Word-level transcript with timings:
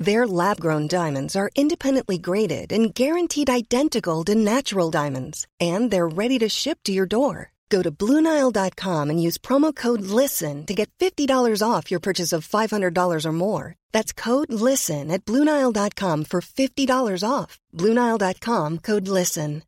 Their 0.00 0.26
lab 0.26 0.58
grown 0.58 0.88
diamonds 0.88 1.36
are 1.36 1.50
independently 1.54 2.16
graded 2.16 2.72
and 2.72 2.94
guaranteed 2.94 3.50
identical 3.50 4.24
to 4.24 4.34
natural 4.34 4.90
diamonds, 4.90 5.46
and 5.60 5.90
they're 5.90 6.08
ready 6.08 6.38
to 6.38 6.48
ship 6.48 6.78
to 6.84 6.92
your 6.92 7.06
door. 7.06 7.52
Go 7.68 7.82
to 7.82 7.90
Bluenile.com 7.92 9.10
and 9.10 9.22
use 9.22 9.38
promo 9.38 9.76
code 9.76 10.00
LISTEN 10.00 10.66
to 10.66 10.74
get 10.74 10.90
$50 10.98 11.62
off 11.62 11.90
your 11.90 12.00
purchase 12.00 12.32
of 12.32 12.48
$500 12.48 13.26
or 13.26 13.32
more. 13.32 13.76
That's 13.92 14.12
code 14.12 14.52
LISTEN 14.52 15.10
at 15.10 15.24
Bluenile.com 15.24 16.24
for 16.24 16.40
$50 16.40 17.22
off. 17.22 17.60
Bluenile.com 17.76 18.78
code 18.78 19.06
LISTEN. 19.06 19.62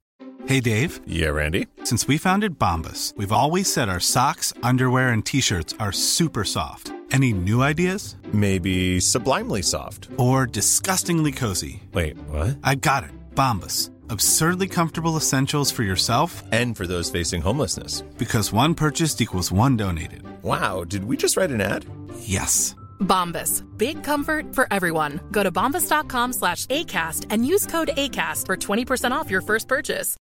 Hey, 0.47 0.59
Dave. 0.59 1.01
Yeah, 1.07 1.29
Randy. 1.29 1.69
Since 1.85 2.09
we 2.09 2.19
founded 2.19 2.59
Bombus, 2.59 3.15
we've 3.17 3.31
always 3.31 3.73
said 3.73 3.89
our 3.89 4.01
socks, 4.01 4.53
underwear, 4.63 5.11
and 5.11 5.25
t 5.25 5.41
shirts 5.41 5.75
are 5.79 5.93
super 5.93 6.43
soft. 6.43 6.93
Any 7.13 7.33
new 7.35 7.63
ideas? 7.63 8.17
Maybe 8.33 8.99
sublimely 9.01 9.61
soft. 9.63 10.09
Or 10.17 10.47
disgustingly 10.47 11.31
cozy. 11.33 11.83
Wait, 11.93 12.17
what? 12.29 12.59
I 12.65 12.77
got 12.77 13.05
it. 13.05 13.11
Bombas. 13.35 13.91
Absurdly 14.09 14.69
comfortable 14.69 15.17
essentials 15.17 15.71
for 15.71 15.83
yourself 15.83 16.43
And 16.53 16.75
for 16.77 16.87
those 16.87 17.11
facing 17.11 17.43
homelessness. 17.43 18.01
because 18.19 18.53
one 18.53 18.75
purchased 18.75 19.21
equals 19.21 19.53
one 19.53 19.77
donated. 19.77 20.23
Wow, 20.43 20.85
did 20.85 21.05
we 21.05 21.17
just 21.19 21.37
write 21.37 21.51
an 21.51 21.61
ad? 21.61 21.85
Yes. 22.21 22.75
Bombas. 23.01 23.63
Big 23.77 24.03
comfort 24.03 24.55
for 24.55 24.67
everyone. 24.71 25.21
Go 25.33 25.43
to 25.43 25.53
bombas.com 25.53 26.33
slash 26.33 26.67
ACAST 26.67 27.27
and 27.31 27.47
use 27.47 27.67
code 27.67 27.91
ACAST 27.97 28.47
for 28.47 28.57
20% 28.57 29.11
off 29.13 29.31
your 29.31 29.41
first 29.43 29.69
purchase. 29.69 30.17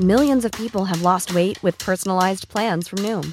Millions 0.00 0.44
of 0.44 0.50
people 0.52 0.84
have 0.84 1.02
lost 1.02 1.32
weight 1.34 1.62
with 1.62 1.78
personalized 1.78 2.48
plans 2.48 2.88
from 2.88 2.98
Noom, 3.00 3.32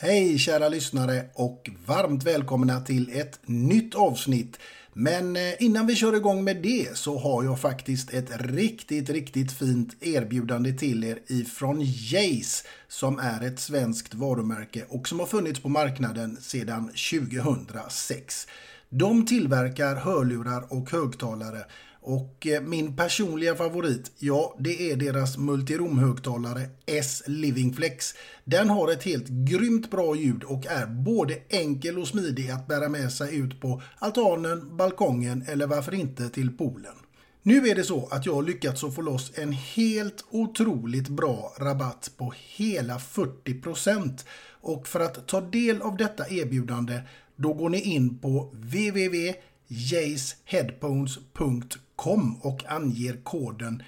Hej 0.00 0.38
kära 0.38 0.68
lyssnare 0.68 1.24
och 1.34 1.70
varmt 1.86 2.24
välkomna 2.24 2.80
till 2.80 3.10
ett 3.12 3.40
nytt 3.46 3.94
avsnitt. 3.94 4.58
Men 4.92 5.36
eh, 5.36 5.42
innan 5.58 5.86
vi 5.86 5.94
kör 5.96 6.16
igång 6.16 6.44
med 6.44 6.62
det 6.62 6.96
så 6.96 7.18
har 7.18 7.44
jag 7.44 7.60
faktiskt 7.60 8.14
ett 8.14 8.40
riktigt, 8.40 9.10
riktigt 9.10 9.52
fint 9.52 9.96
erbjudande 10.00 10.72
till 10.72 11.04
er 11.04 11.18
ifrån 11.26 11.80
Jace 11.80 12.64
som 12.88 13.18
är 13.18 13.46
ett 13.46 13.58
svenskt 13.58 14.14
varumärke 14.14 14.84
och 14.88 15.08
som 15.08 15.20
har 15.20 15.26
funnits 15.26 15.60
på 15.60 15.68
marknaden 15.68 16.36
sedan 16.40 16.90
2006. 17.10 18.46
De 18.88 19.26
tillverkar 19.26 19.96
hörlurar 19.96 20.72
och 20.72 20.90
högtalare 20.90 21.64
och 22.08 22.46
eh, 22.46 22.62
min 22.62 22.96
personliga 22.96 23.54
favorit, 23.54 24.12
ja 24.18 24.56
det 24.58 24.90
är 24.90 24.96
deras 24.96 25.38
multiromhögtalare 25.38 26.60
S 26.86 27.22
Living 27.26 27.74
Flex. 27.74 28.14
Den 28.44 28.70
har 28.70 28.92
ett 28.92 29.02
helt 29.02 29.28
grymt 29.28 29.90
bra 29.90 30.16
ljud 30.16 30.44
och 30.44 30.66
är 30.66 30.86
både 30.86 31.38
enkel 31.48 31.98
och 31.98 32.08
smidig 32.08 32.50
att 32.50 32.66
bära 32.66 32.88
med 32.88 33.12
sig 33.12 33.36
ut 33.36 33.60
på 33.60 33.82
altanen, 33.98 34.76
balkongen 34.76 35.44
eller 35.48 35.66
varför 35.66 35.94
inte 35.94 36.28
till 36.28 36.56
poolen. 36.56 36.94
Nu 37.42 37.68
är 37.68 37.74
det 37.74 37.84
så 37.84 38.08
att 38.10 38.26
jag 38.26 38.34
har 38.34 38.42
lyckats 38.42 38.84
att 38.84 38.94
få 38.94 39.02
loss 39.02 39.32
en 39.34 39.52
helt 39.52 40.24
otroligt 40.30 41.08
bra 41.08 41.52
rabatt 41.58 42.10
på 42.16 42.34
hela 42.56 42.98
40% 42.98 44.24
och 44.60 44.86
för 44.86 45.00
att 45.00 45.26
ta 45.26 45.40
del 45.40 45.82
av 45.82 45.96
detta 45.96 46.28
erbjudande 46.28 47.00
då 47.36 47.54
går 47.54 47.68
ni 47.68 47.80
in 47.80 48.18
på 48.18 48.50
jaceheadphones.com 49.68 52.36
och 52.42 52.64
anger 52.68 53.24
koden 53.24 53.82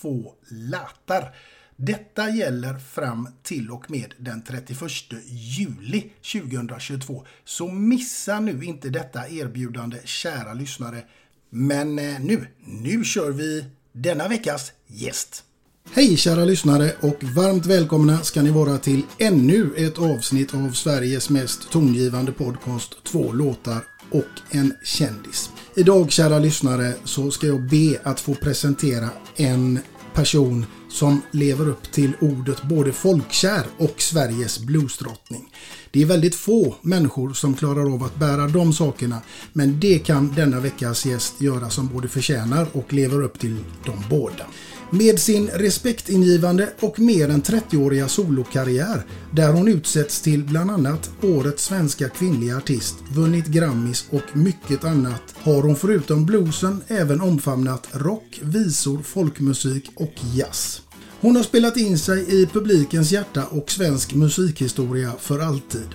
2 0.00 0.32
latar. 0.48 1.34
Detta 1.76 2.30
gäller 2.30 2.78
fram 2.78 3.28
till 3.42 3.70
och 3.70 3.90
med 3.90 4.14
den 4.18 4.42
31 4.42 4.80
juli 5.26 6.10
2022. 6.32 7.24
Så 7.44 7.68
missa 7.68 8.40
nu 8.40 8.64
inte 8.64 8.88
detta 8.88 9.28
erbjudande 9.28 9.96
kära 10.04 10.54
lyssnare. 10.54 11.02
Men 11.50 11.98
eh, 11.98 12.20
nu, 12.20 12.46
nu 12.64 13.04
kör 13.04 13.30
vi 13.30 13.64
denna 13.92 14.28
veckas 14.28 14.72
gäst. 14.86 15.44
Hej 15.92 16.16
kära 16.16 16.44
lyssnare 16.44 16.92
och 17.00 17.24
varmt 17.24 17.66
välkomna 17.66 18.22
ska 18.22 18.42
ni 18.42 18.50
vara 18.50 18.78
till 18.78 19.02
ännu 19.18 19.74
ett 19.76 19.98
avsnitt 19.98 20.54
av 20.54 20.72
Sveriges 20.72 21.30
mest 21.30 21.70
tongivande 21.70 22.32
podcast 22.32 23.04
Två 23.04 23.32
låtar 23.32 23.84
och 24.10 24.40
en 24.50 24.74
kändis. 24.84 25.50
Idag 25.74 26.12
kära 26.12 26.38
lyssnare 26.38 26.94
så 27.04 27.30
ska 27.30 27.46
jag 27.46 27.68
be 27.68 28.00
att 28.02 28.20
få 28.20 28.34
presentera 28.34 29.08
en 29.36 29.78
person 30.14 30.66
som 30.88 31.22
lever 31.30 31.68
upp 31.68 31.92
till 31.92 32.12
ordet 32.20 32.62
både 32.62 32.92
folkkär 32.92 33.66
och 33.78 34.02
Sveriges 34.02 34.58
bluesdrottning. 34.58 35.52
Det 35.90 36.02
är 36.02 36.06
väldigt 36.06 36.34
få 36.34 36.76
människor 36.82 37.32
som 37.32 37.54
klarar 37.54 37.94
av 37.94 38.04
att 38.04 38.16
bära 38.16 38.48
de 38.48 38.72
sakerna 38.72 39.20
men 39.52 39.80
det 39.80 39.98
kan 39.98 40.34
denna 40.34 40.60
veckas 40.60 41.06
gäst 41.06 41.40
göra 41.40 41.70
som 41.70 41.88
både 41.88 42.08
förtjänar 42.08 42.66
och 42.72 42.92
lever 42.92 43.22
upp 43.22 43.38
till 43.38 43.56
de 43.84 44.04
båda. 44.10 44.44
Med 44.90 45.18
sin 45.18 45.48
respektingivande 45.48 46.72
och 46.80 46.98
mer 47.00 47.28
än 47.28 47.42
30-åriga 47.42 48.08
solokarriär 48.08 49.06
där 49.32 49.52
hon 49.52 49.68
utsätts 49.68 50.20
till 50.20 50.44
bland 50.44 50.70
annat 50.70 51.10
Årets 51.22 51.64
svenska 51.64 52.08
kvinnliga 52.08 52.56
artist, 52.56 52.94
vunnit 53.14 53.46
Grammis 53.46 54.06
och 54.10 54.36
mycket 54.36 54.84
annat 54.84 55.22
har 55.34 55.62
hon 55.62 55.76
förutom 55.76 56.26
bluesen 56.26 56.82
även 56.88 57.20
omfamnat 57.20 57.88
rock, 57.92 58.40
visor, 58.42 59.02
folkmusik 59.02 59.90
och 59.96 60.14
jazz. 60.34 60.82
Hon 61.20 61.36
har 61.36 61.42
spelat 61.42 61.76
in 61.76 61.98
sig 61.98 62.42
i 62.42 62.46
publikens 62.46 63.12
hjärta 63.12 63.44
och 63.50 63.70
svensk 63.70 64.14
musikhistoria 64.14 65.12
för 65.20 65.38
alltid. 65.38 65.88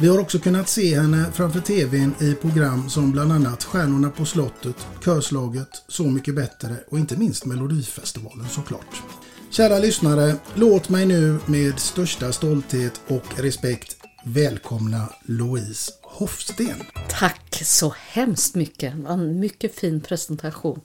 Vi 0.00 0.08
har 0.08 0.18
också 0.18 0.38
kunnat 0.38 0.68
se 0.68 1.00
henne 1.00 1.32
framför 1.32 1.60
TVn 1.60 2.14
i 2.20 2.34
program 2.34 2.90
som 2.90 3.12
bland 3.12 3.32
annat 3.32 3.64
Stjärnorna 3.64 4.10
på 4.10 4.24
slottet, 4.24 4.86
Körslaget, 5.04 5.68
Så 5.88 6.02
mycket 6.02 6.34
bättre 6.34 6.76
och 6.88 6.98
inte 6.98 7.16
minst 7.16 7.44
Melodifestivalen 7.44 8.48
såklart. 8.48 9.02
Kära 9.50 9.78
lyssnare, 9.78 10.34
låt 10.54 10.88
mig 10.88 11.06
nu 11.06 11.38
med 11.46 11.78
största 11.78 12.32
stolthet 12.32 13.00
och 13.08 13.40
respekt 13.40 13.96
välkomna 14.24 15.12
Louise 15.24 15.92
Hofsten. 16.02 16.82
Tack 17.10 17.62
så 17.64 17.94
hemskt 17.98 18.54
mycket. 18.54 18.94
En 19.08 19.40
mycket 19.40 19.74
fin 19.74 20.00
presentation. 20.00 20.80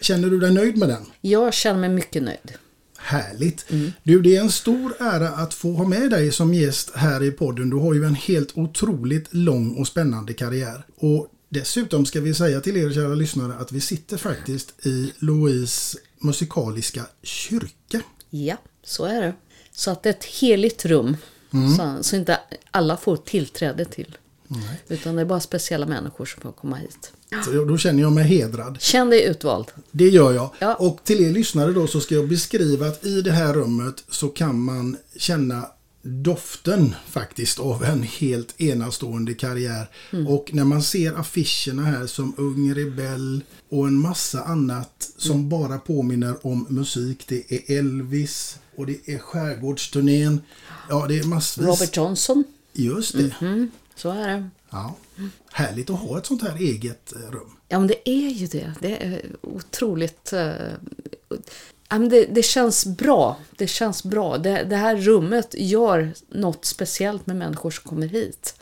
Känner 0.00 0.30
du 0.30 0.40
dig 0.40 0.54
nöjd 0.54 0.78
med 0.78 0.88
den? 0.88 1.06
Jag 1.20 1.54
känner 1.54 1.80
mig 1.80 1.88
mycket 1.90 2.22
nöjd. 2.22 2.52
Härligt! 3.06 3.66
Du, 4.02 4.22
det 4.22 4.36
är 4.36 4.40
en 4.40 4.50
stor 4.50 4.94
ära 5.00 5.28
att 5.28 5.54
få 5.54 5.72
ha 5.72 5.84
med 5.88 6.10
dig 6.10 6.32
som 6.32 6.54
gäst 6.54 6.90
här 6.94 7.22
i 7.22 7.30
podden. 7.30 7.70
Du 7.70 7.76
har 7.76 7.94
ju 7.94 8.04
en 8.04 8.14
helt 8.14 8.58
otroligt 8.58 9.34
lång 9.34 9.76
och 9.76 9.86
spännande 9.86 10.34
karriär. 10.34 10.86
Och 10.96 11.28
dessutom 11.48 12.06
ska 12.06 12.20
vi 12.20 12.34
säga 12.34 12.60
till 12.60 12.76
er 12.76 12.92
kära 12.92 13.14
lyssnare 13.14 13.54
att 13.54 13.72
vi 13.72 13.80
sitter 13.80 14.16
faktiskt 14.16 14.86
i 14.86 15.12
Louise 15.18 15.98
musikaliska 16.18 17.06
kyrka. 17.22 18.00
Ja, 18.30 18.56
så 18.84 19.04
är 19.04 19.22
det. 19.22 19.34
Så 19.72 19.90
att 19.90 20.02
det 20.02 20.08
är 20.08 20.14
ett 20.14 20.24
heligt 20.24 20.84
rum. 20.84 21.16
Mm. 21.52 21.76
Så, 21.76 21.96
så 22.00 22.16
inte 22.16 22.40
alla 22.70 22.96
får 22.96 23.16
tillträde 23.16 23.84
till. 23.84 24.16
Utan 24.88 25.14
det 25.16 25.20
är 25.20 25.26
bara 25.26 25.40
speciella 25.40 25.86
människor 25.86 26.24
som 26.26 26.42
får 26.42 26.52
komma 26.52 26.76
hit. 26.76 27.12
Så 27.44 27.64
då 27.64 27.78
känner 27.78 28.02
jag 28.02 28.12
mig 28.12 28.24
hedrad. 28.24 28.76
Känn 28.80 29.10
dig 29.10 29.24
utvald. 29.24 29.66
Det 29.90 30.08
gör 30.08 30.32
jag. 30.32 30.50
Ja. 30.58 30.74
Och 30.74 31.00
till 31.04 31.20
er 31.24 31.30
lyssnare 31.30 31.72
då 31.72 31.86
så 31.86 32.00
ska 32.00 32.14
jag 32.14 32.28
beskriva 32.28 32.86
att 32.86 33.04
i 33.06 33.22
det 33.22 33.32
här 33.32 33.54
rummet 33.54 34.04
så 34.10 34.28
kan 34.28 34.60
man 34.60 34.96
känna 35.16 35.66
doften 36.02 36.94
faktiskt 37.08 37.58
av 37.58 37.84
en 37.84 38.02
helt 38.02 38.60
enastående 38.60 39.34
karriär. 39.34 39.90
Mm. 40.12 40.26
Och 40.26 40.50
när 40.54 40.64
man 40.64 40.82
ser 40.82 41.20
affischerna 41.20 41.82
här 41.82 42.06
som 42.06 42.34
Ung 42.36 42.74
Rebell 42.74 43.42
och 43.70 43.86
en 43.86 43.98
massa 43.98 44.42
annat 44.42 45.10
som 45.16 45.36
Mm. 45.36 45.48
bara 45.48 45.78
påminner 45.78 46.46
om 46.46 46.66
musik. 46.68 47.24
Det 47.28 47.52
är 47.52 47.78
Elvis 47.78 48.58
och 48.76 48.86
det 48.86 49.08
är 49.08 49.18
Skärgårdsturnén. 49.18 50.40
Ja, 50.88 51.06
det 51.08 51.18
är 51.18 51.24
massvis. 51.24 51.66
Robert 51.66 51.96
Johnson. 51.96 52.44
Just 52.72 53.12
det. 53.16 53.34
Mm, 53.40 53.70
så 53.96 54.10
är 54.10 54.28
det. 54.28 54.50
Ja. 54.70 54.94
Härligt 55.52 55.90
att 55.90 56.00
ha 56.00 56.18
ett 56.18 56.26
sånt 56.26 56.42
här 56.42 56.56
eget 56.56 57.12
eh, 57.16 57.30
rum. 57.30 57.56
Ja, 57.68 57.78
men 57.78 57.88
det 57.88 58.08
är 58.10 58.30
ju 58.30 58.46
det. 58.46 58.72
Det 58.80 59.04
är 59.04 59.22
otroligt... 59.42 60.32
eh, 60.32 60.52
ja, 61.88 61.98
men 61.98 62.08
det, 62.08 62.24
det 62.24 62.42
känns 62.42 62.86
bra. 62.86 63.36
Det 63.56 63.66
känns 63.66 64.04
bra. 64.04 64.38
Det, 64.38 64.64
det 64.64 64.76
här 64.76 64.96
rummet 64.96 65.54
gör 65.58 66.12
något 66.28 66.64
speciellt 66.64 67.26
med 67.26 67.36
människor 67.36 67.70
som 67.70 67.90
kommer 67.90 68.06
hit. 68.06 68.54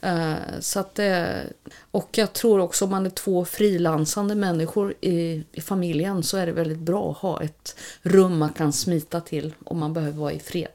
Eh, 0.00 0.34
så 0.60 0.80
att 0.80 0.94
det, 0.94 1.42
och 1.90 2.08
jag 2.12 2.32
tror 2.32 2.60
också 2.60 2.84
om 2.84 2.90
man 2.90 3.06
är 3.06 3.10
två 3.10 3.44
frilansande 3.44 4.34
människor 4.34 4.94
i, 5.00 5.44
i 5.52 5.60
familjen 5.60 6.22
så 6.22 6.36
är 6.36 6.46
det 6.46 6.52
väldigt 6.52 6.78
bra 6.78 7.10
att 7.10 7.16
ha 7.16 7.42
ett 7.42 7.76
rum 8.02 8.38
man 8.38 8.52
kan 8.52 8.72
smita 8.72 9.20
till 9.20 9.54
om 9.64 9.78
man 9.78 9.92
behöver 9.92 10.18
vara 10.18 10.32
i 10.32 10.40
fred. 10.40 10.70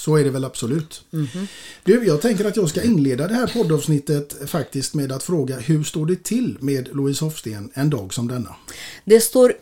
Så 0.00 0.16
är 0.16 0.24
det 0.24 0.30
väl 0.30 0.44
absolut. 0.44 1.02
Mhm. 1.10 1.46
Du, 1.84 2.06
jag 2.06 2.20
tänker 2.22 2.44
att 2.44 2.56
jag 2.56 2.68
ska 2.68 2.82
inleda 2.82 3.28
det 3.28 3.34
här 3.34 3.46
poddavsnittet 3.46 4.36
faktiskt 4.50 4.94
med 4.94 5.12
att 5.12 5.22
fråga 5.22 5.58
hur 5.58 5.84
står 5.84 6.06
det 6.06 6.24
till 6.24 6.56
med 6.60 6.88
Louise 6.96 7.24
Hofsten 7.24 7.70
en 7.74 7.90
dag 7.90 8.14
som 8.14 8.28
denna? 8.28 8.56
Det 9.04 9.20
står 9.20 9.54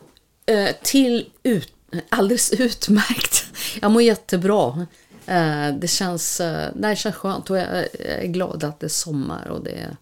eh, 0.47 0.69
till 0.83 1.27
ut, 1.43 1.73
alldeles 2.09 2.53
utmärkt. 2.53 3.45
Jag 3.81 3.91
mår 3.91 4.03
jättebra. 4.03 4.87
Eh, 5.27 5.69
det, 5.81 5.89
känns, 5.89 6.41
eh, 6.41 6.69
det 6.75 6.97
känns 6.97 7.15
skönt 7.17 7.51
och 7.51 7.57
jag 7.59 7.67
är- 7.67 8.27
glad 8.27 8.65
att 8.65 8.81
det 8.81 8.87
är 8.87 8.89
sommar 8.89 9.49
och 9.49 9.65
det 9.65 9.97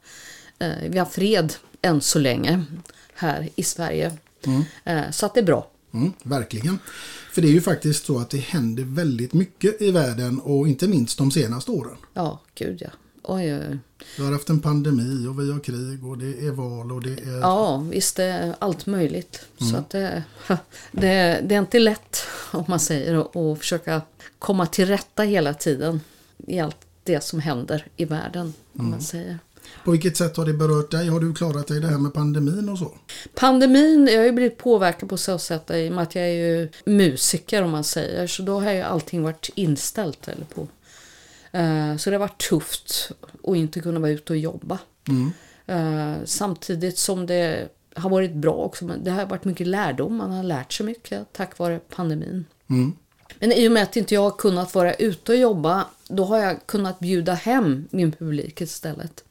eh, 0.58 0.88
vi 0.90 0.98
har 0.98 1.06
fred 1.06 1.54
än 1.82 2.00
så 2.00 2.18
länge 2.18 2.64
här 3.14 3.48
i 3.56 3.62
Sverige. 3.62 4.12
Eh, 4.84 5.10
så 5.12 5.26
att 5.26 5.34
det 5.34 5.40
är 5.40 5.44
bra. 5.44 5.70
Mm, 5.92 6.12
verkligen. 6.22 6.78
För 7.32 7.42
det 7.42 7.48
är 7.48 7.52
ju 7.52 7.60
faktiskt 7.60 8.04
så 8.06 8.18
att 8.18 8.30
det 8.30 8.38
händer 8.38 8.84
väldigt 8.84 9.32
mycket 9.32 9.82
i 9.82 9.90
världen 9.90 10.40
och 10.40 10.68
inte 10.68 10.88
minst 10.88 11.18
de 11.18 11.30
senaste 11.30 11.70
åren. 11.70 11.96
Ja, 12.14 12.40
gud 12.54 12.78
ja. 12.82 12.88
Oj, 13.22 13.54
oj, 13.54 13.62
oj. 13.70 13.78
Vi 14.18 14.24
har 14.24 14.32
haft 14.32 14.48
en 14.50 14.60
pandemi 14.60 15.26
och 15.26 15.40
vi 15.40 15.52
har 15.52 15.60
krig 15.60 16.04
och 16.06 16.18
det 16.18 16.46
är 16.46 16.50
val 16.50 16.92
och 16.92 17.02
det 17.02 17.12
är... 17.12 17.38
Ja, 17.40 17.76
visst 17.78 18.16
det 18.16 18.24
är 18.24 18.54
allt 18.58 18.86
möjligt. 18.86 19.46
Så 19.58 19.76
att 19.76 19.90
det, 19.90 20.22
det, 20.92 21.40
det 21.46 21.54
är 21.54 21.58
inte 21.58 21.78
lätt 21.78 22.16
om 22.52 22.64
man 22.68 22.80
säger 22.80 23.14
att- 23.52 23.58
försöka 23.58 24.02
komma 24.38 24.66
till 24.66 24.86
rätta 24.86 25.22
hela 25.22 25.54
tiden 25.54 26.00
i 26.46 26.60
allt 26.60 26.76
det 27.04 27.24
som 27.24 27.40
händer 27.40 27.86
i 27.96 28.04
världen. 28.04 28.52
Om 28.78 28.90
man 28.90 29.00
säger. 29.00 29.38
På 29.84 29.90
vilket 29.90 30.16
sätt 30.16 30.36
har 30.36 30.44
det 30.46 30.52
berört 30.52 30.90
dig? 30.90 31.08
Har 31.08 31.20
du 31.20 31.34
klarat 31.34 31.66
dig 31.66 31.80
det 31.80 31.86
här 31.86 31.98
med 31.98 32.14
pandemin 32.14 32.68
och 32.68 32.78
så? 32.78 32.92
Pandemin, 33.34 34.08
jag 34.12 34.18
har 34.18 34.24
ju 34.24 34.32
blivit 34.32 34.58
påverkad 34.58 35.08
på 35.08 35.16
så 35.16 35.38
sätt 35.38 35.70
i 35.70 35.88
och 35.88 35.92
med 35.92 36.02
att 36.02 36.14
jag 36.14 36.24
är 36.24 36.32
ju 36.32 36.68
musiker 36.84 37.62
om 37.62 37.70
man 37.70 37.84
säger. 37.84 38.26
Så 38.26 38.42
då 38.42 38.60
har 38.60 38.72
ju 38.72 38.80
allting 38.80 39.22
varit 39.22 39.50
inställt. 39.54 40.28
Eller 40.28 40.44
på. 40.44 40.68
Eh, 41.58 41.96
Så 41.96 42.10
det 42.10 42.16
har 42.16 42.20
varit 42.20 42.48
tufft 42.48 43.10
att 43.44 43.56
inte 43.56 43.80
kunna 43.80 44.00
vara 44.00 44.10
ute 44.10 44.32
och 44.32 44.36
jobba. 44.38 44.78
Eh, 45.66 46.14
Samtidigt 46.24 46.98
som 46.98 47.26
det 47.26 47.68
har 47.94 48.10
varit 48.10 48.32
bra 48.34 48.54
också. 48.54 48.84
Men 48.84 49.04
det 49.04 49.10
har 49.10 49.26
varit 49.26 49.44
mycket 49.44 49.66
lärdom. 49.66 50.16
Man 50.16 50.30
har 50.30 50.42
lärt 50.42 50.72
sig 50.72 50.86
mycket 50.86 51.32
tack 51.32 51.58
vare 51.58 51.78
pandemin. 51.78 52.44
Men 53.38 53.52
i 53.52 53.68
och 53.68 53.72
med 53.72 53.82
att 53.82 53.96
inte 53.96 54.14
jag 54.14 54.22
har 54.22 54.30
kunnat 54.30 54.74
vara 54.74 54.94
ute 54.94 55.32
och 55.32 55.38
jobba, 55.38 55.84
då 56.08 56.24
har 56.24 56.38
jag 56.38 56.66
kunnat 56.66 56.98
bjuda 56.98 57.34
hem 57.34 57.88
min 57.90 58.12
publik 58.12 58.60
istället. 58.60 59.24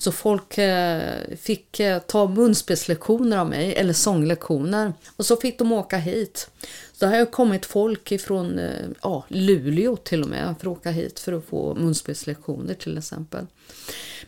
Så 0.00 0.12
folk 0.12 0.58
eh, 0.58 1.36
fick 1.40 1.80
eh, 1.80 1.98
ta 1.98 2.28
munspelslektioner 2.28 3.38
av 3.38 3.48
mig, 3.48 3.74
eller 3.74 3.92
sånglektioner. 3.92 4.92
Och 5.16 5.26
så 5.26 5.36
fick 5.36 5.58
de 5.58 5.72
åka 5.72 5.98
hit. 5.98 6.50
Så 6.92 7.06
det 7.06 7.16
har 7.16 7.24
kommit 7.24 7.66
folk 7.66 8.12
ifrån 8.12 8.58
eh, 8.58 8.86
ja, 9.02 9.24
Luleå 9.28 9.96
till 9.96 10.22
och 10.22 10.28
med 10.28 10.54
för 10.60 10.70
att 10.70 10.78
åka 10.78 10.90
hit 10.90 11.18
för 11.18 11.32
att 11.32 11.44
få 11.44 11.74
munspelslektioner 11.74 12.74
till 12.74 12.98
exempel. 12.98 13.46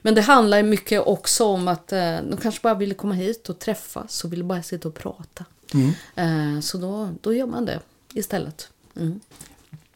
Men 0.02 0.14
det 0.14 0.20
handlar 0.20 0.62
mycket 0.62 1.00
också 1.06 1.44
om 1.44 1.68
att 1.68 1.88
de 1.88 2.36
kanske 2.42 2.60
bara 2.62 2.74
ville 2.74 2.94
komma 2.94 3.14
hit 3.14 3.48
och 3.48 3.58
träffas 3.58 4.24
och 4.24 4.32
ville 4.32 4.44
bara 4.44 4.62
sitta 4.62 4.88
och 4.88 4.94
prata. 4.94 5.44
Eh, 6.14 6.60
så 6.60 6.78
då, 6.78 7.08
då 7.20 7.34
gör 7.34 7.46
man 7.46 7.64
det 7.64 7.80
istället. 8.14 8.68
Mm. 8.96 9.20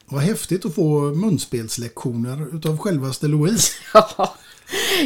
Vad 0.06 0.22
häftigt 0.22 0.64
att 0.64 0.74
få 0.74 1.00
munspelslektioner 1.00 2.56
utav 2.56 2.78
självaste 2.78 3.28
Louise. 3.28 3.72
Ja, 3.94 4.34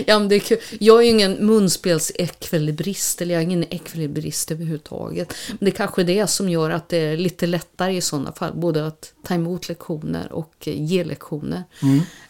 ja 0.06 0.18
men 0.18 0.28
det 0.28 0.34
är 0.34 0.40
kul. 0.40 0.58
Jag 0.80 0.98
är 0.98 1.02
ju 1.02 1.08
ingen 1.10 1.46
munspelsekvilibrist, 1.46 3.20
eller 3.22 3.34
jag 3.34 3.40
är 3.42 3.46
ingen 3.46 3.64
ekvilibrist 3.74 4.50
överhuvudtaget. 4.50 5.34
Men 5.48 5.58
det 5.60 5.66
är 5.66 5.76
kanske 5.76 6.02
det 6.04 6.26
som 6.26 6.48
gör 6.48 6.70
att 6.70 6.88
det 6.88 6.96
är 6.98 7.16
lite 7.16 7.46
lättare 7.46 7.96
i 7.96 8.00
sådana 8.00 8.32
fall, 8.32 8.52
både 8.54 8.86
att 8.86 9.12
ta 9.24 9.34
emot 9.34 9.68
lektioner 9.68 10.32
och 10.32 10.54
ge 10.66 11.04
lektioner. 11.04 11.62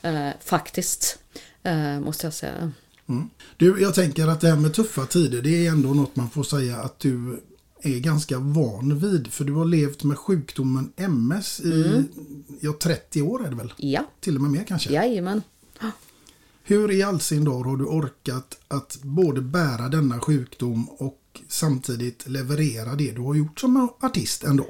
Eh, 0.03 0.29
faktiskt, 0.45 1.19
eh, 1.63 2.01
måste 2.01 2.27
jag 2.27 2.35
säga. 2.35 2.73
Du, 3.57 3.81
jag 3.83 3.95
tänker 3.95 4.27
att 4.27 4.41
det 4.41 4.49
här 4.49 4.57
med 4.57 4.75
tuffa 4.75 5.07
tider, 5.07 5.43
det 5.43 5.67
är 5.67 5.71
ändå 5.71 5.89
något 5.89 6.17
man 6.17 6.31
får 6.31 6.43
säga 6.43 6.77
att 6.77 6.99
du 6.99 7.41
är 7.83 7.99
ganska 7.99 8.39
van 8.39 8.99
vid. 8.99 9.33
För 9.33 9.45
du 9.45 9.53
har 9.53 9.65
levt 9.65 10.05
med 10.05 10.19
sjukdomen 10.19 10.93
MS 10.97 11.61
i 11.61 12.05
ja, 12.61 12.75
30 12.83 13.23
år 13.23 13.47
är 13.47 13.51
det 13.51 13.57
väl? 13.57 13.73
Ja, 13.77 14.05
Till 14.21 14.37
och 14.37 14.43
med 14.43 14.51
mer 14.51 14.65
kanske. 14.69 14.93
jajamän. 14.93 15.43
Hur 16.71 16.91
i 16.91 17.03
all 17.03 17.21
sin 17.21 17.45
dag 17.45 17.63
har 17.63 17.77
du 17.77 17.85
orkat 17.85 18.59
att 18.69 18.99
både 19.03 19.41
bära 19.41 19.89
denna 19.89 20.21
sjukdom 20.21 20.89
och 20.89 21.21
samtidigt 21.49 22.29
leverera 22.29 22.95
det 22.95 23.13
du 23.13 23.21
har 23.21 23.35
gjort 23.35 23.61
som 23.61 23.89
artist 24.01 24.45
ändå? 24.45 24.67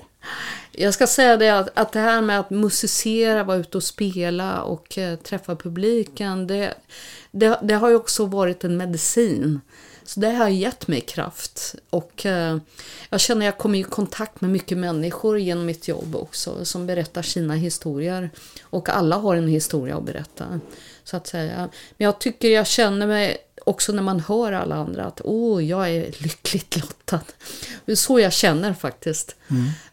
Jag 0.72 0.94
ska 0.94 1.06
säga 1.06 1.36
det 1.36 1.50
att, 1.50 1.69
att 1.75 1.92
det 1.92 2.00
här 2.00 2.22
med 2.22 2.40
att 2.40 2.50
musicera, 2.50 3.44
vara 3.44 3.56
ute 3.56 3.76
och 3.76 3.82
spela 3.82 4.62
och 4.62 4.99
eh, 4.99 5.16
träffa 5.16 5.56
publiken, 5.56 6.47
det, 6.47 6.75
det, 7.30 7.58
det 7.62 7.75
har 7.75 7.88
ju 7.88 7.94
också 7.94 8.26
varit 8.26 8.64
en 8.64 8.76
medicin. 8.76 9.61
Så 10.04 10.20
det 10.20 10.30
har 10.30 10.49
gett 10.49 10.88
mig 10.88 11.00
kraft. 11.00 11.75
Och 11.90 12.26
eh, 12.26 12.58
jag 13.11 13.20
känner 13.20 13.40
att 13.40 13.54
jag 13.54 13.58
kommer 13.58 13.78
i 13.78 13.82
kontakt 13.82 14.40
med 14.40 14.50
mycket 14.50 14.78
människor 14.78 15.38
genom 15.38 15.66
mitt 15.66 15.88
jobb 15.88 16.16
också, 16.16 16.64
som 16.64 16.87
berättar 16.87 17.23
sina 17.23 17.54
historier. 17.54 18.30
Och 18.62 18.88
alla 18.88 19.16
har 19.16 19.37
en 19.37 19.49
historia 19.49 19.97
att 19.97 20.04
berätta, 20.04 20.61
så 21.04 21.16
att 21.16 21.26
säga. 21.26 21.56
Men 21.97 22.04
jag 22.04 22.18
tycker 22.18 22.49
jag 22.49 22.66
känner 22.66 23.06
mig 23.06 23.37
också 23.68 23.92
när 23.92 24.02
man 24.02 24.20
hör 24.20 24.52
alla 24.52 24.76
andra 24.76 25.04
att 25.04 25.20
åh, 25.25 25.64
jag 25.64 25.90
är 25.90 26.14
lyckligt 26.18 26.76
lottad. 26.76 27.20
Det 27.84 27.92
är 27.92 27.96
så 27.96 28.20
jag 28.20 28.32
känner 28.32 28.75
faktiskt. 28.75 29.37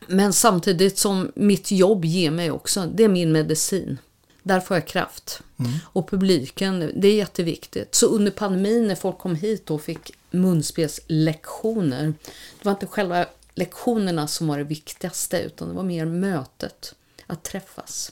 Men 0.08 0.34
samtidigt 0.34 0.98
som 0.98 1.32
mitt 1.36 1.72
jobb 1.72 2.06
ger 2.06 2.32
mig 2.32 2.52
också, 2.52 2.90
det 2.94 3.04
är 3.04 3.08
min 3.08 3.32
medicin. 3.32 3.98
Där 4.44 4.60
får 4.60 4.78
jag 4.78 4.88
kraft. 4.88 5.42
Och 5.84 6.10
publiken, 6.10 6.92
det 6.96 7.08
är 7.08 7.16
jätteviktigt. 7.16 7.96
Så 7.96 8.06
under 8.08 8.32
pandemin 8.32 8.88
när 8.88 8.96
folk 8.96 9.18
kom 9.18 9.36
hit 9.36 9.72
och 9.72 9.82
fick 9.82 10.12
munspelslektioner, 10.32 12.14
det 12.60 12.66
var 12.66 12.72
inte 12.72 12.88
själva 12.88 13.26
lektionerna 13.56 14.28
som 14.28 14.48
var 14.48 14.58
det 14.58 14.64
viktigaste, 14.64 15.42
utan 15.42 15.68
det 15.68 15.74
var 15.74 15.84
mer 15.84 16.06
mötet, 16.06 16.96
att 17.28 17.44
träffas. 17.44 18.12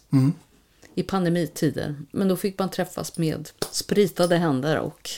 I 0.95 1.03
pandemitider. 1.03 1.95
Men 2.11 2.27
då 2.27 2.37
fick 2.37 2.59
man 2.59 2.69
träffas 2.69 3.17
med 3.17 3.49
spritade 3.71 4.37
händer 4.37 4.79
och 4.79 5.09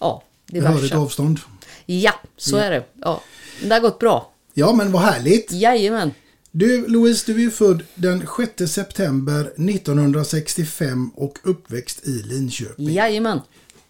ja, 0.00 0.22
Behörigt 0.52 0.82
diverse. 0.82 0.96
avstånd. 0.96 1.40
Ja, 1.86 2.12
så 2.36 2.56
är 2.56 2.70
det. 2.70 2.84
Ja. 3.00 3.22
Det 3.62 3.74
har 3.74 3.80
gått 3.80 3.98
bra. 3.98 4.32
Ja, 4.54 4.72
men 4.72 4.92
vad 4.92 5.02
härligt. 5.02 5.52
Jajamän. 5.52 6.10
Du, 6.50 6.88
Louise, 6.88 7.32
du 7.32 7.46
är 7.46 7.50
född 7.50 7.82
den 7.94 8.26
6 8.56 8.72
september 8.72 9.40
1965 9.40 11.10
och 11.14 11.38
uppväxt 11.42 12.06
i 12.06 12.10
Linköping. 12.22 12.92
Jajamän. 12.92 13.40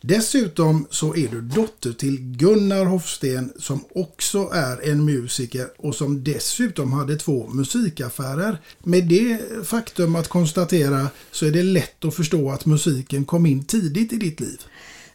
Dessutom 0.02 0.87
så 0.90 1.17
är 1.17 1.29
du 1.29 1.40
dotter 1.40 1.93
till 1.93 2.19
Gunnar 2.21 2.85
Hofsten 2.85 3.52
som 3.59 3.85
också 3.95 4.50
är 4.52 4.90
en 4.90 5.05
musiker 5.05 5.69
och 5.79 5.95
som 5.95 6.25
dessutom 6.25 6.93
hade 6.93 7.17
två 7.17 7.47
musikaffärer. 7.47 8.59
Med 8.79 9.05
det 9.05 9.38
faktum 9.67 10.17
att 10.17 10.29
konstatera 10.29 11.07
så 11.31 11.47
är 11.47 11.50
det 11.50 11.62
lätt 11.62 12.05
att 12.05 12.14
förstå 12.14 12.50
att 12.50 12.67
musiken 12.67 13.25
kom 13.25 13.47
in 13.47 13.64
tidigt 13.64 14.12
i 14.12 14.17
ditt 14.17 14.40
liv. 14.40 14.61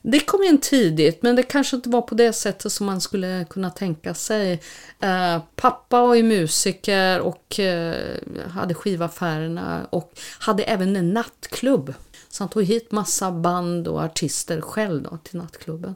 Det 0.07 0.19
kom 0.19 0.43
in 0.43 0.57
tidigt, 0.57 1.23
men 1.23 1.35
det 1.35 1.43
kanske 1.43 1.75
inte 1.75 1.89
var 1.89 2.01
på 2.01 2.15
det 2.15 2.33
sättet 2.33 2.71
som 2.71 2.85
man 2.85 3.01
skulle 3.01 3.45
kunna 3.49 3.69
tänka 3.69 4.13
sig. 4.13 4.61
Eh, 4.99 5.41
pappa 5.55 6.01
var 6.01 6.15
ju 6.15 6.23
musiker 6.23 7.19
och 7.19 7.59
eh, 7.59 8.17
hade 8.49 8.73
skivaffärerna 8.73 9.87
och 9.89 10.13
hade 10.39 10.63
även 10.63 10.95
en 10.95 11.13
nattklubb. 11.13 11.93
Så 12.29 12.43
han 12.43 12.49
tog 12.49 12.63
hit 12.63 12.91
massa 12.91 13.31
band 13.31 13.87
och 13.87 14.01
artister 14.01 14.61
själv 14.61 15.03
då, 15.03 15.17
till 15.23 15.37
nattklubben. 15.37 15.95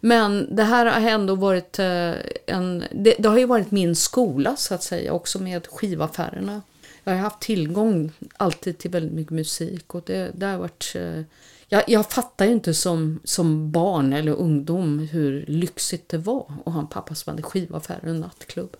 Men 0.00 0.56
det 0.56 0.64
här 0.64 0.86
har 0.86 1.10
ändå 1.10 1.34
varit 1.34 1.78
eh, 1.78 2.12
en... 2.46 2.84
Det, 2.92 3.14
det 3.18 3.28
har 3.28 3.38
ju 3.38 3.46
varit 3.46 3.70
min 3.70 3.96
skola 3.96 4.56
så 4.56 4.74
att 4.74 4.82
säga, 4.82 5.12
också 5.12 5.38
med 5.38 5.66
skivaffärerna. 5.66 6.62
Jag 7.04 7.12
har 7.12 7.18
haft 7.18 7.40
tillgång 7.40 8.12
alltid 8.36 8.78
till 8.78 8.90
väldigt 8.90 9.12
mycket 9.12 9.32
musik 9.32 9.94
och 9.94 10.02
det, 10.06 10.30
det 10.34 10.46
har 10.46 10.58
varit... 10.58 10.96
Jag, 11.72 11.84
jag 11.86 12.10
fattar 12.10 12.44
ju 12.44 12.52
inte 12.52 12.74
som, 12.74 13.20
som 13.24 13.70
barn 13.70 14.12
eller 14.12 14.32
ungdom 14.32 14.98
hur 14.98 15.44
lyxigt 15.48 16.08
det 16.08 16.18
var 16.18 16.52
att 16.66 16.72
ha 16.72 16.80
en 16.80 16.86
pappa 16.86 17.14
som 17.14 17.30
hade 17.30 17.42
skivaffär 17.42 17.98
och 18.02 18.08
en 18.08 18.20
nattklubb. 18.20 18.76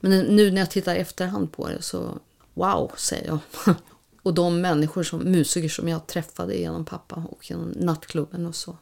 Men 0.00 0.20
nu 0.20 0.50
när 0.50 0.60
jag 0.60 0.70
tittar 0.70 0.94
i 0.94 0.98
efterhand 0.98 1.52
på 1.52 1.68
det 1.68 1.82
så 1.82 2.18
wow, 2.54 2.92
säger 2.96 3.26
jag. 3.26 3.38
Och 4.22 4.34
de 4.34 4.60
människor 4.60 5.02
som 5.02 5.18
musiker 5.18 5.68
som 5.68 5.88
jag 5.88 6.06
träffade 6.06 6.56
genom 6.56 6.84
pappa 6.84 7.14
och 7.30 7.50
genom 7.50 7.68
nattklubben 7.68 8.46
och 8.46 8.54
så. 8.54 8.76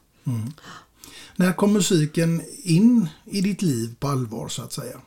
När 1.35 1.53
kom 1.53 1.73
musiken 1.73 2.41
in 2.63 3.09
i 3.25 3.41
ditt 3.41 3.61
liv 3.61 3.95
på 3.99 4.07
allvar 4.07 4.47
så 4.47 4.61
att 4.61 4.73
säga? 4.73 5.01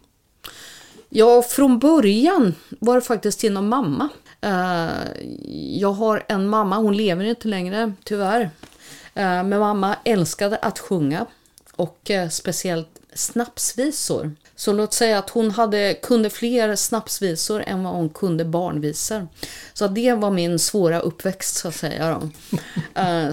Ja, 1.08 1.42
från 1.42 1.78
början 1.78 2.54
var 2.80 2.94
det 2.94 3.00
faktiskt 3.00 3.42
genom 3.42 3.68
mamma. 3.68 4.08
Eh, 4.40 5.24
jag 5.78 5.92
har 5.92 6.24
en 6.28 6.48
mamma, 6.48 6.76
hon 6.76 6.96
lever 6.96 7.24
inte 7.24 7.48
längre 7.48 7.92
tyvärr. 8.04 8.50
Eh, 9.14 9.44
men 9.44 9.58
mamma 9.58 9.96
älskade 10.04 10.56
att 10.56 10.78
sjunga 10.78 11.26
och 11.76 12.10
eh, 12.10 12.28
speciellt 12.28 12.88
snapsvisor. 13.14 14.32
Så 14.56 14.72
låt 14.72 14.92
säga 14.92 15.18
att 15.18 15.30
hon 15.30 15.50
hade, 15.50 15.94
kunde 16.02 16.30
fler 16.30 16.76
snapsvisor 16.76 17.62
än 17.66 17.84
vad 17.84 17.92
hon 17.92 18.08
kunde 18.08 18.44
barnvisor. 18.44 19.28
Så 19.72 19.88
det 19.88 20.12
var 20.14 20.30
min 20.30 20.58
svåra 20.58 21.00
uppväxt 21.00 21.56
så 21.56 21.68
att 21.68 21.74
säga. 21.74 22.20
Då. 22.20 22.30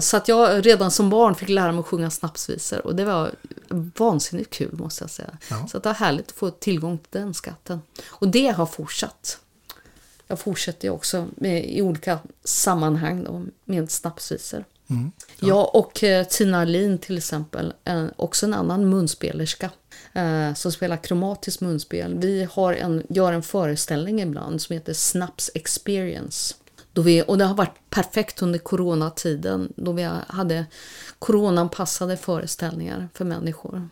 Så 0.00 0.16
att 0.16 0.28
jag 0.28 0.66
redan 0.66 0.90
som 0.90 1.10
barn 1.10 1.34
fick 1.34 1.48
lära 1.48 1.72
mig 1.72 1.80
att 1.80 1.86
sjunga 1.86 2.10
snapsvisor 2.10 2.86
och 2.86 2.94
det 2.94 3.04
var 3.04 3.30
vansinnigt 3.96 4.50
kul 4.50 4.72
måste 4.72 5.04
jag 5.04 5.10
säga. 5.10 5.38
Ja. 5.50 5.66
Så 5.70 5.76
att 5.76 5.82
det 5.82 5.88
var 5.88 5.94
härligt 5.94 6.26
att 6.26 6.36
få 6.36 6.50
tillgång 6.50 6.98
till 6.98 7.20
den 7.20 7.34
skatten. 7.34 7.82
Och 8.08 8.28
det 8.28 8.48
har 8.48 8.66
fortsatt. 8.66 9.38
Jag 10.26 10.38
fortsätter 10.38 10.90
också 10.90 11.26
med, 11.36 11.70
i 11.70 11.82
olika 11.82 12.18
sammanhang 12.44 13.24
då, 13.24 13.42
med 13.64 13.90
snapsvisor. 13.90 14.64
Jag 15.40 15.74
och 15.74 16.04
eh, 16.04 16.26
Tina 16.26 16.64
Lin 16.64 16.98
till 16.98 17.18
exempel, 17.18 17.74
en, 17.84 18.10
också 18.16 18.46
en 18.46 18.54
annan 18.54 18.88
munspelerska 18.88 19.70
eh, 20.12 20.54
som 20.54 20.72
spelar 20.72 20.96
kromatiskt 20.96 21.60
munspel. 21.60 22.18
Vi 22.18 22.48
har 22.52 22.72
en, 22.72 23.02
gör 23.08 23.32
en 23.32 23.42
föreställning 23.42 24.20
ibland 24.22 24.62
som 24.62 24.74
heter 24.74 24.92
Snaps 24.92 25.50
Experience. 25.54 26.54
Då 26.92 27.02
vi, 27.02 27.22
och 27.26 27.38
det 27.38 27.44
har 27.44 27.54
varit 27.54 27.90
perfekt 27.90 28.42
under 28.42 28.58
coronatiden 28.58 29.72
då 29.76 29.92
vi 29.92 30.02
hade 30.26 30.66
coronaanpassade 31.18 32.16
föreställningar 32.16 33.08
för 33.14 33.24
människor. 33.24 33.88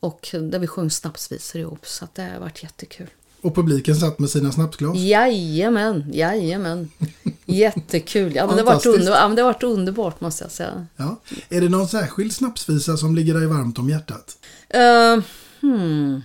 Och 0.00 0.28
där 0.32 0.58
vi 0.58 0.66
sjöng 0.66 0.90
snapsvisor 0.90 1.60
ihop 1.60 1.86
så 1.86 2.08
det 2.14 2.22
har 2.22 2.40
varit 2.40 2.62
jättekul. 2.62 3.10
Och 3.42 3.54
publiken 3.54 3.96
satt 3.96 4.18
med 4.18 4.30
sina 4.30 4.52
snapsglas. 4.52 4.96
Jajamän, 4.96 6.04
jajamän. 6.12 6.90
Jättekul. 7.46 8.34
Ja, 8.34 8.46
men 8.46 8.56
det, 8.56 8.62
har 8.62 8.74
varit 8.74 8.86
under, 8.86 9.12
ja, 9.12 9.28
men 9.28 9.36
det 9.36 9.42
har 9.42 9.52
varit 9.52 9.62
underbart 9.62 10.20
måste 10.20 10.44
jag 10.44 10.50
säga. 10.50 10.86
Ja. 10.96 11.20
Är 11.48 11.60
det 11.60 11.68
någon 11.68 11.88
särskild 11.88 12.32
snapsvisa 12.32 12.96
som 12.96 13.14
ligger 13.14 13.34
dig 13.34 13.46
varmt 13.46 13.78
om 13.78 13.88
hjärtat? 13.88 14.38
Uh, 14.74 15.22
hmm. 15.60 16.22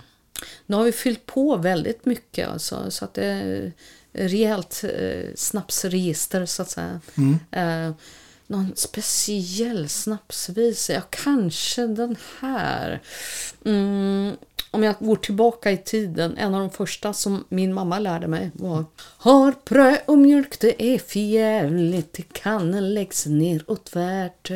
Nu 0.66 0.76
har 0.76 0.84
vi 0.84 0.92
fyllt 0.92 1.26
på 1.26 1.56
väldigt 1.56 2.06
mycket 2.06 2.48
alltså, 2.48 2.90
så 2.90 3.04
att 3.04 3.14
det 3.14 3.24
är 3.24 3.72
rejält 4.12 4.84
uh, 4.84 5.34
snapsregister 5.34 6.46
så 6.46 6.62
att 6.62 6.70
säga. 6.70 7.00
Eh, 7.50 7.92
någon 8.46 8.72
speciell 8.76 9.88
snapsvisa? 9.88 10.92
Ja, 10.92 11.00
kanske 11.10 11.86
den 11.86 12.16
här. 12.40 13.02
Mm, 13.64 14.36
om 14.70 14.82
jag 14.82 14.94
går 14.98 15.16
tillbaka 15.16 15.70
i 15.70 15.76
tiden, 15.76 16.36
en 16.38 16.54
av 16.54 16.60
de 16.60 16.70
första 16.70 17.12
som 17.12 17.44
min 17.48 17.74
mamma 17.74 17.98
lärde 17.98 18.28
mig 18.28 18.50
var 18.54 18.84
Har 18.98 19.54
bröd 19.64 19.98
och 20.06 20.18
mjölk 20.18 20.60
det 20.60 20.94
är 20.94 20.98
förjävligt, 20.98 22.12
till 22.12 22.24
kannen 22.32 22.94
läggs 22.94 23.26
ner 23.26 23.64
och 23.66 23.84
tvärt. 23.84 24.50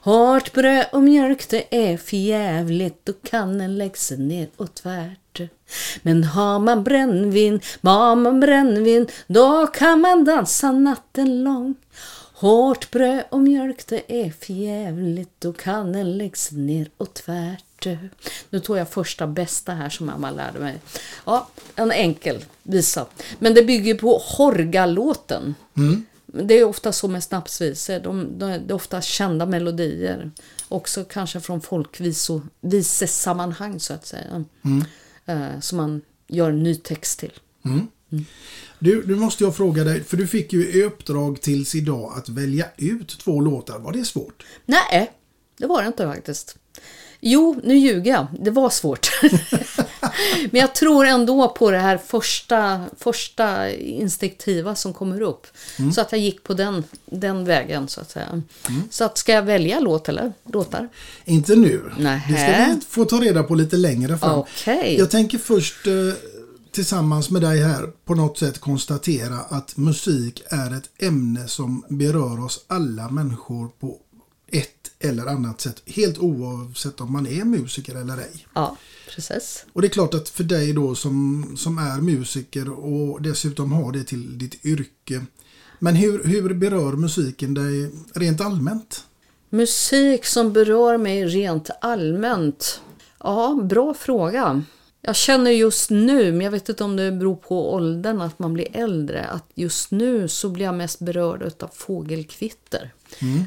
Hårt 0.00 0.52
bröd 0.52 0.86
och 0.92 1.02
mjölk 1.02 1.48
det 1.48 1.92
är 1.92 1.96
förjävligt 1.96 3.08
och 3.08 3.22
kannen 3.22 3.78
läggs 3.78 4.10
ner 4.10 4.48
och 4.56 4.74
tvärt. 4.74 5.40
Men 6.02 6.24
har 6.24 6.58
man 6.58 6.84
brännvin, 6.84 7.60
har 7.82 8.16
man 8.16 8.40
brännvin, 8.40 9.06
då 9.26 9.66
kan 9.66 10.00
man 10.00 10.24
dansa 10.24 10.72
natten 10.72 11.44
lång. 11.44 11.74
Hårt 12.32 12.90
bröd 12.90 13.24
och 13.30 13.40
mjölk 13.40 13.86
det 13.86 14.24
är 14.24 14.30
förjävligt 14.30 15.44
och 15.44 15.56
kannen 15.56 16.18
läggs 16.18 16.52
ner 16.52 16.88
och 16.96 17.14
tvärt. 17.80 17.98
Nu 18.50 18.60
tog 18.60 18.78
jag 18.78 18.88
första 18.88 19.26
bästa 19.26 19.72
här 19.72 19.88
som 19.88 20.06
mamma 20.06 20.30
lärde 20.30 20.58
mig. 20.58 20.80
Ja, 21.24 21.48
en 21.76 21.92
enkel 21.92 22.44
visa. 22.62 23.06
Men 23.38 23.54
det 23.54 23.62
bygger 23.62 23.94
på 23.94 24.18
Horgalåten. 24.18 25.54
Det 26.26 26.54
är 26.54 26.64
ofta 26.64 26.92
så 26.92 27.08
med 27.08 27.24
snapsvisor. 27.24 28.00
De, 28.00 28.38
de, 28.38 28.46
det 28.46 28.66
är 28.68 28.72
ofta 28.72 29.02
kända 29.02 29.46
melodier. 29.46 30.30
Också 30.68 31.04
kanske 31.04 31.40
från 31.40 31.60
folkvisesammanhang 31.60 33.80
så 33.80 33.94
att 33.94 34.06
säga. 34.06 34.44
Eh, 35.26 35.60
som 35.60 35.76
man 35.76 36.02
gör 36.28 36.50
en 36.50 36.62
ny 36.62 36.74
text 36.74 37.18
till. 37.18 37.32
Du, 38.78 39.02
du 39.02 39.16
måste 39.16 39.44
jag 39.44 39.56
fråga 39.56 39.84
dig, 39.84 40.04
för 40.04 40.16
du 40.16 40.26
fick 40.26 40.52
ju 40.52 40.70
i 40.70 40.82
uppdrag 40.82 41.40
tills 41.40 41.74
idag 41.74 42.12
att 42.16 42.28
välja 42.28 42.66
ut 42.76 43.18
två 43.18 43.40
låtar. 43.40 43.78
Var 43.78 43.92
det 43.92 44.04
svårt? 44.04 44.46
Nej, 44.66 45.10
det 45.56 45.66
var 45.66 45.82
det 45.82 45.86
inte 45.86 46.06
faktiskt. 46.06 46.56
Jo, 47.20 47.60
nu 47.64 47.78
ljuger 47.78 48.12
jag. 48.12 48.26
Det 48.40 48.50
var 48.50 48.70
svårt. 48.70 49.10
Men 50.50 50.60
jag 50.60 50.74
tror 50.74 51.06
ändå 51.06 51.48
på 51.48 51.70
det 51.70 51.78
här 51.78 51.98
första, 52.06 52.84
första 52.98 53.70
instinktiva 53.70 54.74
som 54.74 54.92
kommer 54.92 55.20
upp. 55.20 55.46
Så 55.94 56.00
att 56.00 56.12
jag 56.12 56.20
gick 56.20 56.44
på 56.44 56.54
den, 56.54 56.84
den 57.06 57.44
vägen 57.44 57.88
så 57.88 58.00
att 58.00 58.10
säga. 58.10 58.42
Så 58.90 59.04
att 59.04 59.18
ska 59.18 59.32
jag 59.32 59.42
välja 59.42 59.80
låt 59.80 60.08
eller 60.08 60.32
låtar? 60.52 60.88
Inte 61.24 61.56
nu. 61.56 61.82
Nähä. 61.98 62.32
Det 62.32 62.38
ska 62.38 62.74
vi 62.74 62.80
få 62.88 63.04
ta 63.04 63.20
reda 63.20 63.42
på 63.42 63.54
lite 63.54 63.76
längre 63.76 64.18
fram. 64.18 64.38
Okej. 64.38 64.96
Jag 64.98 65.10
tänker 65.10 65.38
först 65.38 65.86
eh, 65.86 65.92
tillsammans 66.72 67.30
med 67.30 67.42
dig 67.42 67.62
här 67.62 67.90
på 68.04 68.14
något 68.14 68.38
sätt 68.38 68.58
konstatera 68.58 69.38
att 69.48 69.76
musik 69.76 70.42
är 70.50 70.76
ett 70.76 70.90
ämne 70.98 71.48
som 71.48 71.84
berör 71.88 72.44
oss 72.44 72.64
alla 72.66 73.10
människor 73.10 73.68
på 73.80 73.96
ett 74.52 74.90
eller 74.98 75.26
annat 75.26 75.60
sätt. 75.60 75.82
Helt 75.86 76.18
oavsett 76.18 77.00
om 77.00 77.12
man 77.12 77.26
är 77.26 77.44
musiker 77.44 77.94
eller 77.94 78.18
ej. 78.18 78.46
Ja, 78.54 78.76
precis. 79.14 79.64
Och 79.72 79.82
det 79.82 79.86
är 79.86 79.90
klart 79.90 80.14
att 80.14 80.28
för 80.28 80.44
dig 80.44 80.72
då 80.72 80.94
som, 80.94 81.46
som 81.56 81.78
är 81.78 82.00
musiker 82.00 82.70
och 82.70 83.22
dessutom 83.22 83.72
har 83.72 83.92
det 83.92 84.04
till 84.04 84.38
ditt 84.38 84.64
yrke. 84.64 85.24
Men 85.78 85.96
hur, 85.96 86.24
hur 86.24 86.54
berör 86.54 86.92
musiken 86.92 87.54
dig 87.54 87.90
rent 88.14 88.40
allmänt? 88.40 89.04
Musik 89.50 90.26
som 90.26 90.52
berör 90.52 90.98
mig 90.98 91.26
rent 91.26 91.70
allmänt. 91.80 92.80
Ja, 93.18 93.60
bra 93.62 93.94
fråga. 93.94 94.62
Jag 95.02 95.16
känner 95.16 95.50
just 95.50 95.90
nu, 95.90 96.32
men 96.32 96.40
jag 96.40 96.50
vet 96.50 96.68
inte 96.68 96.84
om 96.84 96.96
det 96.96 97.12
beror 97.12 97.36
på 97.36 97.72
åldern, 97.72 98.20
att 98.20 98.38
man 98.38 98.52
blir 98.52 98.76
äldre, 98.76 99.24
att 99.24 99.44
just 99.54 99.90
nu 99.90 100.28
så 100.28 100.48
blir 100.48 100.64
jag 100.64 100.74
mest 100.74 100.98
berörd 100.98 101.62
av 101.62 101.70
fågelkvitter. 101.72 102.90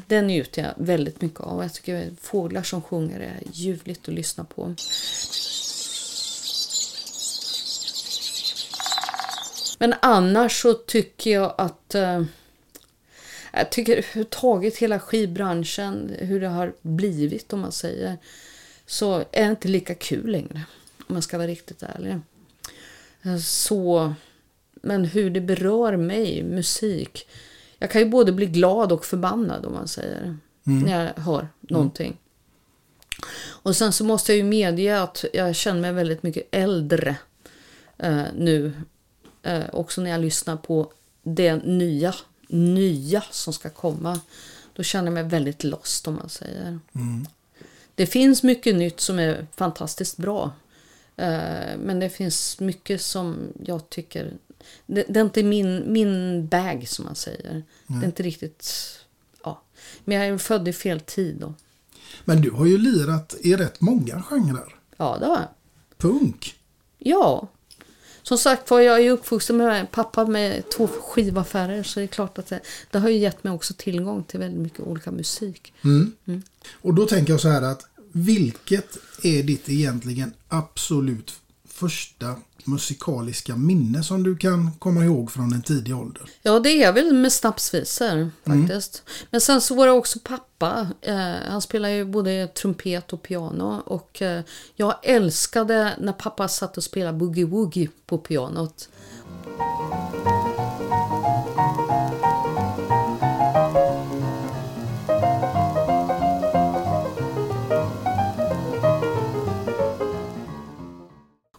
Den 0.06 0.26
njuter 0.26 0.62
jag 0.62 0.86
väldigt 0.86 1.20
mycket 1.20 1.40
av. 1.40 1.62
Jag 1.62 1.74
tycker 1.74 2.10
fåglar 2.20 2.62
som 2.62 2.82
sjunger 2.82 3.20
är 3.20 3.40
ljuvligt 3.52 4.08
att 4.08 4.14
lyssna 4.14 4.44
på. 4.44 4.74
Men 9.78 9.94
annars 10.02 10.62
så 10.62 10.72
tycker 10.74 11.30
jag 11.30 11.54
att 11.58 11.94
eh, 11.94 12.22
jag 13.52 13.70
tycker 13.70 13.92
överhuvudtaget 13.92 14.76
hela 14.76 15.00
skivbranschen, 15.00 16.16
hur 16.18 16.40
det 16.40 16.48
har 16.48 16.74
blivit 16.82 17.52
om 17.52 17.60
man 17.60 17.72
säger, 17.72 18.18
så 18.86 19.18
är 19.18 19.44
det 19.44 19.50
inte 19.50 19.68
lika 19.68 19.94
kul 19.94 20.30
längre. 20.30 20.62
Om 21.06 21.14
man 21.14 21.22
ska 21.22 21.38
vara 21.38 21.48
riktigt 21.48 21.82
ärlig. 21.82 22.16
Eh, 23.22 23.36
Så, 23.38 24.14
men 24.74 25.04
hur 25.04 25.30
det 25.30 25.40
berör 25.40 25.96
mig, 25.96 26.42
musik. 26.42 27.28
Jag 27.78 27.90
kan 27.90 28.00
ju 28.00 28.08
både 28.08 28.32
bli 28.32 28.46
glad 28.46 28.92
och 28.92 29.04
förbannad 29.04 29.66
om 29.66 29.72
man 29.72 29.88
säger. 29.88 30.36
När 30.62 31.04
jag 31.04 31.22
hör 31.22 31.48
någonting. 31.60 32.16
Och 33.46 33.76
sen 33.76 33.92
så 33.92 34.04
måste 34.04 34.32
jag 34.32 34.36
ju 34.36 34.44
medge 34.44 35.02
att 35.02 35.24
jag 35.32 35.56
känner 35.56 35.80
mig 35.80 35.92
väldigt 35.92 36.22
mycket 36.22 36.48
äldre 36.50 37.16
eh, 37.98 38.22
nu. 38.36 38.72
Eh, 39.42 39.62
också 39.72 40.00
när 40.00 40.10
jag 40.10 40.20
lyssnar 40.20 40.56
på 40.56 40.92
det 41.22 41.56
nya, 41.56 42.14
nya 42.48 43.22
som 43.30 43.52
ska 43.52 43.70
komma. 43.70 44.20
Då 44.72 44.82
känner 44.82 45.06
jag 45.06 45.14
mig 45.14 45.22
väldigt 45.24 45.64
lost 45.64 46.08
om 46.08 46.14
man 46.14 46.28
säger. 46.28 46.78
Det 47.94 48.06
finns 48.06 48.42
mycket 48.42 48.74
nytt 48.74 49.00
som 49.00 49.18
är 49.18 49.46
fantastiskt 49.56 50.16
bra. 50.16 50.52
Eh, 51.16 51.76
Men 51.78 52.00
det 52.00 52.10
finns 52.10 52.60
mycket 52.60 53.02
som 53.02 53.36
jag 53.64 53.90
tycker... 53.90 54.32
Det, 54.86 55.04
det 55.08 55.20
är 55.20 55.24
inte 55.24 55.42
min, 55.42 55.92
min 55.92 56.46
bag 56.46 56.88
som 56.88 57.04
man 57.04 57.14
säger. 57.14 57.62
Det 57.86 58.04
är 58.04 58.06
inte 58.06 58.22
riktigt... 58.22 58.72
Ja. 59.44 59.62
Men 60.04 60.16
jag 60.18 60.26
är 60.26 60.38
född 60.38 60.68
i 60.68 60.72
fel 60.72 61.00
tid 61.00 61.36
då. 61.40 61.54
Men 62.24 62.40
du 62.40 62.50
har 62.50 62.66
ju 62.66 62.78
lirat 62.78 63.34
i 63.40 63.56
rätt 63.56 63.80
många 63.80 64.22
genrer. 64.22 64.74
Ja, 64.96 65.16
det 65.20 65.26
har 65.26 65.36
jag. 65.36 65.48
Punk. 65.98 66.54
Ja. 66.98 67.48
Som 68.22 68.38
sagt 68.38 68.70
var, 68.70 68.80
jag 68.80 69.00
är 69.00 69.10
uppvuxen 69.10 69.56
med 69.56 69.90
pappa 69.90 70.26
med 70.26 70.70
två 70.70 70.88
skivaffärer 70.88 71.82
så 71.82 72.00
det 72.00 72.04
är 72.04 72.06
klart 72.06 72.38
att 72.38 72.46
det, 72.46 72.60
det 72.90 72.98
har 72.98 73.08
ju 73.08 73.16
gett 73.18 73.44
mig 73.44 73.52
också 73.52 73.74
tillgång 73.76 74.24
till 74.24 74.40
väldigt 74.40 74.60
mycket 74.60 74.80
olika 74.80 75.10
musik. 75.10 75.72
Och 76.72 76.94
då 76.94 77.06
tänker 77.06 77.32
jag 77.32 77.40
så 77.40 77.48
här 77.48 77.62
att 77.62 77.86
vilket 78.16 78.98
är 79.22 79.42
ditt 79.42 79.68
egentligen 79.68 80.32
absolut 80.48 81.32
första 81.68 82.36
musikaliska 82.64 83.56
minne 83.56 84.02
som 84.02 84.22
du 84.22 84.36
kan 84.36 84.70
komma 84.78 85.04
ihåg 85.04 85.30
från 85.30 85.52
en 85.52 85.62
tidig 85.62 85.96
ålder? 85.96 86.22
Ja, 86.42 86.60
det 86.60 86.82
är 86.82 86.92
väl 86.92 87.12
med 87.12 87.32
snapsvisor 87.32 88.30
faktiskt. 88.44 89.02
Men 89.30 89.40
sen 89.40 89.60
så 89.60 89.74
var 89.74 89.86
det 89.86 89.92
också 89.92 90.18
pappa. 90.24 90.88
Eh, 91.00 91.34
han 91.48 91.62
spelar 91.62 91.88
ju 91.88 92.04
både 92.04 92.46
trumpet 92.46 93.12
och 93.12 93.22
piano. 93.22 93.82
Och 93.86 94.22
eh, 94.22 94.42
jag 94.74 94.94
älskade 95.02 95.96
när 96.00 96.12
pappa 96.12 96.48
satt 96.48 96.76
och 96.76 96.84
spelade 96.84 97.18
boogie-woogie 97.18 97.88
på 98.06 98.18
pianot. 98.18 98.88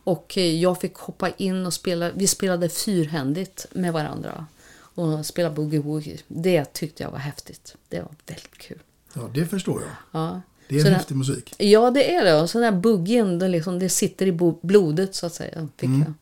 Och 0.05 0.37
eh, 0.37 0.61
jag 0.61 0.81
fick 0.81 0.95
hoppa 0.95 1.29
in 1.29 1.65
och 1.65 1.73
spela. 1.73 2.11
Vi 2.11 2.27
spelade 2.27 2.69
fyrhändigt 2.69 3.65
med 3.71 3.93
varandra. 3.93 4.45
Och 4.77 5.25
spela 5.25 5.49
boogie-woogie. 5.49 6.19
Det 6.27 6.65
tyckte 6.73 7.03
jag 7.03 7.11
var 7.11 7.17
häftigt. 7.17 7.75
Det 7.89 7.99
var 7.99 8.11
väldigt 8.27 8.57
kul. 8.57 8.79
Ja, 9.13 9.29
det 9.33 9.45
förstår 9.45 9.81
jag. 9.81 9.91
Ja. 10.21 10.41
Det 10.67 10.75
är 10.75 10.81
Så 10.81 10.87
en 10.87 10.93
häftig 10.93 11.15
musik. 11.15 11.53
Ja, 11.57 11.91
det 11.91 12.15
är 12.15 12.25
det. 12.25 12.41
Och 12.41 12.49
så 12.49 12.59
den 12.59 12.73
här 12.73 12.81
boogien, 12.81 13.39
det, 13.39 13.47
liksom, 13.47 13.79
det 13.79 13.89
sitter 13.89 14.25
i 14.25 14.31
blodet 14.61 15.15
så 15.15 15.25
att 15.25 15.33
säga. 15.33 15.67
Fick 15.77 15.89
jag. 15.89 16.13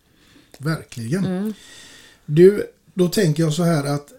Verkligen. 0.57 1.25
Mm. 1.25 1.53
Du, 2.25 2.67
då 2.93 3.07
tänker 3.07 3.43
jag 3.43 3.53
så 3.53 3.63
här 3.63 3.83
att 3.83 4.13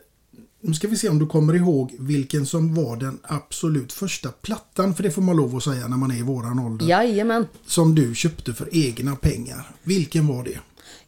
nu 0.66 0.74
ska 0.74 0.88
vi 0.88 0.96
se 0.96 1.08
om 1.08 1.18
du 1.18 1.26
kommer 1.26 1.54
ihåg 1.54 1.94
vilken 1.98 2.46
som 2.46 2.74
var 2.74 2.96
den 2.96 3.18
absolut 3.22 3.92
första 3.92 4.28
plattan, 4.28 4.94
för 4.94 5.02
det 5.02 5.10
får 5.10 5.22
man 5.22 5.36
lov 5.36 5.56
att 5.56 5.62
säga 5.64 5.88
när 5.88 5.96
man 5.96 6.10
är 6.10 6.16
i 6.16 6.22
våran 6.22 6.58
ålder, 6.58 6.86
Jajamän. 6.86 7.46
som 7.66 7.94
du 7.94 8.14
köpte 8.14 8.54
för 8.54 8.68
egna 8.72 9.16
pengar. 9.16 9.70
Vilken 9.82 10.26
var 10.26 10.44
det? 10.44 10.58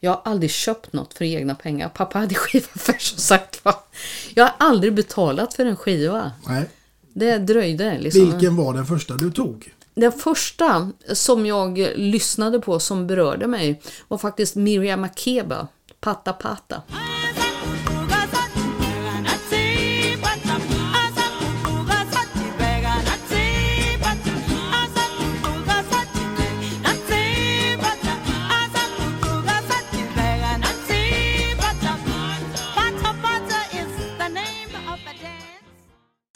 Jag 0.00 0.10
har 0.10 0.20
aldrig 0.24 0.50
köpt 0.50 0.92
något 0.92 1.14
för 1.14 1.24
egna 1.24 1.54
pengar. 1.54 1.88
Pappa 1.88 2.18
hade 2.18 2.34
skivaffär 2.34 2.96
som 2.98 3.18
sagt 3.18 3.64
va. 3.64 3.74
Jag 4.34 4.44
har 4.44 4.54
aldrig 4.58 4.94
betalat 4.94 5.54
för 5.54 5.66
en 5.66 5.76
skiva. 5.76 6.32
Nej. 6.48 6.68
Det 7.12 7.38
dröjde 7.38 7.98
liksom. 7.98 8.30
Vilken 8.30 8.56
var 8.56 8.74
den 8.74 8.86
första 8.86 9.14
du 9.14 9.30
tog? 9.30 9.72
Den 9.94 10.12
första 10.12 10.90
som 11.12 11.46
jag 11.46 11.78
lyssnade 11.96 12.60
på 12.60 12.80
som 12.80 13.06
berörde 13.06 13.46
mig 13.46 13.82
var 14.08 14.18
faktiskt 14.18 14.56
Miriam 14.56 15.00
Makeba, 15.00 15.68
Pata 16.00 16.32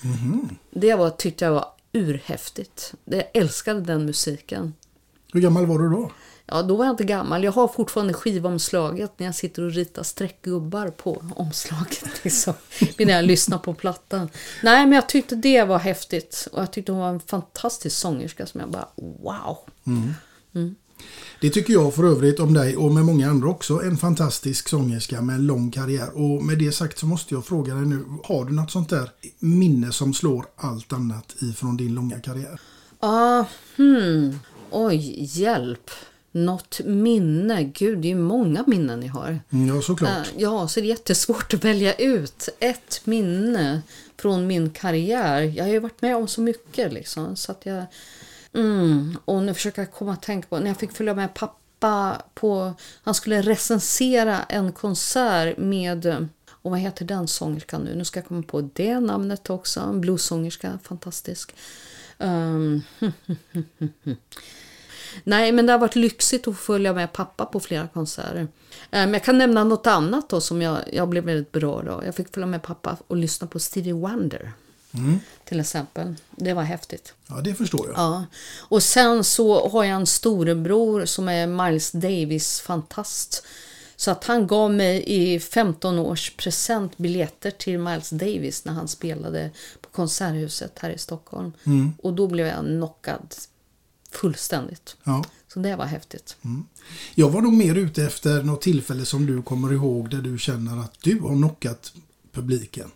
Pata. 0.02 0.54
Det 0.70 0.94
var, 0.94 1.10
tyckte 1.10 1.44
jag 1.44 1.52
var 1.52 1.66
urhäftigt. 1.92 2.94
Jag 3.04 3.24
älskade 3.34 3.80
den 3.80 4.06
musiken. 4.06 4.74
Hur 5.32 5.40
gammal 5.40 5.66
var 5.66 5.78
du 5.78 5.90
då? 5.90 6.10
Ja, 6.46 6.62
då 6.62 6.76
var 6.76 6.84
jag 6.84 6.92
inte 6.92 7.04
gammal. 7.04 7.44
Jag 7.44 7.52
har 7.52 7.68
fortfarande 7.68 8.14
skivomslaget 8.14 9.12
när 9.16 9.26
jag 9.26 9.34
sitter 9.34 9.62
och 9.62 9.70
ritar 9.70 10.02
streckgubbar 10.02 10.88
på 10.88 11.24
omslaget. 11.36 12.24
Liksom, 12.24 12.54
när 12.98 13.12
jag 13.12 13.24
lyssnar 13.24 13.58
på 13.58 13.74
plattan. 13.74 14.28
Nej, 14.62 14.86
men 14.86 14.92
jag 14.92 15.08
tyckte 15.08 15.36
det 15.36 15.64
var 15.64 15.78
häftigt. 15.78 16.48
Och 16.52 16.62
jag 16.62 16.72
tyckte 16.72 16.92
hon 16.92 17.00
var 17.00 17.08
en 17.08 17.20
fantastisk 17.20 17.96
sångerska 17.96 18.46
som 18.46 18.60
jag 18.60 18.70
bara, 18.70 18.88
wow. 18.96 19.58
Det 21.40 21.50
tycker 21.50 21.72
jag 21.72 21.94
för 21.94 22.04
övrigt 22.04 22.40
om 22.40 22.54
dig 22.54 22.76
och 22.76 22.92
med 22.92 23.04
många 23.04 23.30
andra 23.30 23.48
också. 23.48 23.82
En 23.82 23.96
fantastisk 23.96 24.68
sångerska 24.68 25.20
med 25.22 25.34
en 25.34 25.46
lång 25.46 25.70
karriär. 25.70 26.10
Och 26.14 26.44
med 26.44 26.58
det 26.58 26.72
sagt 26.72 26.98
så 26.98 27.06
måste 27.06 27.34
jag 27.34 27.44
fråga 27.46 27.74
dig 27.74 27.86
nu. 27.86 28.04
Har 28.24 28.44
du 28.44 28.52
något 28.52 28.70
sånt 28.70 28.88
där 28.88 29.10
minne 29.38 29.92
som 29.92 30.14
slår 30.14 30.46
allt 30.56 30.92
annat 30.92 31.34
ifrån 31.42 31.76
din 31.76 31.94
långa 31.94 32.20
karriär? 32.20 32.60
Ah, 33.00 33.44
hmm. 33.76 34.38
Oj, 34.70 35.24
hjälp. 35.24 35.90
Något 36.32 36.80
minne. 36.84 37.64
Gud, 37.64 37.98
det 37.98 38.08
är 38.08 38.14
ju 38.14 38.18
många 38.18 38.64
minnen 38.66 39.00
ni 39.00 39.06
har. 39.06 39.40
Mm, 39.50 39.68
Ja, 39.76 39.82
såklart. 39.82 40.10
Eh, 40.10 40.32
Ja, 40.36 40.68
så 40.68 40.80
det 40.80 40.86
är 40.86 40.88
jättesvårt 40.88 41.54
att 41.54 41.64
välja 41.64 41.94
ut 41.94 42.48
ett 42.60 43.00
minne 43.04 43.82
från 44.16 44.46
min 44.46 44.70
karriär. 44.70 45.42
Jag 45.42 45.64
har 45.64 45.70
ju 45.72 45.78
varit 45.78 46.02
med 46.02 46.16
om 46.16 46.28
så 46.28 46.40
mycket 46.40 46.92
liksom. 46.92 47.36
Så 47.36 47.52
att 47.52 47.66
jag... 47.66 47.84
Mm, 48.54 49.18
och 49.24 49.42
nu 49.42 49.54
försöker 49.54 49.82
jag 49.82 49.92
komma 49.92 50.12
att 50.12 50.22
tänka 50.22 50.48
på 50.48 50.58
när 50.58 50.66
jag 50.66 50.76
fick 50.76 50.92
följa 50.92 51.14
med 51.14 51.34
pappa 51.34 52.22
på... 52.34 52.74
Han 53.02 53.14
skulle 53.14 53.42
recensera 53.42 54.42
en 54.42 54.72
konsert 54.72 55.58
med... 55.58 56.28
Och 56.62 56.70
vad 56.70 56.80
heter 56.80 57.04
den 57.04 57.28
sångerskan 57.28 57.82
nu? 57.82 57.94
Nu 57.94 58.04
ska 58.04 58.20
jag 58.20 58.26
komma 58.26 58.42
på 58.42 58.70
det 58.72 59.00
namnet 59.00 59.50
också. 59.50 59.80
En 59.80 60.00
bluessångerska, 60.00 60.78
fantastisk. 60.82 61.54
Um, 62.18 62.82
Nej, 65.24 65.52
men 65.52 65.66
det 65.66 65.72
har 65.72 65.78
varit 65.78 65.96
lyxigt 65.96 66.48
att 66.48 66.56
få 66.56 66.62
följa 66.62 66.92
med 66.92 67.12
pappa 67.12 67.46
på 67.46 67.60
flera 67.60 67.88
konserter. 67.88 68.48
Men 68.90 69.12
jag 69.12 69.24
kan 69.24 69.38
nämna 69.38 69.64
något 69.64 69.86
annat 69.86 70.28
då 70.28 70.40
som 70.40 70.62
jag, 70.62 70.78
jag 70.92 71.08
blev 71.08 71.24
väldigt 71.24 71.52
berörd 71.52 71.88
av. 71.88 72.04
Jag 72.04 72.14
fick 72.14 72.34
följa 72.34 72.46
med 72.46 72.62
pappa 72.62 72.96
och 73.06 73.16
lyssna 73.16 73.46
på 73.46 73.58
Stevie 73.58 73.92
Wonder. 73.92 74.52
Till 75.44 75.60
exempel. 75.60 76.14
Det 76.30 76.52
var 76.52 76.62
häftigt. 76.62 77.14
Ja, 77.26 77.34
det 77.34 77.54
förstår 77.54 77.88
jag. 77.88 77.96
Ja. 77.96 78.24
Och 78.58 78.82
sen 78.82 79.24
så 79.24 79.68
har 79.68 79.84
jag 79.84 79.96
en 79.96 80.06
storebror 80.06 81.04
som 81.04 81.28
är 81.28 81.46
Miles 81.46 81.92
Davis-fantast. 81.92 83.46
Så 83.96 84.10
att 84.10 84.24
han 84.24 84.46
gav 84.46 84.72
mig 84.72 85.04
i 85.06 85.40
15 85.40 85.98
års 85.98 86.30
present 86.36 86.98
biljetter 86.98 87.50
till 87.50 87.78
Miles 87.78 88.10
Davis 88.10 88.64
när 88.64 88.72
han 88.72 88.88
spelade 88.88 89.50
på 89.80 89.90
Konserthuset 89.90 90.78
här 90.78 90.90
i 90.90 90.98
Stockholm. 90.98 91.52
Och 92.02 92.14
då 92.14 92.26
blev 92.26 92.46
jag 92.46 92.64
knockad 92.64 93.34
fullständigt. 94.10 94.96
Ja. 95.04 95.24
Så 95.48 95.58
det 95.60 95.76
var 95.76 95.84
häftigt. 95.84 96.36
Jag 97.14 97.30
var 97.30 97.40
nog 97.40 97.52
mer 97.52 97.74
ute 97.74 98.04
efter 98.04 98.42
något 98.42 98.62
tillfälle 98.62 99.06
som 99.06 99.26
du 99.26 99.42
kommer 99.42 99.72
ihåg 99.72 100.10
där 100.10 100.18
du 100.22 100.38
känner 100.38 100.80
att 100.80 100.94
du 101.00 101.20
har 101.20 101.36
knockat 101.36 101.92
publiken. 102.32 102.90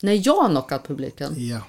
När 0.00 0.26
jag 0.26 0.36
har 0.36 0.48
knockat 0.48 0.88
publiken. 0.88 1.34
Ja. 1.48 1.60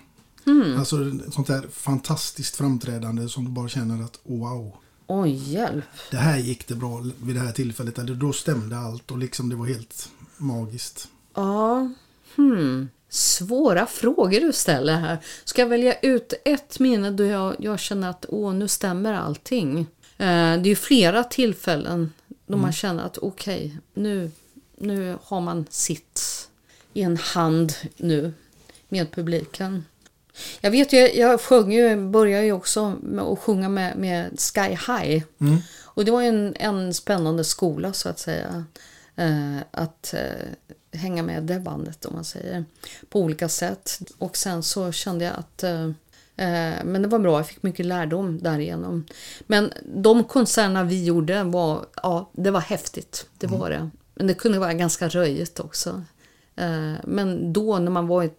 Hmm. 0.45 0.79
Alltså 0.79 0.97
sånt 1.31 1.47
där 1.47 1.65
fantastiskt 1.71 2.55
framträdande 2.55 3.29
som 3.29 3.45
du 3.45 3.51
bara 3.51 3.69
känner 3.69 4.03
att 4.03 4.19
wow. 4.23 4.75
Oj, 5.07 5.53
hjälp. 5.53 5.85
Det 6.11 6.17
här 6.17 6.37
gick 6.37 6.67
det 6.67 6.75
bra 6.75 7.03
vid 7.23 7.35
det 7.35 7.41
här 7.41 7.51
tillfället. 7.51 7.99
Eller 7.99 8.15
då 8.15 8.33
stämde 8.33 8.77
allt 8.77 9.11
och 9.11 9.17
liksom 9.17 9.49
det 9.49 9.55
var 9.55 9.65
helt 9.65 10.09
magiskt. 10.37 11.07
Ja, 11.33 11.89
hmm. 12.35 12.89
Svåra 13.09 13.85
frågor 13.85 14.39
du 14.39 14.53
ställer 14.53 14.95
här. 14.99 15.17
Ska 15.43 15.61
jag 15.61 15.69
välja 15.69 15.99
ut 15.99 16.33
ett 16.45 16.79
minne 16.79 17.11
då 17.11 17.23
jag, 17.23 17.55
jag 17.59 17.79
känner 17.79 18.09
att 18.09 18.25
åh, 18.29 18.53
nu 18.53 18.67
stämmer 18.67 19.13
allting? 19.13 19.79
Eh, 19.79 19.85
det 20.17 20.25
är 20.25 20.65
ju 20.65 20.75
flera 20.75 21.23
tillfällen 21.23 22.13
då 22.47 22.57
man 22.57 22.73
känner 22.73 23.03
att 23.03 23.17
okej, 23.17 23.77
nu, 23.93 24.31
nu 24.77 25.17
har 25.23 25.41
man 25.41 25.65
sitt 25.69 26.19
i 26.93 27.01
en 27.01 27.17
hand 27.17 27.73
nu 27.97 28.33
med 28.89 29.11
publiken. 29.11 29.85
Jag 30.61 30.71
vet 30.71 30.93
ju, 30.93 30.97
jag 30.97 31.41
sjöng 31.41 31.71
ju, 31.71 32.09
började 32.09 32.45
ju 32.45 32.51
också 32.51 32.95
med 33.01 33.23
att 33.23 33.39
sjunga 33.39 33.69
med, 33.69 33.97
med 33.97 34.39
Sky 34.39 34.61
High. 34.61 35.23
Och 35.83 36.05
det 36.05 36.11
var 36.11 36.21
ju 36.21 36.27
en, 36.27 36.55
en 36.55 36.93
spännande 36.93 37.43
skola 37.43 37.93
så 37.93 38.09
att 38.09 38.19
säga. 38.19 38.65
Eh, 39.15 39.57
att 39.71 40.13
eh, 40.13 40.99
hänga 40.99 41.23
med 41.23 41.43
det 41.43 41.59
bandet 41.59 42.05
om 42.05 42.13
man 42.13 42.25
säger. 42.25 42.65
På 43.09 43.19
olika 43.19 43.49
sätt. 43.49 43.99
Och 44.17 44.37
sen 44.37 44.63
så 44.63 44.91
kände 44.91 45.25
jag 45.25 45.33
att 45.35 45.63
eh, 45.63 45.85
eh, 46.35 46.83
men 46.83 47.01
det 47.01 47.07
var 47.07 47.19
bra, 47.19 47.39
jag 47.39 47.47
fick 47.47 47.63
mycket 47.63 47.85
lärdom 47.85 48.39
därigenom. 48.41 49.05
Men 49.47 49.73
de 49.95 50.23
konserterna 50.23 50.83
vi 50.83 51.05
gjorde 51.05 51.43
var, 51.43 51.85
ja, 52.03 52.29
det 52.33 52.51
var 52.51 52.61
häftigt. 52.61 53.25
Det 53.37 53.47
var 53.47 53.69
det. 53.69 53.89
Men 54.15 54.27
det 54.27 54.33
kunde 54.33 54.59
vara 54.59 54.73
ganska 54.73 55.07
röjigt 55.07 55.59
också. 55.59 56.03
Eh, 56.55 56.93
men 57.03 57.53
då 57.53 57.79
när 57.79 57.91
man 57.91 58.07
var 58.07 58.29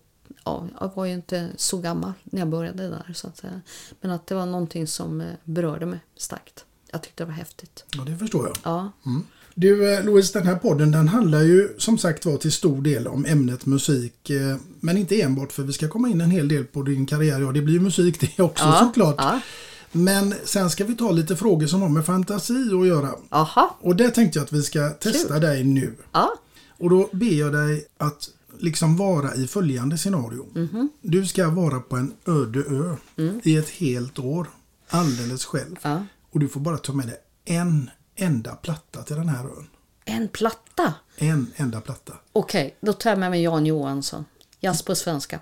ja, 0.45 0.69
jag 0.81 0.91
var 0.95 1.05
ju 1.05 1.13
inte 1.13 1.49
så 1.57 1.79
gammal 1.79 2.13
när 2.25 2.39
jag 2.41 2.49
började 2.49 2.89
där 2.89 3.13
så 3.15 3.27
att 3.27 3.37
säga. 3.37 3.61
Men 4.01 4.11
att 4.11 4.27
det 4.27 4.35
var 4.35 4.47
någonting 4.47 4.87
som 4.87 5.21
eh, 5.21 5.27
berörde 5.45 5.87
mig 5.87 5.99
starkt. 6.17 6.65
Jag 6.93 7.03
tyckte 7.03 7.23
det 7.23 7.27
var 7.27 7.35
häftigt. 7.35 7.85
Ja, 7.97 8.03
det 8.05 8.17
förstår 8.19 8.47
jag. 8.47 8.57
Ja, 8.63 8.93
Du 9.55 9.93
eh, 9.95 10.05
Louise, 10.05 10.39
den 10.39 10.47
här 10.49 10.55
podden 10.57 10.91
den 10.91 11.09
handlar 11.09 11.41
ju 11.43 11.69
som 11.79 11.99
sagt 11.99 12.27
var 12.27 12.37
till 12.37 12.53
stor 12.53 12.83
del 12.83 13.07
om 13.09 13.27
ämnet 13.27 13.67
musik. 13.67 14.31
Men 14.81 14.97
inte 14.97 15.21
enbart 15.23 15.53
för 15.53 15.63
vi 15.63 15.73
ska 15.73 15.89
komma 15.89 16.09
in 16.09 16.21
en 16.21 16.31
hel 16.31 16.49
del 16.49 16.65
på 16.65 16.83
din 16.83 17.07
karriär. 17.07 17.41
Ja, 17.41 17.53
det 17.53 17.63
blir 17.63 17.75
ju 17.75 17.81
musik 17.81 18.21
det 18.37 18.43
också 18.43 18.65
Ja, 18.65 18.81
såklart. 18.87 19.15
ja. 19.19 19.41
Men 19.93 20.35
sen 20.45 20.71
ska 20.71 20.85
vi 20.85 20.95
ta 20.97 21.11
lite 21.11 21.37
frågor 21.37 21.67
som 21.67 21.83
har 21.83 21.89
med 21.89 22.07
fantasi 22.07 22.55
att 22.81 22.87
göra. 22.87 23.11
Aha. 23.31 23.77
Och 23.81 23.97
det 23.97 24.11
tänkte 24.11 24.39
jag 24.39 24.45
att 24.45 24.53
vi 24.53 24.63
ska 24.63 24.89
testa 24.91 25.39
dig 25.39 25.65
nu. 25.65 25.95
Ja. 26.13 26.33
Och 26.83 26.91
då 26.91 27.09
ber 27.13 27.27
jag 27.39 27.53
dig 27.53 27.87
att 27.99 28.29
liksom 28.59 28.97
vara 28.97 29.35
i 29.35 29.47
följande 29.47 29.99
scenario. 29.99 30.47
Mhm. 30.55 30.89
Du 31.01 31.27
ska 31.27 31.49
vara 31.49 31.81
på 31.81 31.97
en 31.97 32.15
öde 32.27 32.61
ö 32.61 32.97
i 33.43 33.57
ett 33.57 33.69
helt 33.69 34.19
år. 34.19 34.51
Alldeles 34.89 35.45
själv. 35.45 35.77
Mm. 35.83 35.99
Ja. 35.99 36.07
Och 36.31 36.41
du 36.41 36.49
får 36.49 36.61
bara 36.61 36.79
ta 36.79 36.93
med 36.93 37.07
dig 37.07 37.17
en 37.45 37.91
enda 38.17 38.55
platta 38.55 39.03
till 39.03 39.17
den 39.17 39.29
här 39.29 39.45
ön. 39.45 39.67
En 40.05 40.29
platta. 40.29 40.95
En 41.17 41.53
enda 41.57 41.81
platta. 41.81 42.13
Okej, 42.33 42.77
då 42.81 42.93
tar 42.93 43.11
jag 43.11 43.19
med 43.19 43.31
mig 43.31 43.43
Jan 43.43 43.67
Johansson. 43.67 44.25
Jazz 44.61 44.83
på 44.83 44.95
svenska. 44.95 45.41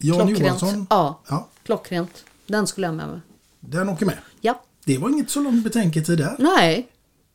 Jan 0.00 0.16
Klockrent. 0.26 0.40
Johansson. 0.40 0.86
Ja, 0.90 1.20
Ja, 1.28 1.48
klockrent. 1.66 2.24
Den 2.46 2.66
skulle 2.66 2.86
jag 2.86 2.92
ha 2.92 2.96
med 2.96 3.08
mig. 3.08 3.20
den 3.60 3.88
åker 3.88 4.06
med. 4.06 4.18
Ja. 4.40 4.62
Det 4.84 4.98
var 4.98 5.08
inget 5.10 5.30
så 5.30 5.40
långt 5.40 5.64
betänketid 5.64 6.18
där. 6.18 6.36
Nej, 6.38 6.88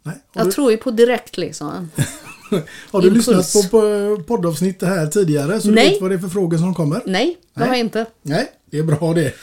Nej. 0.04 0.16
Har, 0.34 0.42
jag 0.42 0.48
du, 0.48 0.52
tror 0.52 0.72
ju 0.72 0.78
på 0.78 0.92
direkt 0.92 1.38
liksom. 1.38 1.90
har 2.92 3.02
du 3.02 3.08
impuls. 3.08 3.28
lyssnat 3.28 3.72
på, 3.72 3.80
på 4.18 4.24
poddavsnitt 4.24 4.82
här 4.82 5.08
tidigare 5.08 5.62
så 5.62 5.72
Nej. 5.72 5.86
du 5.86 5.92
vet 5.92 6.02
vad 6.02 6.12
det 6.12 6.16
är 6.16 6.20
för 6.20 6.28
frågor 6.30 6.58
som 6.58 6.74
kommer? 6.76 7.02
Nej, 7.06 7.38
det 7.54 7.60
Nej. 7.60 7.68
har 7.70 7.76
jag 7.76 7.80
inte. 7.86 8.06
Nej, 8.22 8.52
det 8.66 8.78
är 8.80 8.84
bra 8.84 9.14
det. 9.14 9.34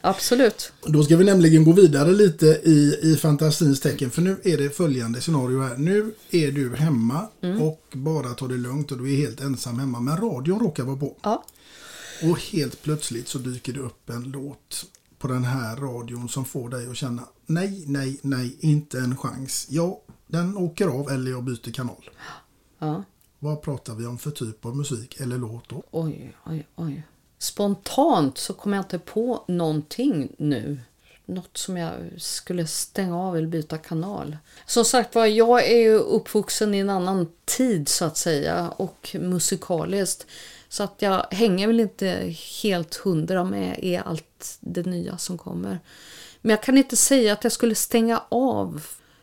Absolut. 0.00 0.72
Då 0.86 1.02
ska 1.02 1.16
vi 1.16 1.24
nämligen 1.24 1.64
gå 1.64 1.72
vidare 1.72 2.12
lite 2.12 2.46
i, 2.46 2.98
i 3.02 3.16
fantasins 3.16 3.80
tecken. 3.80 4.10
För 4.10 4.22
nu 4.22 4.36
är 4.44 4.56
det 4.56 4.76
följande 4.76 5.20
scenario 5.20 5.60
här. 5.62 5.76
Nu 5.76 6.12
är 6.30 6.50
du 6.52 6.76
hemma 6.76 7.26
Mm. 7.42 7.62
och 7.62 7.82
bara 7.92 8.28
tar 8.28 8.48
det 8.48 8.54
lugnt 8.56 8.92
och 8.92 8.98
du 8.98 9.12
är 9.12 9.16
helt 9.16 9.40
ensam 9.40 9.78
hemma. 9.78 10.00
Men 10.00 10.16
radion 10.16 10.60
råkar 10.60 10.82
vara 10.84 10.96
på. 10.96 11.16
Ja. 11.22 11.44
Och 12.22 12.38
helt 12.38 12.82
plötsligt 12.82 13.28
så 13.28 13.38
dyker 13.38 13.72
det 13.72 13.80
upp 13.80 14.10
en 14.10 14.22
låt 14.22 14.84
på 15.18 15.28
den 15.28 15.44
här 15.44 15.76
radion 15.76 16.28
som 16.28 16.44
får 16.44 16.68
dig 16.68 16.86
att 16.90 16.96
känna 16.96 17.22
nej, 17.46 17.84
nej, 17.86 18.18
nej, 18.22 18.56
inte 18.60 18.98
en 18.98 19.16
chans. 19.16 19.66
Ja, 19.70 20.00
den 20.26 20.56
åker 20.56 20.88
av 20.88 21.10
eller 21.10 21.30
jag 21.30 21.44
byter 21.44 21.72
kanal. 21.72 22.10
ja. 22.78 23.04
Vad 23.38 23.62
pratar 23.62 23.94
vi 23.94 24.06
om 24.06 24.18
för 24.18 24.30
typ 24.30 24.64
av 24.64 24.76
musik 24.76 25.20
eller 25.20 25.38
låt 25.38 25.68
då? 25.68 25.82
Oj, 25.90 26.36
oj, 26.46 26.66
oj. 26.76 27.02
Spontant 27.38 28.38
så 28.38 28.52
kommer 28.54 28.76
jag 28.76 28.84
inte 28.84 28.98
på 28.98 29.44
någonting 29.48 30.32
nu. 30.38 30.80
Något 31.26 31.56
som 31.56 31.76
jag 31.76 31.94
skulle 32.18 32.66
stänga 32.66 33.18
av 33.18 33.36
eller 33.36 33.48
byta 33.48 33.78
kanal. 33.78 34.36
Som 34.66 34.84
sagt 34.84 35.14
var, 35.14 35.26
jag 35.26 35.70
är 35.70 35.78
ju 35.78 35.94
uppvuxen 35.94 36.74
i 36.74 36.78
en 36.78 36.90
annan 36.90 37.26
tid 37.44 37.88
så 37.88 38.04
att 38.04 38.16
säga 38.16 38.68
och 38.68 39.16
musikaliskt. 39.20 40.26
Så 40.68 40.82
att 40.82 40.94
jag 40.98 41.26
hänger 41.30 41.66
väl 41.66 41.80
inte 41.80 42.34
helt 42.62 42.94
hundra 42.96 43.44
med 43.44 43.78
i 43.82 43.96
allt 43.96 44.56
det 44.60 44.86
nya 44.86 45.18
som 45.18 45.38
kommer. 45.38 45.78
Men 46.40 46.50
jag 46.50 46.62
kan 46.62 46.78
inte 46.78 46.96
säga 46.96 47.32
att 47.32 47.44
jag 47.44 47.52
skulle 47.52 47.74
stänga 47.74 48.22
av 48.28 48.82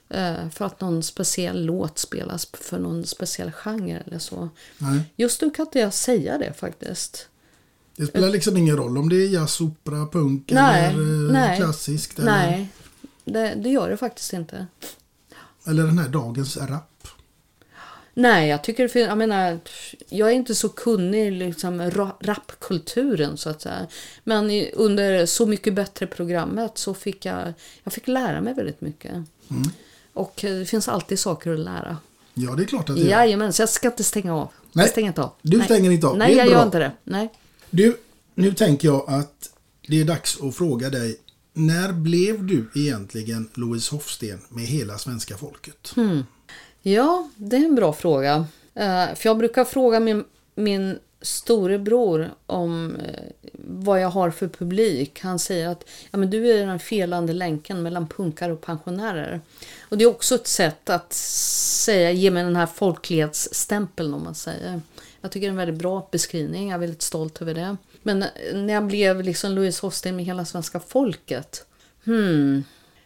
eh, 0.09 0.49
för 0.49 0.65
att 0.65 0.81
någon 0.81 1.03
speciell 1.03 1.65
låt 1.65 1.99
spelas 1.99 2.47
för 2.53 2.79
någon 2.79 3.05
speciell 3.05 3.51
genre 3.51 4.03
eller 4.05 4.19
så. 4.19 4.49
Nej. 4.77 5.01
Just 5.15 5.41
nu 5.41 5.49
kan 5.49 5.65
inte 5.65 5.79
jag 5.79 5.93
säga 5.93 6.37
det 6.37 6.53
faktiskt. 6.53 7.27
Det 7.97 8.05
spelar 8.07 8.29
liksom 8.29 8.57
ingen 8.57 8.77
roll 8.77 8.97
om 8.97 9.09
det 9.09 9.15
är 9.15 9.27
jazz, 9.27 9.61
opera, 9.61 10.05
punk 10.05 10.51
Nej, 10.51 10.93
eller 10.93 11.25
eh, 11.25 11.31
nej. 11.31 11.57
klassiskt. 11.57 12.19
Eller, 12.19 12.31
Nej, 12.31 12.69
det, 13.25 13.55
det 13.55 13.69
gör 13.69 13.89
det 13.89 13.97
faktiskt 13.97 14.33
inte. 14.33 14.67
eller 15.65 15.83
den 15.83 15.97
här 15.99 16.09
dagens 16.09 16.57
rap. 16.57 16.94
Nej, 18.17 18.49
jag 18.49 18.63
tycker 18.63 18.87
finns, 18.87 19.07
jag 19.07 19.17
menar, 19.17 19.59
jag 20.09 20.29
är 20.29 20.33
inte 20.33 20.55
så 20.55 20.69
kunnig 20.69 21.27
i 21.27 21.31
liksom 21.31 21.81
ra- 21.81 22.15
rapkulturen 22.19 23.37
så 23.37 23.49
att 23.49 23.61
säga. 23.61 23.87
Men 24.23 24.49
under 24.73 25.25
Så 25.25 25.45
mycket 25.45 25.73
bättre 25.73 26.07
programmet 26.07 26.77
så 26.77 26.93
fick 26.93 27.25
jag, 27.25 27.53
jag 27.83 27.93
fick 27.93 28.07
lära 28.07 28.41
mig 28.41 28.53
väldigt 28.53 28.81
mycket. 28.81 29.11
Och 30.13 30.43
eh, 30.45 30.59
det 30.59 30.65
finns 30.65 30.87
alltid 30.87 31.19
saker 31.19 31.51
att 31.53 31.59
lära. 31.59 31.97
Ja, 32.33 32.51
det 32.51 32.63
är 32.63 32.67
klart 32.67 32.89
att 32.89 32.95
det 32.95 33.01
är. 33.01 33.09
Jajamän, 33.09 33.53
så 33.53 33.61
jag 33.61 33.69
ska 33.69 33.87
inte 33.87 34.03
stänga 34.03 34.35
av. 34.35 34.49
Nej, 34.71 34.83
jag 34.85 34.89
stänger 34.91 35.07
inte 35.07 35.21
av. 35.21 35.31
du 35.41 35.57
Nej. 35.57 35.65
stänger 35.65 35.91
inte 35.91 36.07
av. 36.07 36.17
Nej, 36.17 36.35
jag 36.35 36.47
bra. 36.47 36.55
gör 36.55 36.65
inte 36.65 36.79
det. 36.79 36.91
Nej. 37.03 37.29
Du, 37.69 37.97
nu 38.35 38.53
tänker 38.53 38.87
jag 38.87 39.09
att 39.09 39.49
det 39.87 40.01
är 40.01 40.05
dags 40.05 40.41
att 40.41 40.55
fråga 40.55 40.89
dig. 40.89 41.19
När 41.53 41.91
blev 41.93 42.43
du 42.45 42.71
egentligen 42.75 43.49
Louise 43.53 43.95
Hofsten 43.95 44.39
med 44.49 44.65
hela 44.65 44.97
svenska 44.97 45.37
folket? 45.37 45.91
Hmm. 45.95 46.23
Ja, 46.87 47.29
det 47.35 47.55
är 47.55 47.65
en 47.65 47.75
bra 47.75 47.93
fråga. 47.93 48.47
Eh, 48.73 49.15
för 49.15 49.29
jag 49.29 49.37
brukar 49.37 49.65
fråga 49.65 49.99
min, 49.99 50.23
min 50.55 50.99
storebror 51.21 52.29
om 52.45 52.95
eh, 52.95 53.49
vad 53.53 54.01
jag 54.01 54.09
har 54.09 54.31
för 54.31 54.47
publik. 54.47 55.19
Han 55.21 55.39
säger 55.39 55.69
att 55.69 55.89
ja, 56.11 56.17
men 56.17 56.29
du 56.29 56.47
är 56.47 56.65
den 56.65 56.79
felande 56.79 57.33
länken 57.33 57.83
mellan 57.83 58.07
punkare 58.07 58.53
och 58.53 58.61
pensionärer. 58.61 59.41
Och 59.89 59.97
det 59.97 60.03
är 60.03 60.09
också 60.09 60.35
ett 60.35 60.47
sätt 60.47 60.89
att 60.89 61.13
säga, 61.13 62.11
ge 62.11 62.31
mig 62.31 62.43
den 62.43 62.55
här 62.55 62.65
folklighetsstämpeln 62.65 64.13
om 64.13 64.23
man 64.23 64.35
säger. 64.35 64.81
Jag 65.21 65.31
tycker 65.31 65.47
det 65.47 65.49
är 65.49 65.51
en 65.51 65.57
väldigt 65.57 65.79
bra 65.81 66.07
beskrivning, 66.11 66.69
jag 66.69 66.75
är 66.75 66.79
väldigt 66.79 67.01
stolt 67.01 67.41
över 67.41 67.53
det. 67.53 67.77
Men 68.03 68.23
eh, 68.23 68.29
när 68.53 68.73
jag 68.73 68.85
blev 68.85 69.21
liksom 69.21 69.51
Louise 69.51 69.85
Hosting 69.85 70.15
med 70.15 70.25
hela 70.25 70.45
svenska 70.45 70.79
folket. 70.79 71.65
Hmm. 72.05 72.63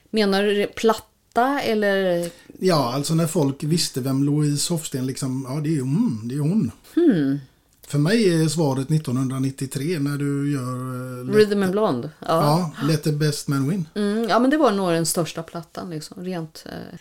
Menar 0.10 0.44
du 0.44 0.68
platt 0.68 1.09
platta 1.34 1.62
eller 1.62 2.30
Ja, 2.60 2.94
alltså 2.94 3.16
när 3.16 3.28
folk 3.28 3.64
visste 3.64 4.02
vem 4.02 4.24
Louise 4.24 4.74
Hofsten 4.74 5.06
liksom, 5.08 5.46
ja 5.50 5.62
det 5.62 5.78
är 5.78 5.82
hon, 5.82 6.22
det 6.28 6.36
är 6.36 6.40
hon. 6.40 6.72
Hmm. 6.96 7.40
För 7.88 7.98
mig 7.98 8.42
är 8.44 8.48
svaret 8.48 8.92
1993 8.92 10.00
när 10.00 10.18
du 10.18 10.52
gör... 10.52 11.20
eh, 11.20 11.26
Let, 11.26 11.36
Rhythm 11.36 11.64
and 11.64 11.72
Blonde? 11.72 12.10
Ja. 12.20 12.28
ja, 12.28 12.88
Let 12.88 13.04
the 13.04 13.12
best 13.12 13.48
man 13.48 13.70
win. 13.70 13.88
Mm, 13.96 14.30
ja, 14.30 14.40
men 14.40 14.50
det 14.50 14.58
var 14.58 14.72
nog 14.72 14.90
den 14.92 15.06
största 15.06 15.44
plattan. 15.44 15.90
Liksom. 15.90 16.24
Rent, 16.24 16.66
eh, 16.70 17.00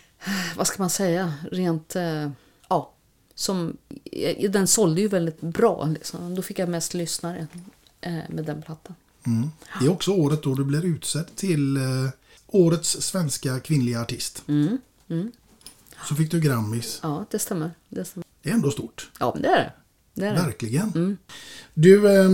vad 0.57 0.67
ska 0.67 0.83
man 0.83 0.89
säga, 0.89 1.33
rent, 1.51 1.95
eh, 1.95 2.29
ja, 2.69 2.93
som, 3.35 3.77
eh, 4.11 4.51
den 4.51 4.67
sålde 4.67 5.01
ju 5.01 5.07
väldigt 5.07 5.41
bra. 5.41 5.85
Liksom. 5.85 6.35
Då 6.35 6.41
fick 6.41 6.59
jag 6.59 6.69
mest 6.69 6.93
lyssnare 6.93 7.47
eh, 8.01 8.19
med 8.29 8.45
den 8.45 8.61
plattan. 8.61 8.95
Mm. 9.25 9.49
Det 9.79 9.85
är 9.85 9.91
också 9.91 10.11
året 10.11 10.43
då 10.43 10.55
du 10.55 10.63
blir 10.63 10.85
utsedd 10.85 11.25
till 11.35 11.77
eh, 11.77 11.83
årets 12.51 13.01
svenska 13.01 13.59
kvinnliga 13.59 14.01
artist. 14.01 14.43
Mm. 14.47 14.77
Mm. 15.09 15.31
Så 16.07 16.15
fick 16.15 16.31
du 16.31 16.39
Grammis. 16.39 16.99
Ja, 17.03 17.25
det 17.31 17.39
stämmer. 17.39 17.71
Det 17.89 18.05
stämmer. 18.05 18.25
Det 18.43 18.49
är 18.49 18.53
ändå 18.53 18.71
stort. 18.71 19.09
Ja, 19.19 19.31
men 19.33 19.41
det 19.43 19.49
är 19.49 19.57
det. 19.57 19.71
det, 20.13 20.27
är 20.27 20.33
det. 20.33 20.41
Verkligen. 20.41 20.91
Mm. 20.95 21.17
Du, 21.73 22.19
eh, 22.19 22.29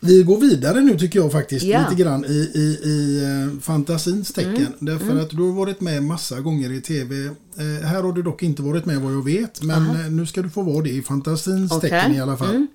vi 0.00 0.22
går 0.22 0.40
vidare 0.40 0.80
nu 0.80 0.98
tycker 0.98 1.18
jag 1.18 1.32
faktiskt 1.32 1.64
Ja. 1.66 1.88
lite 1.90 2.02
grann 2.02 2.24
i, 2.24 2.50
i, 2.54 2.88
i 2.88 3.24
eh, 3.24 3.60
fantasins 3.60 4.32
tecken. 4.32 4.56
Mm, 4.56 4.72
Därför 4.78 5.10
mm. 5.10 5.20
att 5.24 5.30
du 5.30 5.42
har 5.42 5.52
varit 5.52 5.80
med 5.80 6.02
massa 6.02 6.40
gånger 6.40 6.72
i 6.72 6.80
tv. 6.80 7.24
Eh, 7.26 7.86
här 7.86 8.02
har 8.02 8.12
du 8.12 8.22
dock 8.22 8.42
inte 8.42 8.62
varit 8.62 8.84
med 8.84 9.00
vad 9.00 9.12
jag 9.12 9.24
vet. 9.24 9.62
Men 9.62 9.82
Aha. 9.82 10.00
eh, 10.00 10.10
nu 10.10 10.26
ska 10.26 10.42
du 10.42 10.50
få 10.50 10.62
vara 10.62 10.82
det 10.82 10.90
i 10.90 11.02
fantasins 11.02 11.72
Okej. 11.72 11.90
tecken 11.90 12.14
i 12.14 12.20
alla 12.20 12.36
fall. 12.36 12.50
Mm. 12.50 12.66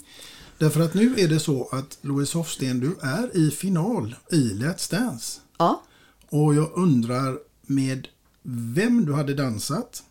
Därför 0.58 0.82
att 0.82 0.94
nu 0.94 1.14
är 1.18 1.28
det 1.28 1.40
så 1.40 1.70
att 1.72 1.98
Louise 2.02 2.38
Hofsten, 2.38 2.80
du 2.80 2.96
är 3.02 3.38
i 3.38 3.52
final 3.52 4.16
i 4.32 4.36
Let's 4.54 4.92
Dance. 4.92 5.40
Ja. 5.58 5.84
Och 6.32 6.56
jag 6.56 6.72
undrar 6.76 7.38
med 7.62 8.08
vem 8.44 9.06
du 9.06 9.14
hade 9.14 9.34
dansat 9.34 10.04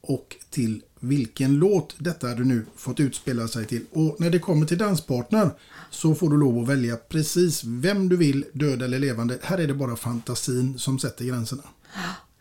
och 0.00 0.36
till 0.50 0.82
vilken 1.00 1.54
låt 1.54 1.94
detta 1.98 2.28
hade 2.28 2.44
nu 2.44 2.66
fått 2.76 3.00
utspela 3.00 3.48
sig 3.48 3.64
till. 3.66 3.84
Och 3.92 4.16
när 4.18 4.30
det 4.30 4.38
kommer 4.38 4.66
till 4.66 4.78
danspartner 4.78 5.50
så 5.90 6.14
får 6.14 6.30
du 6.30 6.36
lov 6.36 6.62
att 6.62 6.68
välja 6.68 6.96
precis 6.96 7.64
vem 7.64 8.08
du 8.08 8.16
vill, 8.16 8.44
död 8.52 8.82
eller 8.82 8.98
levande. 8.98 9.38
Här 9.42 9.58
är 9.58 9.66
det 9.66 9.74
bara 9.74 9.96
fantasin 9.96 10.78
som 10.78 10.98
sätter 10.98 11.24
gränserna. 11.24 11.62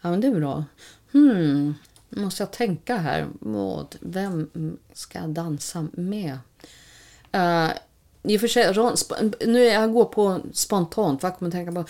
Ja, 0.01 0.11
men 0.11 0.21
det 0.21 0.27
är 0.27 0.35
bra. 0.35 0.65
Hmm. 1.11 1.73
Nu 2.09 2.21
måste 2.23 2.43
jag 2.43 2.51
tänka 2.51 2.97
här. 2.97 3.27
Vad, 3.39 3.95
vem 3.99 4.49
ska 4.93 5.19
jag 5.19 5.29
dansa 5.29 5.87
med? 5.93 6.39
Uh, 7.35 7.71
I 8.23 8.37
och 8.37 8.41
för 8.41 8.47
sig, 8.47 8.73
Ron- 8.73 9.33
nu 9.45 9.67
är 9.67 9.73
jag 9.73 9.93
går 9.93 10.05
på 10.05 10.41
spontant. 10.53 11.23
Vad 11.23 11.31
jag 11.31 11.39
kommer 11.39 11.51
tänka 11.51 11.71
på? 11.71 11.85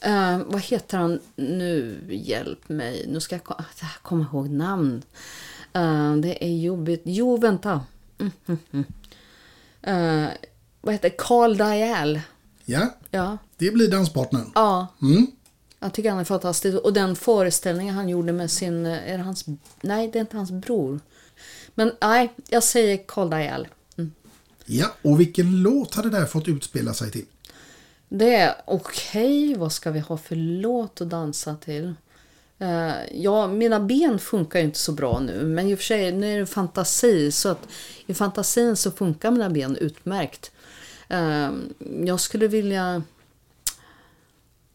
Eh, 0.00 0.38
vad 0.46 0.60
heter 0.62 0.98
han 0.98 1.20
nu? 1.36 2.00
Hjälp 2.10 2.68
mig. 2.68 3.04
Nu 3.08 3.20
ska 3.20 3.34
jag 3.34 3.42
ah, 3.50 3.64
komma 4.02 4.26
ihåg 4.32 4.50
namn. 4.50 5.02
Eh, 5.72 6.16
det 6.16 6.44
är 6.44 6.56
jobbigt. 6.56 7.02
Jo, 7.04 7.36
vänta. 7.36 7.80
Eh, 9.82 10.26
vad 10.80 10.94
heter? 10.94 11.12
Carl 11.18 11.56
Dial. 11.56 12.20
Ja, 12.64 12.94
Ja. 13.10 13.38
det 13.56 13.70
blir 13.70 13.90
danspartnern. 13.90 14.50
ja. 14.54 14.86
Mm. 15.02 15.26
Jag 15.80 15.92
tycker 15.92 16.10
han 16.10 16.18
är 16.18 16.24
fantastisk. 16.24 16.78
Och 16.78 16.92
den 16.92 17.16
föreställningen 17.16 17.94
han 17.94 18.08
gjorde 18.08 18.32
med 18.32 18.50
sin... 18.50 18.86
eh, 18.86 19.12
Är 19.12 19.18
det 19.18 19.24
hans... 19.24 19.44
Nej, 19.80 20.08
det 20.12 20.18
är 20.18 20.20
inte 20.20 20.36
hans 20.36 20.50
bror. 20.50 21.00
Men 21.74 21.92
nej, 22.00 22.32
jag 22.48 22.62
säger 22.62 22.96
Carl 23.08 23.30
Dial. 23.30 23.68
Ja, 24.66 24.86
och 25.02 25.20
vilken 25.20 25.62
låt 25.62 25.94
hade 25.94 26.10
det 26.10 26.18
här 26.18 26.26
fått 26.26 26.48
utspela 26.48 26.94
sig 26.94 27.10
till? 27.10 27.24
Det 28.08 28.34
är 28.34 28.54
okej, 28.64 29.54
vad 29.54 29.72
ska 29.72 29.90
vi 29.90 30.00
ha 30.00 30.16
för 30.16 30.36
låt 30.36 31.00
att 31.00 31.10
dansa 31.10 31.56
till? 31.56 31.94
Eh, 32.58 32.92
ja, 33.12 33.46
mina 33.46 33.80
ben 33.80 34.18
funkar 34.18 34.58
ju 34.58 34.64
inte 34.64 34.78
så 34.78 34.92
bra 34.92 35.20
nu, 35.20 35.44
men 35.46 35.68
i 35.68 35.74
och 35.74 35.78
för 35.78 35.84
sig, 35.84 36.12
nu 36.12 36.34
är 36.34 36.38
det 36.38 36.46
fantasi, 36.46 37.32
så 37.32 37.48
att 37.48 37.68
i 38.06 38.14
fantasin 38.14 38.76
så 38.76 38.90
funkar 38.90 39.30
mina 39.30 39.50
ben 39.50 39.76
utmärkt. 39.76 40.50
Eh, 41.08 41.50
jag 42.04 42.20
skulle 42.20 42.48
vilja... 42.48 43.02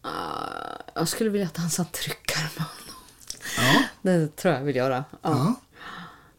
Ah, 0.02 0.82
jag 0.94 1.08
skulle 1.08 1.30
vilja 1.30 1.48
dansa 1.56 1.84
tryckare 1.84 2.48
med 2.56 2.66
honom. 2.66 3.02
Ja, 3.56 3.82
Det 4.02 4.36
tror 4.36 4.54
jag 4.54 4.60
vill 4.60 4.76
göra. 4.76 5.04
Ja. 5.22 5.54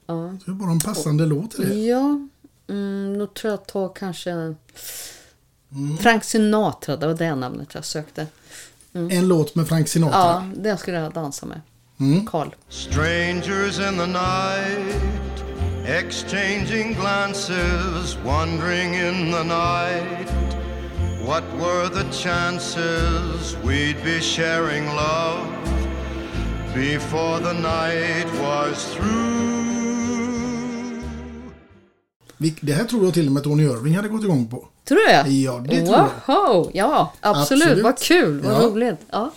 ja. 0.05 0.37
Det 0.45 0.51
är 0.51 0.55
bara 0.55 0.71
en 0.71 0.79
passande 0.79 1.25
låt 1.25 1.51
till 1.51 1.69
det. 1.69 1.75
Ja, 1.75 2.27
mm, 2.67 3.17
då 3.19 3.27
tror 3.27 3.51
jag 3.51 3.59
att 3.59 3.67
ta 3.67 3.89
kanske 3.89 4.55
Frank 5.99 6.23
Sinatra, 6.23 6.97
det 6.97 7.07
var 7.07 7.13
det 7.13 7.35
namnet 7.35 7.75
jag 7.75 7.85
sökte. 7.85 8.27
En 8.93 9.27
låt 9.27 9.55
med 9.55 9.67
Frank 9.67 9.87
Sinatra. 9.87 10.19
Ja, 10.19 10.43
det 10.55 10.77
skulle 10.77 10.97
jag 10.97 11.13
dansa 11.13 11.45
med. 11.45 11.61
Carl. 12.31 12.55
Strangers 12.69 13.79
in 13.79 13.97
the 13.97 14.07
night, 14.07 15.43
exchanging 15.85 16.93
glances, 16.93 18.17
wandering 18.25 18.93
in 18.95 19.31
the 19.31 19.43
night. 19.43 20.29
What 21.27 21.43
were 21.59 21.89
the 21.89 22.11
chances 22.11 23.57
we'd 23.63 24.03
be 24.03 24.21
sharing 24.21 24.85
love 24.85 25.39
before 26.73 27.39
the 27.39 27.53
night 27.53 28.27
was 28.41 28.95
through? 28.95 29.35
Det 32.61 32.73
här 32.73 32.85
tror 32.85 33.05
jag 33.05 33.13
till 33.13 33.27
och 33.27 33.31
med 33.31 33.43
Tony 33.43 33.63
Irving 33.63 33.95
hade 33.95 34.07
gått 34.07 34.23
igång 34.23 34.47
på. 34.47 34.67
Tror 34.85 34.97
du 34.97 35.05
det? 35.05 35.29
Ja, 35.35 35.63
det 35.69 35.85
tror 35.85 35.97
jag. 35.97 36.35
Wow, 36.53 36.71
ja, 36.73 37.13
absolut. 37.21 37.63
Absolut. 37.63 37.83
Vad 37.83 37.97
kul, 37.99 38.39
vad 38.41 38.53
Ja. 38.53 38.67
roligt. 38.67 38.99
Ja. 39.11 39.31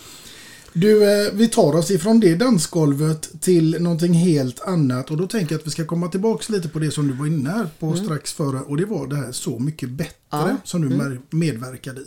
Du, 0.73 1.03
eh, 1.25 1.31
vi 1.33 1.47
tar 1.47 1.75
oss 1.75 1.91
ifrån 1.91 2.19
det 2.19 2.35
dansgolvet 2.35 3.41
till 3.41 3.77
någonting 3.79 4.13
helt 4.13 4.61
annat 4.61 5.11
och 5.11 5.17
då 5.17 5.27
tänker 5.27 5.53
jag 5.55 5.59
att 5.59 5.67
vi 5.67 5.71
ska 5.71 5.85
komma 5.85 6.07
tillbaks 6.07 6.49
lite 6.49 6.69
på 6.69 6.79
det 6.79 6.91
som 6.91 7.07
du 7.07 7.13
var 7.13 7.25
inne 7.27 7.49
här 7.49 7.67
på 7.79 7.95
strax 7.95 8.33
före 8.33 8.59
och 8.59 8.77
det 8.77 8.85
var 8.85 9.07
det 9.07 9.15
här 9.15 9.31
Så 9.31 9.59
mycket 9.59 9.89
bättre 9.89 10.13
Ja. 10.29 10.49
som 10.63 10.81
du 10.81 10.89
med- 10.97 11.17
medverkade 11.29 12.01
i. 12.01 12.05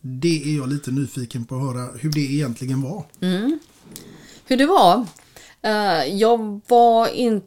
Det 0.00 0.42
är 0.52 0.56
jag 0.56 0.68
lite 0.68 0.90
nyfiken 0.90 1.44
på 1.44 1.54
att 1.54 1.62
höra 1.62 1.88
hur 2.00 2.10
det 2.12 2.20
egentligen 2.20 2.82
var. 2.82 3.04
Hur 4.46 4.56
det 4.56 4.66
var? 4.66 5.06
Eh, 5.62 6.04
jag 6.16 6.60
var 6.68 7.08
inte 7.08 7.46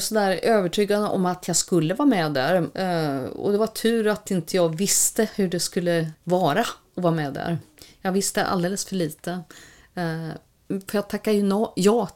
sådär 0.00 0.40
övertygad 0.42 1.04
om 1.04 1.26
att 1.26 1.48
jag 1.48 1.56
skulle 1.56 1.94
vara 1.94 2.08
med 2.08 2.32
där. 2.32 2.54
Eh, 2.74 3.24
och 3.24 3.52
det 3.52 3.58
var 3.58 3.66
tur 3.66 4.06
att 4.06 4.30
inte 4.30 4.56
jag 4.56 4.76
visste 4.76 5.28
hur 5.34 5.48
det 5.48 5.60
skulle 5.60 6.12
vara 6.24 6.60
att 6.60 6.68
vara 6.94 7.14
med 7.14 7.32
där. 7.32 7.58
Jag 8.00 8.12
visste 8.12 8.44
alldeles 8.44 8.84
för 8.84 8.96
lite. 8.96 9.30
Eh, 9.94 10.28
för 10.68 10.98
jag 10.98 11.08
tackade 11.08 11.36
ju 11.36 11.66
ja 11.74 12.08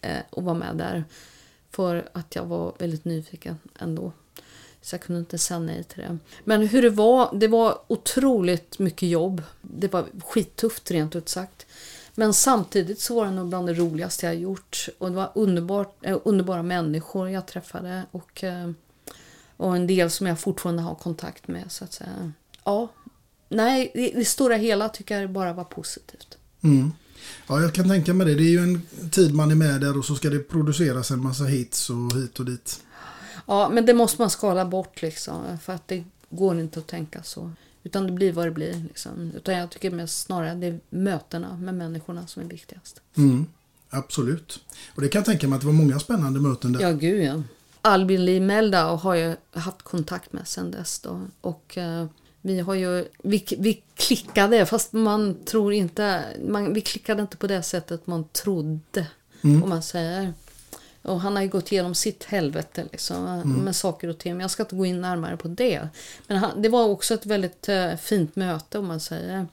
eh, 0.00 0.20
att 0.30 0.44
vara 0.44 0.54
med 0.54 0.76
där. 0.76 1.04
För 1.70 2.08
att 2.12 2.34
jag 2.34 2.44
var 2.44 2.74
väldigt 2.78 3.04
nyfiken 3.04 3.58
ändå. 3.78 4.12
Så 4.82 4.94
jag 4.94 5.00
kunde 5.00 5.18
inte 5.18 5.38
säga 5.38 5.60
nej 5.60 5.84
till 5.84 6.02
det. 6.02 6.18
Men 6.44 6.66
hur 6.68 6.82
det 6.82 6.90
var, 6.90 7.30
det 7.34 7.48
var 7.48 7.78
otroligt 7.86 8.78
mycket 8.78 9.08
jobb. 9.08 9.42
Det 9.60 9.92
var 9.92 10.06
skittufft 10.24 10.90
rent 10.90 11.16
ut 11.16 11.28
sagt. 11.28 11.65
Men 12.18 12.34
samtidigt 12.34 13.00
så 13.00 13.14
var 13.14 13.24
det 13.24 13.30
nog 13.30 13.48
bland 13.48 13.66
det 13.66 13.74
roligaste 13.74 14.26
jag 14.26 14.36
gjort. 14.36 14.88
Och 14.98 15.10
det 15.10 15.16
var 15.16 15.32
underbart, 15.34 15.96
eh, 16.02 16.18
underbara 16.24 16.62
människor 16.62 17.30
jag 17.30 17.46
träffade. 17.46 18.02
Och, 18.10 18.44
eh, 18.44 18.70
och 19.56 19.76
en 19.76 19.86
del 19.86 20.10
som 20.10 20.26
jag 20.26 20.40
fortfarande 20.40 20.82
har 20.82 20.94
kontakt 20.94 21.48
med. 21.48 21.64
Så 21.72 21.84
att 21.84 21.92
säga. 21.92 22.32
Ja, 22.64 22.88
nej, 23.48 23.92
i 23.94 24.10
det 24.10 24.24
stora 24.24 24.56
hela 24.56 24.88
tycker 24.88 25.14
jag 25.14 25.24
det 25.24 25.32
bara 25.32 25.52
var 25.52 25.64
positivt. 25.64 26.38
Mm. 26.62 26.92
Ja, 27.48 27.60
jag 27.60 27.74
kan 27.74 27.88
tänka 27.88 28.14
mig 28.14 28.26
det. 28.26 28.34
Det 28.34 28.42
är 28.42 28.50
ju 28.50 28.58
en 28.58 28.82
tid 29.10 29.34
man 29.34 29.50
är 29.50 29.54
med 29.54 29.80
där 29.80 29.98
och 29.98 30.04
så 30.04 30.14
ska 30.14 30.30
det 30.30 30.38
produceras 30.38 31.10
en 31.10 31.22
massa 31.22 31.44
hits 31.44 31.90
och 31.90 32.12
hit 32.14 32.38
och 32.38 32.44
dit. 32.44 32.80
Ja, 33.46 33.68
men 33.68 33.86
det 33.86 33.94
måste 33.94 34.22
man 34.22 34.30
skala 34.30 34.64
bort 34.64 35.02
liksom. 35.02 35.58
För 35.62 35.72
att 35.72 35.88
det 35.88 36.04
går 36.30 36.60
inte 36.60 36.78
att 36.78 36.86
tänka 36.86 37.22
så. 37.22 37.52
Utan 37.86 38.06
det 38.06 38.12
blir 38.12 38.32
vad 38.32 38.46
det 38.46 38.50
blir. 38.50 38.82
Liksom. 38.88 39.32
Utan 39.36 39.54
jag 39.54 39.70
tycker 39.70 39.90
mest 39.90 40.20
snarare 40.20 40.54
det 40.54 40.66
är 40.66 40.80
mötena 40.90 41.56
med 41.56 41.74
människorna 41.74 42.26
som 42.26 42.42
är 42.42 42.46
viktigast. 42.46 43.00
Mm. 43.16 43.46
Absolut. 43.90 44.60
Och 44.94 45.02
det 45.02 45.08
kan 45.08 45.18
jag 45.18 45.26
tänka 45.26 45.48
mig 45.48 45.56
att 45.56 45.60
det 45.60 45.66
var 45.66 45.74
många 45.74 45.98
spännande 45.98 46.40
möten 46.40 46.72
där. 46.72 46.80
Ja, 46.80 46.92
gud 46.92 47.24
ja. 47.24 47.42
Albin 47.80 48.24
Lee 48.24 48.40
Meldau 48.40 48.96
har 48.96 49.14
jag 49.14 49.36
haft 49.50 49.82
kontakt 49.82 50.32
med 50.32 50.48
sedan 50.48 50.70
dess. 50.70 50.98
Då. 50.98 51.20
Och 51.40 51.78
eh, 51.78 52.06
vi 52.40 52.60
har 52.60 52.74
ju, 52.74 53.04
vi, 53.22 53.44
vi 53.58 53.82
klickade, 53.94 54.66
fast 54.66 54.92
man 54.92 55.44
tror 55.44 55.72
inte, 55.72 56.24
man, 56.48 56.74
vi 56.74 56.80
klickade 56.80 57.22
inte 57.22 57.36
på 57.36 57.46
det 57.46 57.62
sättet 57.62 58.06
man 58.06 58.24
trodde. 58.24 59.06
Om 59.42 59.68
man 59.68 59.82
säger. 59.82 60.32
Och 61.06 61.20
han 61.20 61.36
har 61.36 61.42
ju 61.42 61.48
gått 61.48 61.72
igenom 61.72 61.94
sitt 61.94 62.24
helvete 62.24 62.84
liksom, 62.92 63.40
med 63.64 63.76
saker 63.76 64.08
och 64.08 64.18
ting. 64.18 64.32
Men 64.32 64.40
jag 64.40 64.50
ska 64.50 64.62
inte 64.62 64.76
gå 64.76 64.86
in 64.86 65.00
närmare 65.00 65.36
på 65.36 65.48
det. 65.48 65.88
Men 66.26 66.36
han, 66.36 66.62
det 66.62 66.68
var 66.68 66.88
också 66.88 67.14
ett 67.14 67.26
väldigt 67.26 67.68
eh, 67.68 67.96
fint 67.96 68.36
möte 68.36 68.78
om 68.78 68.86
man 68.86 69.00
säger. 69.00 69.46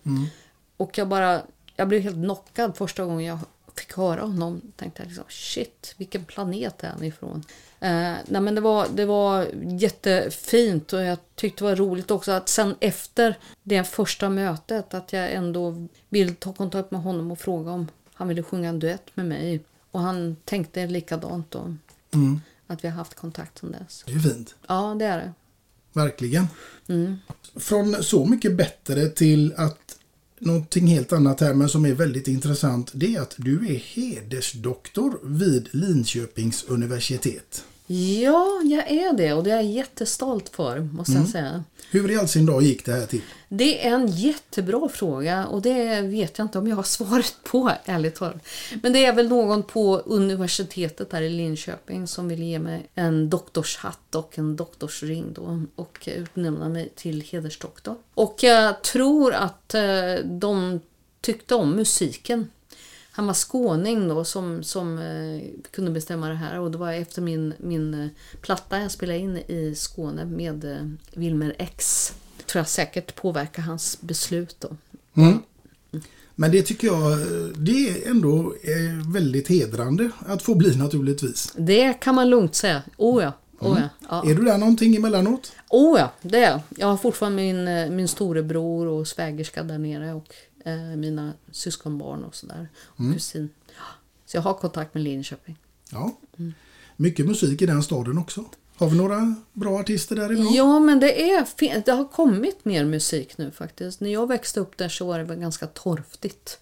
Och 0.78 0.98
jag 0.98 1.08
bara, 1.08 1.42
jag 1.76 1.88
blev 1.88 2.02
helt 2.02 2.16
knockad 2.16 2.78
första 2.78 3.06
gången 3.06 3.26
jag 3.26 3.40
fick 3.76 3.94
höra 3.94 4.22
honom. 4.22 4.62
Tänkte 4.76 5.02
jag 5.02 5.08
liksom, 5.08 5.26
shit, 5.30 5.96
vilken 5.98 6.26
planet 6.26 6.84
är 6.84 6.90
han 6.90 7.04
ifrån? 7.04 7.44
Eh, 7.80 8.14
nej 8.26 8.42
men 8.42 8.56
det 8.56 8.62
var, 8.62 8.88
det 8.94 9.06
var 9.06 9.48
jättefint 9.80 10.94
och 10.94 11.02
jag 11.02 11.18
tyckte 11.36 11.64
det 11.64 11.70
var 11.70 11.76
roligt 11.76 12.12
också 12.12 12.32
att 12.32 12.50
sen 12.50 12.76
efter 12.80 13.38
det 13.64 13.84
första 13.84 14.30
mötet 14.30 14.94
att 14.94 15.14
jag 15.14 15.32
ändå 15.32 15.88
ville 16.10 16.34
ta 16.34 16.54
kontakt 16.54 16.92
med 16.92 17.02
honom 17.02 17.32
och 17.32 17.40
fråga 17.40 17.72
om 17.72 17.88
han 18.14 18.28
ville 18.28 18.44
sjunga 18.44 18.70
en 18.70 18.80
duett 18.80 19.16
med 19.16 19.26
mig. 19.26 19.60
Och 19.94 20.00
han 20.00 20.36
tänkte 20.46 20.88
likadant 20.88 21.52
då. 21.52 21.76
Mm. 22.14 22.42
Att 22.68 22.84
vi 22.84 22.88
har 22.88 22.96
haft 22.96 23.14
kontakt 23.14 23.60
sedan 23.60 23.72
dess. 23.72 24.04
Det 24.06 24.12
är 24.12 24.16
ju 24.16 24.22
fint. 24.22 24.56
Ja, 24.68 24.96
det 25.00 25.06
är 25.06 25.18
det. 25.18 25.34
Verkligen. 25.94 26.48
Från 27.56 28.04
så 28.04 28.26
mycket 28.26 28.58
bättre 28.58 29.08
till 29.08 29.54
att 29.58 29.98
någonting 30.40 30.88
helt 30.88 31.14
annat 31.14 31.42
här 31.42 31.54
men 31.54 31.70
som 31.70 31.86
är 31.86 31.94
väldigt 31.94 32.28
intressant 32.28 32.92
det 32.94 33.16
är 33.16 33.22
att 33.22 33.36
du 33.38 33.68
är 33.68 33.76
hedersdoktor 33.76 35.20
vid 35.24 35.70
Linköpings 35.72 36.64
universitet. 36.64 37.66
Ja, 37.88 38.62
jag 38.64 38.92
är 38.92 39.14
det 39.14 39.34
och 39.34 39.44
det 39.44 39.52
är 39.52 39.56
jag 39.56 39.66
jättestolt 39.66 40.50
för 40.50 40.80
måste 40.80 41.14
jag 41.14 41.28
säga. 41.28 41.64
Hur 41.92 42.12
i 42.12 42.18
all 42.18 42.28
sin 42.28 42.46
dag 42.46 42.64
gick 42.64 42.86
det 42.86 42.92
här 42.92 43.06
till? 43.06 43.22
Det 43.50 43.88
är 43.88 43.94
en 43.94 44.08
jättebra 44.08 44.90
fråga 44.90 45.46
och 45.46 45.62
det 45.62 46.02
vet 46.02 46.38
jag 46.38 46.46
inte 46.46 46.60
om 46.60 46.68
jag 46.68 46.76
har 46.76 46.84
svaret 46.98 47.36
på 47.44 47.72
ärligt 47.86 48.16
talat. 48.16 48.48
Men 48.82 48.94
det 48.94 49.06
är 49.06 49.14
väl 49.14 49.30
någon 49.30 49.64
på 49.64 49.98
universitetet 49.98 51.10
där 51.10 51.22
i 51.22 51.30
Linköping 51.30 52.08
som 52.08 52.28
vill 52.28 52.44
ge 52.44 52.60
mig 52.60 52.88
en 52.96 53.30
doktorshatt 53.30 54.16
och 54.16 54.38
en 54.40 54.56
doktorsring 54.56 55.34
då 55.34 55.62
och 55.76 56.10
utnämna 56.16 56.70
mig 56.70 56.90
till 56.96 57.22
hedersdoktor. 57.22 57.96
Och 58.14 58.36
jag 58.42 58.82
tror 58.82 59.34
att 59.34 59.74
eh, 59.74 60.16
de 60.24 60.80
tyckte 61.22 61.56
om 61.56 61.72
musiken. 61.72 62.50
Han 63.16 63.28
var 63.28 63.34
skåning 63.34 64.08
då 64.08 64.24
som, 64.24 64.64
som 64.64 64.98
eh, 64.98 65.42
kunde 65.72 65.92
bestämma 65.92 66.30
det 66.30 66.36
här 66.36 66.60
och 66.60 66.72
det 66.72 66.78
var 66.78 66.94
efter 66.94 67.22
min, 67.22 67.54
min 67.58 67.94
eh, 67.94 68.08
platta 68.42 68.80
jag 68.80 68.92
spelade 68.92 69.20
in 69.20 69.38
i 69.38 69.74
Skåne 69.76 70.26
med 70.26 70.66
eh, 70.66 70.88
Wilmer 71.14 71.56
X. 71.60 72.14
Tror 72.46 72.60
jag 72.60 72.68
säkert 72.68 73.16
påverkar 73.16 73.64
hans 73.64 74.02
beslut 74.02 74.56
då. 74.60 74.78
Men 76.36 76.52
det 76.52 76.62
tycker 76.62 76.88
jag 76.88 77.12
eh, 77.12 77.48
det 77.58 77.90
är 77.90 78.10
ändå 78.10 78.54
eh, 78.64 79.12
väldigt 79.14 79.48
hedrande 79.48 80.10
att 80.28 80.42
få 80.42 80.56
bli 80.56 80.76
naturligtvis. 80.76 81.54
Det 81.58 81.94
kan 81.94 82.16
man 82.16 82.30
lugnt 82.30 82.56
säga. 82.56 82.82
Oh 82.98 83.24
ja. 83.24 83.34
Oh 83.60 83.80
ja. 83.82 83.90
ja. 84.10 84.32
Är 84.32 84.36
du 84.36 84.44
där 84.44 84.58
någonting 84.58 84.96
emellanåt? 84.96 85.52
Oh 85.70 86.00
ja, 86.00 86.12
det 86.22 86.38
är 86.38 86.52
jag. 86.52 86.62
Jag 86.78 86.88
har 86.88 86.98
fortfarande 86.98 87.38
min, 87.38 87.96
min 87.96 88.08
storebror 88.08 88.88
och 88.88 89.08
svägerska 89.08 89.64
där 89.64 89.78
nere 89.78 90.14
och 90.14 90.28
mina 90.98 91.34
syskonbarn 91.52 92.24
och 92.24 92.36
sådär. 92.36 92.70
Och 92.76 93.14
kusin. 93.14 93.50
Ja. 93.68 93.74
Så 94.26 94.38
jag 94.38 94.42
har 94.42 94.54
kontakt 94.54 94.94
med 94.94 95.04
Linköping. 95.04 95.60
Ja. 95.92 96.18
Mycket 96.96 97.26
musik 97.26 97.62
i 97.62 97.66
den 97.66 97.84
staden 97.84 98.18
också. 98.18 98.46
Har 98.76 98.90
vi 98.90 98.98
några 98.98 99.36
bra 99.54 99.80
artister 99.80 100.16
där 100.16 100.32
idag? 100.32 100.52
Ja, 100.54 100.80
men 100.80 101.00
det, 101.00 101.32
är, 101.32 101.86
det 101.86 101.92
har 101.92 102.08
kommit 102.08 102.66
mer 102.66 102.86
musik 102.86 103.38
nu 103.38 103.52
faktiskt. 103.52 104.00
När 104.00 104.10
jag 104.10 104.28
växte 104.28 104.60
upp 104.60 104.78
där 104.78 104.90
så 104.90 105.06
var 105.06 105.20
det 105.20 105.36
ganska 105.36 105.68
torftigt. 105.68 106.60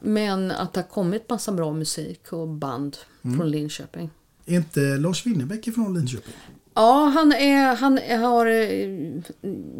Men 0.00 0.50
att 0.50 0.72
det 0.72 0.80
har 0.80 0.88
kommit 0.88 1.28
massa 1.28 1.52
bra 1.52 1.72
musik 1.72 2.32
och 2.32 2.48
band 2.48 2.96
från 3.22 3.50
Linköping. 3.50 4.10
Är 4.46 4.56
inte 4.56 4.80
Lars 4.80 5.26
Winnerbäck 5.26 5.74
från 5.74 5.94
Linköping? 5.94 6.34
Ja, 6.74 7.04
han 7.14 7.32
är, 7.32 7.76
han 7.76 7.98
har, 8.22 8.46
eh, 8.46 8.88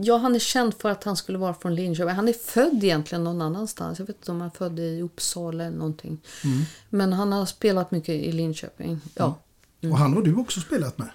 ja, 0.01 0.17
han 0.17 0.35
är 0.35 0.39
känd 0.39 0.75
för 0.75 0.91
att 0.91 1.05
han 1.05 1.17
skulle 1.17 1.39
vara 1.39 1.55
från 1.55 1.75
Linköping. 1.75 2.15
Han 2.15 2.29
är 2.29 2.33
född 2.33 2.85
egentligen 2.85 3.25
någon 3.25 3.43
annanstans. 3.43 3.99
Jag 3.99 4.07
vet 4.07 4.17
inte 4.17 4.31
om 4.31 4.41
han 4.41 4.51
är 4.51 4.55
född 4.55 4.79
i 4.79 5.03
Uppsala 5.03 5.65
eller 5.65 5.77
någonting. 5.77 6.21
Mm. 6.45 6.63
Men 6.89 7.13
han 7.13 7.33
har 7.33 7.47
spelat 7.47 7.91
mycket 7.91 8.15
i 8.15 8.33
Linköping. 8.33 9.01
Ja. 9.15 9.39
Och 9.83 9.99
han 9.99 10.15
har 10.15 10.23
du 10.23 10.35
också 10.35 10.61
spelat 10.61 10.99
med. 10.99 11.09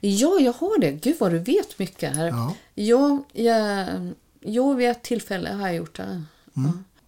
Ja, 0.00 0.38
jag 0.40 0.52
har 0.52 0.80
det. 0.80 0.92
Gud 0.92 1.16
vad 1.20 1.32
du 1.32 1.38
vet 1.38 1.78
mycket 1.78 2.16
här. 2.16 2.26
Ja. 2.26 2.54
Ja, 2.74 3.24
jag, 3.32 3.86
jag 4.40 4.74
vid 4.74 4.88
ett 4.88 5.02
tillfälle 5.02 5.50
har 5.50 5.66
jag 5.66 5.76
gjort 5.76 5.96
det. 5.96 6.22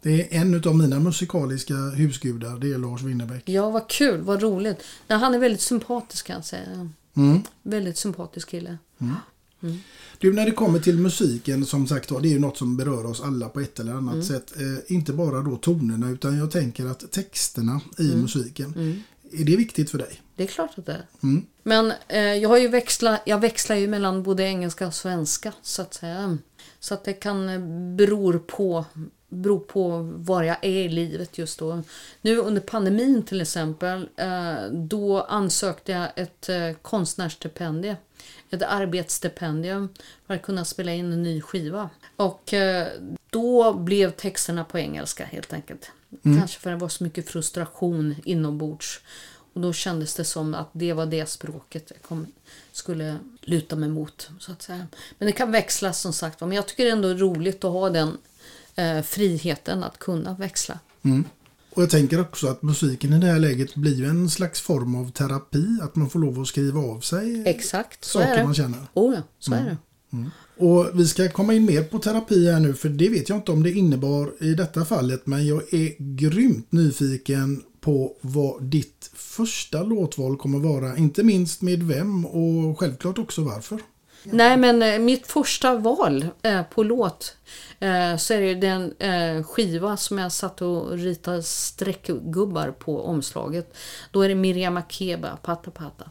Det 0.02 0.36
är 0.36 0.40
en 0.40 0.68
av 0.68 0.76
mina 0.76 0.98
musikaliska 0.98 1.74
husgudar, 1.74 2.58
det 2.58 2.72
är 2.72 2.78
Lars 2.78 3.02
Winnerbäck. 3.02 3.42
Ja, 3.48 3.70
vad 3.70 3.88
kul, 3.88 4.20
vad 4.20 4.42
roligt. 4.42 4.82
Han 5.08 5.34
är 5.34 5.38
väldigt 5.38 5.60
sympatisk 5.60 6.26
kan 6.26 6.36
jag 6.36 6.44
säga. 6.44 6.90
Mm. 7.14 7.42
Väldigt 7.62 7.98
sympatisk 7.98 8.48
kille. 8.48 8.78
Du, 10.18 10.32
när 10.32 10.46
det 10.46 10.52
kommer 10.52 10.78
till 10.78 10.98
musiken, 10.98 11.66
som 11.66 11.86
sagt 11.86 12.08
det 12.08 12.28
är 12.28 12.32
ju 12.32 12.38
något 12.38 12.56
som 12.56 12.76
berör 12.76 13.06
oss 13.06 13.20
alla 13.20 13.48
på 13.48 13.60
ett 13.60 13.80
eller 13.80 13.92
annat 13.92 14.24
sätt. 14.24 14.52
Eh, 14.56 14.94
inte 14.94 15.12
bara 15.12 15.40
då 15.40 15.56
tonerna, 15.56 16.10
utan 16.10 16.38
jag 16.38 16.50
tänker 16.50 16.86
att 16.86 17.12
texterna 17.12 17.80
i 17.98 18.16
musiken, 18.16 19.02
är 19.32 19.44
det 19.44 19.56
viktigt 19.56 19.90
för 19.90 19.98
dig? 19.98 20.20
Det 20.36 20.42
är 20.42 20.46
klart 20.46 20.78
att 20.78 20.86
det 20.86 20.92
är. 20.92 21.06
Mm. 21.22 21.46
Men 21.62 21.92
eh, 22.08 22.20
jag 22.20 22.48
har 22.48 22.58
ju 22.58 22.68
växlat, 22.68 23.20
jag 23.26 23.38
växlar 23.38 23.76
ju 23.76 23.88
mellan 23.88 24.22
både 24.22 24.42
engelska 24.42 24.86
och 24.86 24.94
svenska 24.94 25.52
så 25.62 25.82
att 25.82 25.94
säga. 25.94 26.38
Så 26.80 26.94
att 26.94 27.04
det 27.04 27.12
kan 27.12 27.48
eh, 27.48 27.60
beror 27.96 28.38
på, 28.38 28.84
beror 29.32 29.58
på 29.58 29.98
var 30.16 30.42
jag 30.42 30.56
är 30.62 30.84
i 30.84 30.88
livet 30.88 31.38
just 31.38 31.58
då. 31.58 31.82
Nu 32.20 32.36
under 32.36 32.60
pandemin 32.60 33.22
till 33.22 33.40
exempel, 33.40 34.08
eh, 34.16 34.64
då 34.72 35.20
ansökte 35.20 35.92
jag 35.92 36.08
ett 36.16 36.48
eh, 36.48 36.72
konstnärsstipendium. 36.82 37.96
Ett 38.50 38.62
arbetsstipendium 38.62 39.88
för 40.26 40.34
att 40.34 40.42
kunna 40.42 40.64
spela 40.64 40.92
in 40.92 41.12
en 41.12 41.22
ny 41.22 41.40
skiva. 41.40 41.90
Och 42.16 42.54
eh, 42.54 42.88
då 43.30 43.74
blev 43.74 44.10
texterna 44.10 44.64
på 44.64 44.78
engelska 44.78 45.24
helt 45.24 45.52
enkelt. 45.52 45.90
Kanske 46.22 46.60
för 46.60 46.70
det 46.70 46.76
var 46.76 46.88
så 46.88 47.04
mycket 47.04 47.28
frustration 47.28 48.14
inombords. 48.24 49.00
Och 49.52 49.60
då 49.60 49.72
kändes 49.72 50.14
det 50.14 50.24
som 50.24 50.54
att 50.54 50.68
det 50.72 50.92
var 50.92 51.06
det 51.06 51.28
språket 51.28 51.92
jag 51.94 52.02
kom, 52.02 52.26
skulle 52.72 53.18
luta 53.40 53.76
mig 53.76 53.88
mot. 53.88 54.30
Så 54.38 54.52
att 54.52 54.62
säga. 54.62 54.86
Men 55.18 55.26
det 55.26 55.32
kan 55.32 55.52
växla 55.52 55.92
som 55.92 56.12
sagt. 56.12 56.40
Men 56.40 56.52
jag 56.52 56.66
tycker 56.66 56.84
det 56.84 56.90
är 56.90 56.96
ändå 56.96 57.08
roligt 57.08 57.64
att 57.64 57.72
ha 57.72 57.90
den 57.90 58.18
eh, 58.76 59.02
friheten 59.02 59.82
att 59.82 59.98
kunna 59.98 60.34
växla. 60.34 60.78
Och 61.74 61.82
jag 61.82 61.90
tänker 61.90 62.20
också 62.20 62.48
att 62.48 62.62
musiken 62.62 63.12
i 63.12 63.18
det 63.18 63.26
här 63.26 63.38
läget 63.38 63.74
blir 63.74 64.04
en 64.04 64.30
slags 64.30 64.60
form 64.60 64.94
av 64.94 65.10
terapi. 65.10 65.78
Att 65.82 65.96
man 65.96 66.10
får 66.10 66.18
lov 66.18 66.40
att 66.40 66.46
skriva 66.46 66.80
av 66.80 67.00
sig 67.00 67.42
Exakt, 67.46 68.04
så 68.04 68.18
saker 68.18 68.32
är 68.32 68.36
det. 68.36 68.44
man 68.44 68.54
känner. 68.54 68.78
Oh 68.94 69.14
ja, 69.14 69.22
så 69.38 69.54
är 69.54 69.64
det. 69.64 69.76
Och 70.56 70.90
vi 70.94 71.08
ska 71.08 71.28
komma 71.28 71.54
in 71.54 71.64
mer 71.64 71.82
på 71.82 71.98
terapi 71.98 72.52
här 72.52 72.60
nu 72.60 72.74
för 72.74 72.88
det 72.88 73.08
vet 73.08 73.28
jag 73.28 73.38
inte 73.38 73.52
om 73.52 73.62
det 73.62 73.70
innebar 73.70 74.32
i 74.40 74.54
detta 74.54 74.84
fallet 74.84 75.26
men 75.26 75.46
jag 75.46 75.74
är 75.74 76.16
grymt 76.16 76.72
nyfiken 76.72 77.62
på 77.80 78.16
vad 78.20 78.62
ditt 78.62 79.10
första 79.14 79.82
låtval 79.82 80.36
kommer 80.36 80.58
vara. 80.58 80.96
Inte 80.96 81.22
minst 81.22 81.62
med 81.62 81.82
vem 81.82 82.26
och 82.26 82.78
självklart 82.78 83.18
också 83.18 83.42
varför. 83.44 83.80
Nej, 84.24 84.56
men 84.56 84.82
eh, 84.82 84.98
mitt 84.98 85.26
första 85.26 85.74
val 85.74 86.26
eh, 86.42 86.62
på 86.62 86.82
låt 86.82 87.36
eh, 87.80 88.16
så 88.16 88.34
är 88.34 88.40
det 88.40 88.54
den 88.54 88.94
skiva 89.44 89.96
som 89.96 90.18
jag 90.18 90.32
satt 90.32 90.62
och 90.62 90.90
ritade 90.92 91.42
streckgubbar 91.42 92.70
på 92.70 93.04
omslaget. 93.04 93.74
Då 94.10 94.22
är 94.22 94.28
det 94.28 94.34
Miriam 94.34 94.74
Makeba, 94.74 95.36
Pata 95.36 95.70
Pata. 95.70 96.10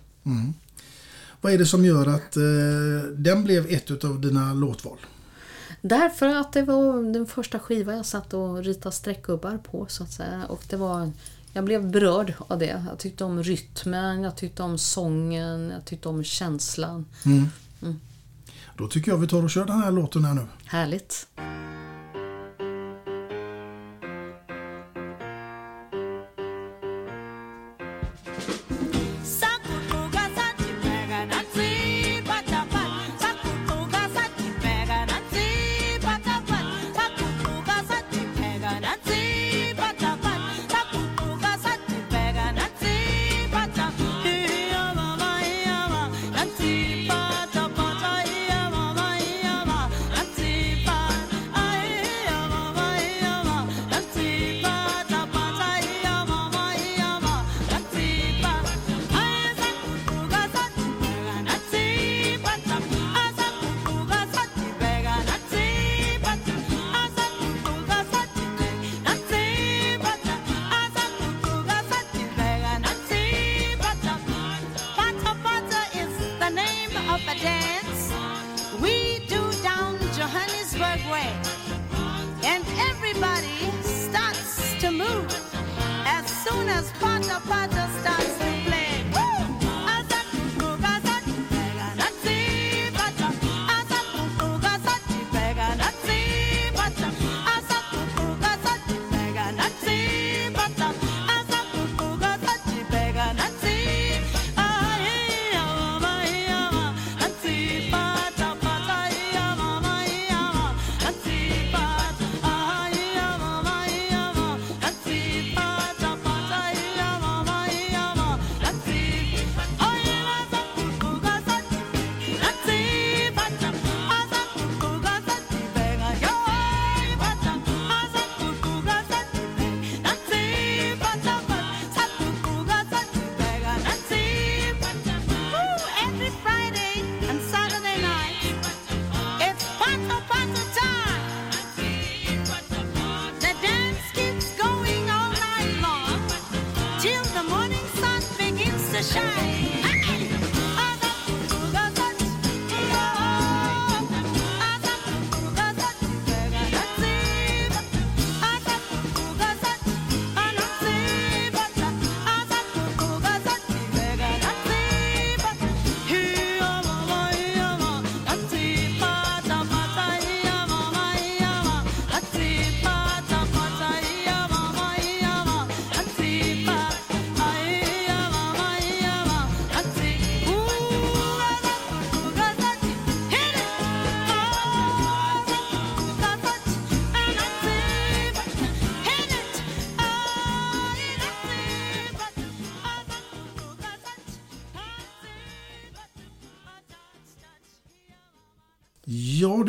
Vad 1.41 1.53
är 1.53 1.57
det 1.57 1.65
som 1.65 1.85
gör 1.85 2.07
att 2.07 2.31
den 3.13 3.43
blev 3.43 3.71
ett 3.71 4.03
av 4.03 4.21
dina 4.21 4.53
låtval? 4.53 4.97
Därför 5.81 6.25
att 6.25 6.53
det 6.53 6.61
var 6.61 7.13
den 7.13 7.27
första 7.27 7.59
skiva 7.59 7.95
jag 7.95 8.05
satt 8.05 8.33
och 8.33 8.63
ritade 8.63 8.95
streckgubbar 8.95 9.57
på 9.57 9.85
så 9.89 10.03
att 10.03 10.11
säga. 10.11 10.45
Och 10.49 10.63
det 10.69 10.77
var, 10.77 11.11
jag 11.53 11.63
blev 11.63 11.91
berörd 11.91 12.33
av 12.47 12.59
det. 12.59 12.85
Jag 12.89 12.99
tyckte 12.99 13.23
om 13.23 13.43
rytmen, 13.43 14.23
jag 14.23 14.35
tyckte 14.35 14.63
om 14.63 14.77
sången, 14.77 15.69
jag 15.69 15.85
tyckte 15.85 16.09
om 16.09 16.23
känslan. 16.23 17.05
Då 18.77 18.87
tycker 18.87 19.11
jag 19.11 19.17
vi 19.17 19.27
tar 19.27 19.43
och 19.43 19.49
kör 19.49 19.65
den 19.65 19.81
här 19.81 19.91
låten 19.91 20.25
här 20.25 20.33
nu. 20.33 20.47
Härligt. 20.65 21.27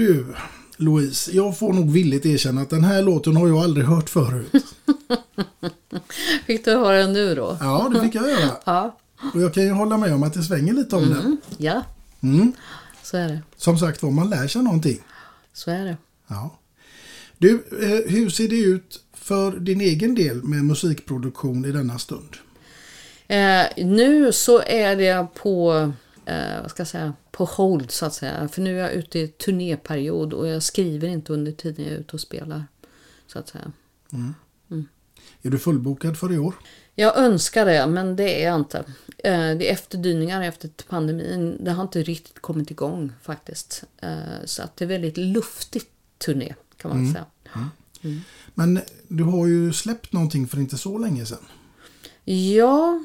Du, 0.02 0.26
Louise. 0.76 1.30
Jag 1.32 1.58
får 1.58 1.72
nog 1.72 1.90
villigt 1.92 2.26
erkänna 2.26 2.60
att 2.60 2.70
den 2.70 2.84
här 2.84 3.02
låten 3.02 3.36
har 3.36 3.48
jag 3.48 3.58
aldrig 3.58 3.86
hört 3.86 4.10
förut. 4.10 4.52
Fick 6.46 6.64
du 6.64 6.70
höra 6.70 6.96
den 6.98 7.12
nu 7.12 7.34
då? 7.34 7.56
Ja, 7.60 7.90
det 7.94 8.00
fick 8.00 8.14
jag 8.14 8.30
göra. 8.30 8.50
Ja. 8.64 8.98
Och 9.34 9.42
jag 9.42 9.54
kan 9.54 9.62
ju 9.62 9.70
hålla 9.70 9.96
med 9.98 10.14
om 10.14 10.22
att 10.22 10.34
det 10.34 10.42
svänger 10.42 10.72
lite 10.72 10.96
om 10.96 11.02
den. 11.08 11.18
Mm, 11.20 11.36
ja, 11.58 11.82
Mm. 12.22 12.52
så 13.02 13.16
är 13.16 13.28
det. 13.28 13.40
Som 13.56 13.78
sagt 13.78 14.02
var, 14.02 14.10
man 14.10 14.30
lär 14.30 14.46
sig 14.46 14.62
någonting. 14.62 14.98
Så 15.52 15.70
är 15.70 15.84
det. 15.84 15.96
Ja. 16.28 16.58
Du, 17.38 17.54
eh, 17.82 18.12
hur 18.12 18.30
ser 18.30 18.48
det 18.48 18.56
ut 18.60 19.00
för 19.14 19.52
din 19.52 19.80
egen 19.80 20.14
del 20.14 20.42
med 20.42 20.64
musikproduktion 20.64 21.64
i 21.64 21.72
denna 21.72 21.98
stund? 21.98 22.36
Eh, 23.28 23.62
nu 23.76 24.32
så 24.32 24.62
är 24.66 24.96
det 24.96 25.26
på, 25.34 25.92
eh, 26.26 26.66
ska 26.66 26.80
jag 26.80 26.88
säga, 26.88 27.12
på 27.30 27.44
hold 27.44 27.90
så 27.90 28.06
att 28.06 28.14
säga. 28.14 28.48
För 28.48 28.62
nu 28.62 28.78
är 28.78 28.82
jag 28.82 28.92
ute 28.92 29.18
i 29.18 29.28
turnéperiod 29.28 30.32
och 30.32 30.48
jag 30.48 30.62
skriver 30.62 31.08
inte 31.08 31.32
under 31.32 31.52
tiden 31.52 31.84
jag 31.84 31.94
är 31.94 31.98
ute 31.98 32.16
och 32.16 32.20
spelar. 32.20 32.64
Så 33.26 33.38
att 33.38 33.48
säga. 33.48 33.72
Är 35.42 35.50
du 35.50 35.58
fullbokad 35.58 36.18
för 36.18 36.32
i 36.32 36.38
år? 36.38 36.54
Jag 36.94 37.16
önskar 37.18 37.66
det, 37.66 37.86
men 37.86 38.16
det 38.16 38.42
är 38.42 38.48
jag 38.48 38.60
inte. 38.60 38.78
Eh, 39.18 39.32
det 39.32 39.68
är 39.68 39.72
efterdyningar 39.72 40.42
efter 40.42 40.70
pandemin. 40.88 41.64
Det 41.64 41.70
har 41.70 41.82
inte 41.82 42.02
riktigt 42.02 42.40
kommit 42.40 42.70
igång 42.70 43.12
faktiskt. 43.22 43.84
Eh, 44.00 44.44
så 44.44 44.62
att 44.62 44.76
det 44.76 44.84
är 44.84 44.88
väldigt 44.88 45.16
luftigt 45.16 45.90
turné 46.18 46.54
kan 46.76 46.90
man 46.90 47.12
säga. 47.12 47.24
Men 48.54 48.80
du 49.08 49.24
har 49.24 49.46
ju 49.46 49.72
släppt 49.72 50.12
någonting 50.12 50.48
för 50.48 50.58
inte 50.58 50.78
så 50.78 50.98
länge 50.98 51.26
sedan. 51.26 51.46
Ja, 52.24 53.04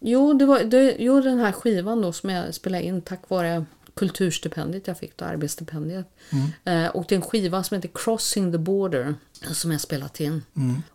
jo, 0.00 0.32
det 0.32 0.46
var, 0.46 0.64
det, 0.64 0.96
jo, 0.98 1.20
den 1.20 1.38
här 1.38 1.52
skivan 1.52 2.02
då 2.02 2.12
som 2.12 2.30
jag 2.30 2.54
spelade 2.54 2.84
in 2.84 3.02
tack 3.02 3.30
vare 3.30 3.64
kulturstipendiet 3.94 4.86
jag 4.86 4.98
fick, 4.98 5.16
då, 5.16 5.24
arbetsstipendiet. 5.24 6.06
Eh, 6.64 6.86
och 6.86 7.04
det 7.08 7.14
är 7.14 7.16
en 7.16 7.22
skiva 7.22 7.62
som 7.64 7.74
heter 7.74 7.90
Crossing 7.94 8.52
the 8.52 8.58
Border 8.58 9.14
som 9.52 9.72
jag 9.72 9.80
spelat 9.80 10.20
in. 10.20 10.42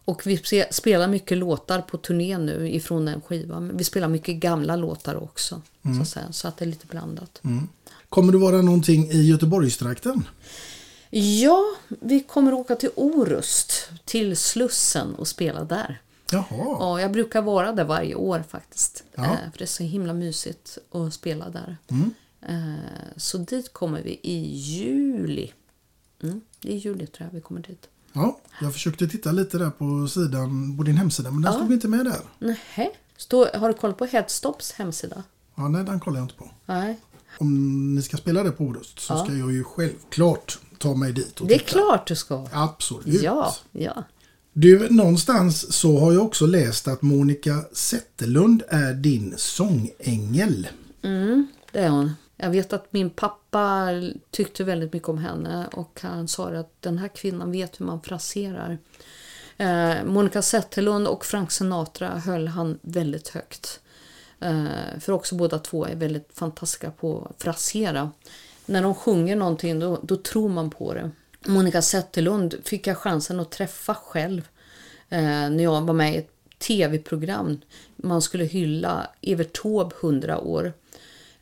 Och 0.06 0.28
vi 0.28 0.42
spelar 0.72 1.08
mycket 1.08 1.38
låtar 1.38 1.82
på 1.82 1.98
turné 1.98 2.38
nu 2.38 2.70
ifrån 2.70 3.06
den 3.06 3.22
skivan. 3.22 3.78
Vi 3.78 3.84
spelar 3.84 4.08
mycket 4.08 4.36
gamla 4.36 4.76
låtar 4.76 5.24
också. 5.24 5.62
Så, 5.96 6.02
att 6.02 6.08
säga, 6.08 6.32
så 6.32 6.48
att 6.48 6.58
det 6.58 6.66
är 6.66 6.70
lite 6.70 6.88
blandat. 6.88 7.42
Kommer 8.10 8.34
du 8.34 8.40
vara 8.40 8.62
någonting 8.62 9.12
i 9.12 9.22
Göteborgstrakten? 9.22 10.28
Ja, 11.10 11.64
vi 11.88 12.20
kommer 12.20 12.54
åka 12.54 12.76
till 12.76 12.90
Orust, 12.96 13.90
till 14.06 14.38
Slussen 14.38 15.16
och 15.16 15.28
spela 15.28 15.64
där. 15.64 16.02
Jaha. 16.34 16.46
Ja, 16.80 17.02
jag 17.02 17.12
brukar 17.12 17.42
vara 17.42 17.72
där 17.72 17.84
varje 17.86 18.16
år 18.16 18.44
faktiskt. 18.50 19.04
Ja. 19.16 19.24
Eh, 19.24 19.52
för 19.52 19.58
det 19.58 19.64
är 19.64 19.66
så 19.66 19.84
himla 19.84 20.14
mysigt 20.14 20.78
att 20.92 21.14
spela 21.14 21.50
där. 21.50 21.78
Eh, 22.42 22.74
så 23.18 23.38
dit 23.38 23.74
kommer 23.74 24.02
vi 24.02 24.20
i 24.24 24.56
juli. 24.56 25.52
Mm, 26.24 26.42
I 26.62 26.76
juli 26.76 27.08
tror 27.08 27.28
jag 27.28 27.34
vi 27.36 27.42
kommer 27.42 27.62
dit. 27.62 27.88
Ja, 28.14 28.40
jag 28.62 28.74
försökte 28.74 29.08
titta 29.08 29.32
lite 29.32 29.58
där 29.58 29.70
på 29.70 30.08
sidan, 30.08 30.78
på 30.78 30.84
din 30.84 30.98
hemsida, 30.98 31.32
men 31.32 31.42
den 31.42 31.54
stod 31.54 31.74
inte 31.74 31.88
med 31.88 32.06
där. 32.06 32.20
Nähä. 32.40 32.90
Stå, 33.18 33.46
har 33.58 33.68
du 33.68 33.74
koll 33.74 33.94
på 33.94 34.06
Headstops 34.06 34.72
hemsida? 34.72 35.24
Ja, 35.56 35.68
nej, 35.68 35.84
den 35.84 36.00
kollar 36.00 36.18
jag 36.18 36.26
inte 36.26 36.36
på. 36.36 36.50
Nej. 36.66 37.00
Om 37.40 37.96
ni 37.96 38.02
ska 38.02 38.18
spela 38.18 38.44
det 38.44 38.52
på 38.52 38.64
Orust 38.64 39.00
så 39.00 39.14
Ja. 39.14 39.24
ska 39.26 39.34
jag 39.34 39.52
ju 39.52 39.64
självklart 39.64 40.60
ta 40.78 40.94
mig 40.96 41.14
dit 41.14 41.40
och 41.42 41.48
Det 41.48 41.54
är 41.56 41.60
titta. 41.60 41.72
klart 41.72 42.08
du 42.08 42.16
ska. 42.16 42.48
Absolut. 42.52 43.22
Ja, 43.22 43.56
ja. 43.72 44.04
Du, 44.54 44.90
någonstans 44.90 45.74
så 45.74 46.00
har 46.00 46.14
jag 46.14 46.26
också 46.26 46.46
läst 46.46 46.88
att 46.88 47.02
Monica 47.02 47.66
Zetterlund 47.72 48.64
är 48.68 48.94
din 48.94 49.34
sångängel. 49.38 50.68
Mm, 51.02 51.48
det 51.72 51.80
är 51.80 51.90
hon. 51.90 52.12
Jag 52.38 52.50
vet 52.50 52.74
att 52.74 52.94
min 52.94 53.10
pappa 53.10 53.90
tyckte 54.32 54.64
väldigt 54.64 54.94
mycket 54.94 55.10
om 55.10 55.18
henne 55.18 55.68
och 55.74 56.00
han 56.02 56.28
sa 56.28 56.50
att 56.50 56.82
den 56.82 56.98
här 56.98 57.08
kvinnan 57.08 57.52
vet 57.52 57.80
hur 57.80 57.86
man 57.86 58.02
fraserar. 58.02 58.78
Eh, 59.58 60.06
Monica 60.06 60.42
Zetterlund 60.42 61.08
och 61.08 61.26
Frank 61.26 61.52
Sinatra 61.52 62.10
höll 62.10 62.48
han 62.48 62.80
väldigt 62.82 63.30
högt. 63.30 63.80
Eh, 64.40 65.00
för 65.00 65.14
också 65.14 65.36
båda 65.36 65.60
två 65.60 65.86
är 65.86 65.96
väldigt 65.96 66.30
fantastiska 66.34 66.92
på 66.92 67.28
att 67.30 67.44
frasera. 67.44 68.12
När 68.66 68.82
de 68.82 68.96
sjunger 68.96 69.36
någonting 69.36 69.80
då, 69.80 70.00
då 70.04 70.16
tror 70.16 70.50
man 70.50 70.70
på 70.70 70.94
det. 70.94 71.12
Monica 71.46 71.82
Zetterlund 71.82 72.56
fick 72.64 72.88
jag 72.88 72.98
chansen 72.98 73.40
att 73.40 73.52
träffa 73.52 73.96
själv 73.96 74.48
eh, 75.10 75.22
när 75.22 75.64
jag 75.64 75.82
var 75.82 75.94
med 75.94 76.16
i 76.16 76.18
ett 76.18 76.30
tv-program. 76.60 77.62
Man 77.96 78.22
skulle 78.22 78.44
hylla 78.44 79.10
Evert 79.22 79.62
Taube 79.62 79.96
100 80.02 80.40
år. 80.40 80.74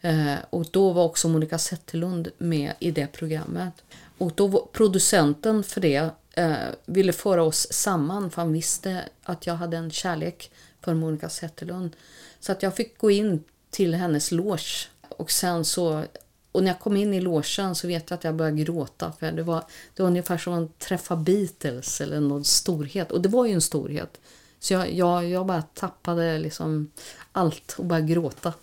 Eh, 0.01 0.35
och 0.49 0.65
då 0.71 0.91
var 0.91 1.03
också 1.03 1.27
Monica 1.27 1.57
Zetterlund 1.57 2.31
med 2.37 2.73
i 2.79 2.91
det 2.91 3.07
programmet. 3.07 3.73
Och 4.17 4.31
då 4.35 4.47
var 4.47 4.67
producenten 4.71 5.63
för 5.63 5.81
det 5.81 6.09
eh, 6.33 6.55
ville 6.85 7.13
föra 7.13 7.43
oss 7.43 7.67
samman 7.71 8.31
för 8.31 8.41
han 8.41 8.53
visste 8.53 9.01
att 9.23 9.47
jag 9.47 9.55
hade 9.55 9.77
en 9.77 9.91
kärlek 9.91 10.51
för 10.81 10.93
Monica 10.93 11.29
Zetterlund. 11.29 11.95
Så 12.39 12.51
att 12.51 12.63
jag 12.63 12.75
fick 12.75 12.97
gå 12.97 13.11
in 13.11 13.43
till 13.69 13.93
hennes 13.93 14.31
loge. 14.31 14.87
Och 15.09 15.31
sen 15.31 15.65
så 15.65 16.03
och 16.51 16.63
när 16.63 16.71
jag 16.71 16.79
kom 16.79 16.97
in 16.97 17.13
i 17.13 17.21
låsen 17.21 17.75
så 17.75 17.87
vet 17.87 18.09
jag 18.09 18.17
att 18.17 18.23
jag 18.23 18.35
började 18.35 18.57
gråta. 18.57 19.13
För 19.19 19.31
det 19.31 19.43
var, 19.43 19.63
det 19.95 20.03
var 20.03 20.09
ungefär 20.09 20.37
som 20.37 20.53
att 20.53 20.79
träffa 20.79 21.15
Beatles 21.15 22.01
eller 22.01 22.19
någon 22.19 22.45
storhet. 22.45 23.11
Och 23.11 23.21
det 23.21 23.29
var 23.29 23.45
ju 23.45 23.53
en 23.53 23.61
storhet. 23.61 24.19
Så 24.59 24.73
jag, 24.73 24.93
jag, 24.93 25.29
jag 25.29 25.45
bara 25.45 25.61
tappade 25.61 26.39
liksom 26.39 26.91
allt 27.31 27.75
och 27.77 27.85
började 27.85 28.07
gråta. 28.07 28.53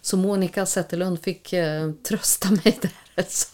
Så 0.00 0.16
Monica 0.16 0.66
Zetterlund 0.66 1.22
fick 1.22 1.52
eh, 1.52 1.92
trösta 1.92 2.50
mig 2.64 2.78
där. 2.82 2.92
Alltså. 3.14 3.48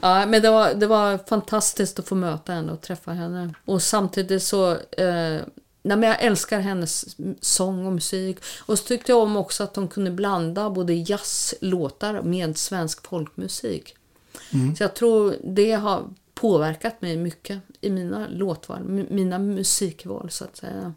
Ja, 0.00 0.26
men 0.26 0.42
det 0.42 0.50
var, 0.50 0.74
det 0.74 0.86
var 0.86 1.18
fantastiskt 1.28 1.98
att 1.98 2.08
få 2.08 2.14
möta 2.14 2.52
henne 2.52 2.72
och 2.72 2.80
träffa 2.80 3.12
henne. 3.12 3.54
Och 3.64 3.82
samtidigt 3.82 4.42
så... 4.42 4.72
Eh, 4.90 5.40
nej, 5.82 5.96
men 5.96 6.08
jag 6.08 6.22
älskar 6.22 6.60
hennes 6.60 7.16
sång 7.40 7.86
och 7.86 7.92
musik. 7.92 8.38
Och 8.66 8.78
så 8.78 8.84
tyckte 8.84 9.12
jag 9.12 9.22
om 9.22 9.36
också 9.36 9.64
att 9.64 9.76
hon 9.76 9.88
kunde 9.88 10.10
blanda 10.10 10.70
både 10.70 10.94
jazzlåtar 10.94 12.22
med 12.22 12.56
svensk 12.56 13.06
folkmusik. 13.06 13.96
Så 14.76 14.82
jag 14.82 14.94
tror 14.94 15.36
det 15.44 15.72
har 15.72 16.10
påverkat 16.34 17.02
mig 17.02 17.16
mycket 17.16 17.60
i 17.80 17.90
mina 17.90 18.28
låtval, 18.28 18.82
mina 19.10 19.38
musikval 19.38 20.30
så 20.30 20.44
att 20.44 20.56
säga. 20.56 20.94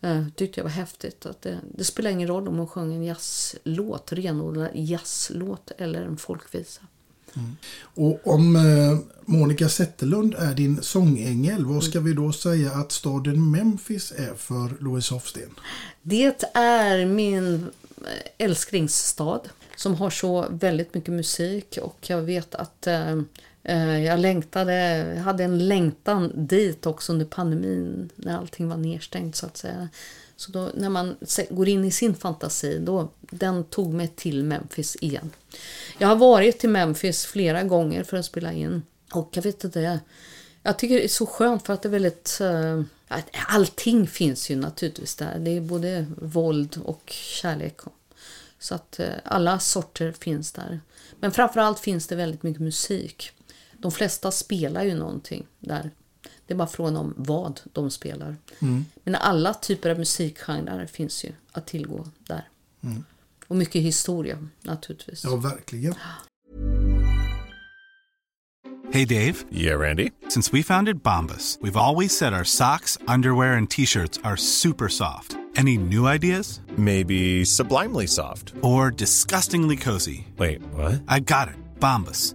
Eh, 0.00 0.28
tyckte 0.34 0.60
jag 0.60 0.64
var 0.64 0.70
häftigt. 0.70 1.26
Att 1.26 1.42
det, 1.42 1.60
det 1.74 1.84
spelar 1.84 2.10
ingen 2.10 2.28
roll 2.28 2.48
om 2.48 2.58
hon 2.58 2.68
sjöng 2.68 2.94
en 2.94 3.04
jazzlåt, 3.04 4.12
renodlad 4.12 4.70
jazzlåt 4.74 5.70
eller 5.78 6.02
en 6.02 6.16
folkvisa. 6.16 6.82
Mm. 7.36 7.56
Och 7.94 8.26
om 8.34 8.56
eh, 8.56 8.98
Monica 9.24 9.68
Zetterlund 9.68 10.34
är 10.34 10.54
din 10.54 10.82
sångängel, 10.82 11.64
vad 11.64 11.84
ska 11.84 12.00
vi 12.00 12.12
då 12.12 12.32
säga 12.32 12.70
att 12.72 12.92
staden 12.92 13.50
Memphis 13.50 14.12
är 14.16 14.34
för 14.34 14.84
Louise 14.84 15.14
Hofsten? 15.14 15.50
Det 16.02 16.44
är 16.54 17.06
min 17.06 17.54
eh, 17.98 18.46
älsklingsstad 18.46 19.40
som 19.76 19.94
har 19.94 20.10
så 20.10 20.46
väldigt 20.50 20.94
mycket 20.94 21.14
musik 21.14 21.78
och 21.82 21.96
jag 22.00 22.22
vet 22.22 22.54
att 22.54 22.86
eh, 22.86 23.18
eh, 23.62 24.04
jag 24.04 24.20
längtade, 24.20 24.74
jag 25.16 25.22
hade 25.22 25.44
en 25.44 25.68
längtan 25.68 26.46
dit 26.46 26.86
också 26.86 27.12
under 27.12 27.26
pandemin 27.26 28.10
när 28.16 28.38
allting 28.38 28.68
var 28.68 28.76
nedstängt 28.76 29.36
så 29.36 29.46
att 29.46 29.56
säga. 29.56 29.88
Så 30.36 30.52
då, 30.52 30.70
när 30.74 30.88
man 30.88 31.16
går 31.50 31.68
in 31.68 31.84
i 31.84 31.90
sin 31.90 32.14
fantasi, 32.14 32.78
då, 32.78 33.08
den 33.20 33.64
tog 33.64 33.94
mig 33.94 34.08
till 34.08 34.44
Memphis 34.44 34.96
igen. 35.00 35.30
Jag 35.98 36.08
har 36.08 36.16
varit 36.16 36.58
till 36.58 36.70
Memphis 36.70 37.26
flera 37.26 37.62
gånger 37.62 38.04
för 38.04 38.16
att 38.16 38.24
spela 38.24 38.52
in 38.52 38.82
och 39.12 39.30
jag 39.32 39.42
vet 39.42 39.64
inte, 39.64 40.00
jag 40.62 40.78
tycker 40.78 40.94
det 40.94 41.04
är 41.04 41.08
så 41.08 41.26
skönt 41.26 41.66
för 41.66 41.72
att 41.72 41.82
det 41.82 41.88
är 41.88 41.90
väldigt... 41.90 42.38
Eh, 42.40 42.82
allting 43.48 44.06
finns 44.06 44.50
ju 44.50 44.56
naturligtvis 44.56 45.14
där. 45.14 45.38
Det 45.38 45.50
är 45.50 45.60
både 45.60 46.06
våld 46.16 46.80
och 46.84 47.02
kärlek. 47.06 47.80
Så 48.58 48.74
att 48.74 48.98
eh, 48.98 49.08
alla 49.24 49.58
sorter 49.58 50.12
finns 50.12 50.52
där. 50.52 50.80
Men 51.20 51.32
framförallt 51.32 51.78
finns 51.78 52.06
det 52.06 52.16
väldigt 52.16 52.42
mycket 52.42 52.62
musik. 52.62 53.30
De 53.72 53.92
flesta 53.92 54.30
spelar 54.30 54.82
ju 54.82 54.94
någonting 54.94 55.46
där. 55.58 55.90
Det 56.46 56.54
är 56.54 56.58
bara 56.58 56.68
frågan 56.68 56.96
om 56.96 57.14
vad 57.16 57.60
de 57.72 57.90
spelar. 57.90 58.36
Men 59.04 59.14
alla 59.14 59.54
typer 59.54 59.90
av 59.90 59.98
musikgenrer 59.98 60.86
finns 60.86 61.24
ju 61.24 61.32
att 61.52 61.66
tillgå 61.66 62.06
där. 62.18 62.48
Och 63.48 63.56
mycket 63.56 63.82
historia 63.82 64.38
naturligtvis. 64.62 65.24
Ja, 65.24 65.36
verkligen. 65.36 65.94
Hey, 68.92 69.04
Dave. 69.04 69.44
Yeah, 69.52 69.74
Randy. 69.80 70.12
Since 70.28 70.52
we 70.52 70.62
founded 70.62 71.02
Bombus, 71.02 71.58
we've 71.60 71.76
always 71.76 72.16
said 72.16 72.32
our 72.32 72.44
socks, 72.44 72.96
underwear, 73.08 73.56
and 73.56 73.68
t 73.68 73.84
shirts 73.84 74.18
are 74.22 74.36
super 74.36 74.88
soft. 74.88 75.36
Any 75.56 75.76
new 75.76 76.06
ideas? 76.06 76.60
Maybe 76.76 77.44
sublimely 77.44 78.06
soft. 78.06 78.54
Or 78.62 78.90
disgustingly 78.90 79.76
cozy? 79.76 80.28
Wait, 80.38 80.62
what? 80.72 81.02
I 81.08 81.20
got 81.20 81.48
it. 81.48 81.56
Bombus. 81.80 82.34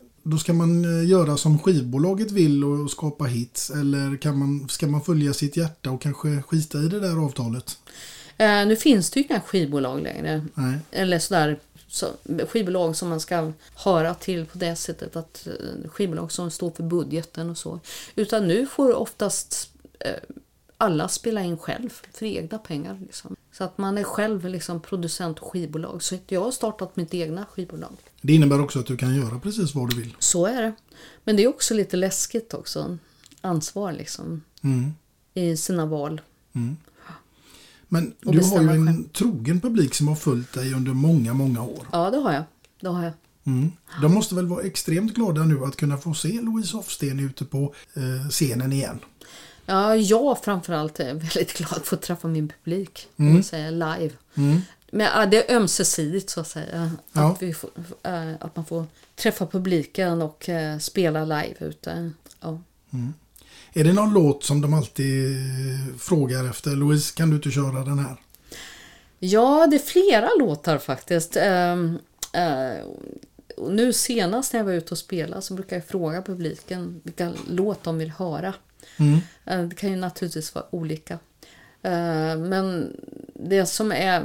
Då 0.23 0.37
ska 0.37 0.53
man 0.53 0.85
eh, 0.85 1.09
göra 1.09 1.37
som 1.37 1.59
skivbolaget 1.59 2.31
vill 2.31 2.63
och 2.63 2.91
skapa 2.91 3.23
hits 3.23 3.69
eller 3.69 4.17
kan 4.17 4.37
man, 4.37 4.69
ska 4.69 4.87
man 4.87 5.01
följa 5.01 5.33
sitt 5.33 5.57
hjärta 5.57 5.91
och 5.91 6.01
kanske 6.01 6.41
skita 6.41 6.77
i 6.77 6.87
det 6.87 6.99
där 6.99 7.25
avtalet? 7.25 7.77
Eh, 8.37 8.65
nu 8.65 8.75
finns 8.75 9.09
det 9.09 9.19
ju 9.19 9.25
inga 9.29 9.41
skivbolag 9.41 10.01
längre. 10.01 10.45
Nej. 10.53 10.79
Eller 10.91 11.19
sådär 11.19 11.59
så, 11.87 12.07
skivbolag 12.47 12.95
som 12.95 13.09
man 13.09 13.19
ska 13.19 13.51
höra 13.75 14.13
till 14.13 14.45
på 14.45 14.57
det 14.57 14.75
sättet 14.75 15.15
att 15.15 15.47
eh, 15.47 15.89
skivbolag 15.89 16.31
som 16.31 16.51
står 16.51 16.71
för 16.71 16.83
budgeten 16.83 17.49
och 17.49 17.57
så. 17.57 17.79
Utan 18.15 18.47
nu 18.47 18.65
får 18.65 18.95
oftast 18.95 19.69
eh, 19.99 20.11
alla 20.81 21.07
spela 21.07 21.43
in 21.43 21.57
själv 21.57 21.89
för 22.13 22.25
egna 22.25 22.57
pengar. 22.57 22.97
Liksom. 23.01 23.35
Så 23.51 23.63
att 23.63 23.77
man 23.77 23.97
är 23.97 24.03
själv 24.03 24.45
liksom 24.45 24.81
producent 24.81 25.39
och 25.39 25.51
skivbolag. 25.51 26.03
Så 26.03 26.17
jag 26.27 26.41
har 26.41 26.51
startat 26.51 26.95
mitt 26.95 27.13
egna 27.13 27.45
skivbolag. 27.45 27.93
Det 28.21 28.33
innebär 28.33 28.61
också 28.61 28.79
att 28.79 28.85
du 28.85 28.97
kan 28.97 29.15
göra 29.15 29.39
precis 29.39 29.75
vad 29.75 29.89
du 29.89 29.95
vill. 29.95 30.15
Så 30.19 30.45
är 30.45 30.61
det. 30.61 30.73
Men 31.23 31.35
det 31.35 31.43
är 31.43 31.47
också 31.47 31.73
lite 31.73 31.97
läskigt 31.97 32.53
också. 32.53 32.97
Ansvar 33.41 33.91
liksom. 33.91 34.41
Mm. 34.61 34.91
I 35.33 35.57
sina 35.57 35.85
val. 35.85 36.21
Men 37.87 38.13
Och 38.25 38.33
du 38.35 38.41
har 38.43 38.61
ju 38.61 38.69
en 38.69 38.87
själv. 38.87 39.09
trogen 39.09 39.61
publik 39.61 39.93
som 39.95 40.07
har 40.07 40.15
följt 40.15 40.53
dig 40.53 40.73
under 40.73 40.93
många, 40.93 41.33
många 41.33 41.63
år. 41.63 41.87
Ja, 41.91 42.11
det 42.11 42.17
har 42.17 42.33
jag. 42.33 42.43
Det 42.81 42.89
har 42.89 43.03
jag. 43.03 43.13
Mm. 43.43 43.71
De 44.01 44.13
måste 44.13 44.35
väl 44.35 44.47
vara 44.47 44.63
extremt 44.63 45.13
glada 45.13 45.43
nu 45.43 45.63
att 45.63 45.75
kunna 45.75 45.97
få 45.97 46.13
se 46.13 46.41
Louise 46.41 46.77
Hofsten 46.77 47.19
ute 47.19 47.45
på 47.45 47.73
eh, 47.93 48.29
scenen 48.29 48.73
igen. 48.73 48.99
Ja, 49.71 49.95
jag 49.95 50.43
framförallt 50.43 50.99
är 50.99 51.13
väldigt 51.13 51.53
glad 51.53 51.85
för 51.85 51.95
att 51.95 52.01
träffa 52.01 52.27
min 52.27 52.47
publik. 52.47 53.07
Mm. 53.17 53.43
säga, 53.43 53.71
live. 53.71 54.11
Mm. 54.35 54.61
Men 54.91 55.29
det 55.29 55.51
är 55.51 55.55
ömsesidigt 55.55 56.29
så 56.29 56.41
att 56.41 56.47
säga. 56.47 56.91
Ja. 57.13 57.31
Att, 57.31 57.57
får, 57.57 57.69
äh, 58.03 58.33
att 58.39 58.55
man 58.55 58.65
får 58.65 58.85
träffa 59.15 59.45
publiken 59.45 60.21
och 60.21 60.49
äh, 60.49 60.77
spela 60.77 61.25
live 61.25 61.55
ute. 61.59 62.11
Ja. 62.41 62.61
Är 63.73 63.83
det 63.83 63.93
någon 63.93 64.13
låt 64.13 64.43
som 64.43 64.61
de 64.61 64.73
alltid 64.73 65.31
eh, 65.31 65.97
frågar 65.99 66.49
efter? 66.49 66.71
Louise, 66.71 67.13
kan 67.15 67.29
du 67.29 67.35
inte 67.35 67.51
köra 67.51 67.83
den 67.83 67.99
här? 67.99 68.15
ja, 69.19 69.67
det 69.67 69.75
är 69.75 69.79
flera 69.79 70.29
låtar 70.39 70.77
faktiskt. 70.77 71.37
Ehm, 71.37 71.99
nu 73.69 73.93
senast 73.93 74.53
när 74.53 74.59
jag 74.59 74.65
var 74.65 74.73
ute 74.73 74.91
och 74.91 74.97
spelade 74.97 75.41
så 75.41 75.53
brukar 75.53 75.75
jag 75.75 75.85
fråga 75.85 76.21
publiken 76.21 77.01
vilka 77.03 77.33
låt 77.47 77.83
de 77.83 77.97
vill 77.97 78.09
höra. 78.11 78.53
Mm. 78.97 79.19
Eh, 79.45 79.61
Det 79.63 79.75
kan 79.75 79.89
ju 79.89 79.95
naturligtvis 79.95 80.55
vara 80.55 80.65
olika. 80.75 81.13
Eh, 81.81 82.37
Men 82.37 82.95
det 83.33 83.65
som 83.65 83.91
är 83.91 84.23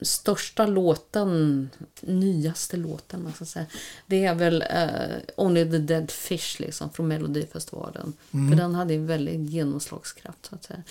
största 0.00 0.66
låten, 0.66 1.70
nyaste 2.00 2.76
låten 2.76 3.22
man 3.22 3.32
ska 3.32 3.44
säga, 3.44 3.66
det 4.06 4.24
är 4.24 4.34
väl 4.34 4.62
eh, 4.62 5.16
Only 5.36 5.70
the 5.70 5.78
Dead 5.78 6.10
Fish 6.10 6.56
liksom, 6.60 6.90
från 6.90 7.08
Melodifestivalen. 7.08 8.12
Mm. 8.34 8.50
För 8.50 8.56
den 8.56 8.74
hade 8.74 8.94
en 8.94 9.06
väldigt 9.06 9.50
genomslagskraft 9.50 10.46
så 10.46 10.54
att 10.54 10.64
säga. 10.64 10.82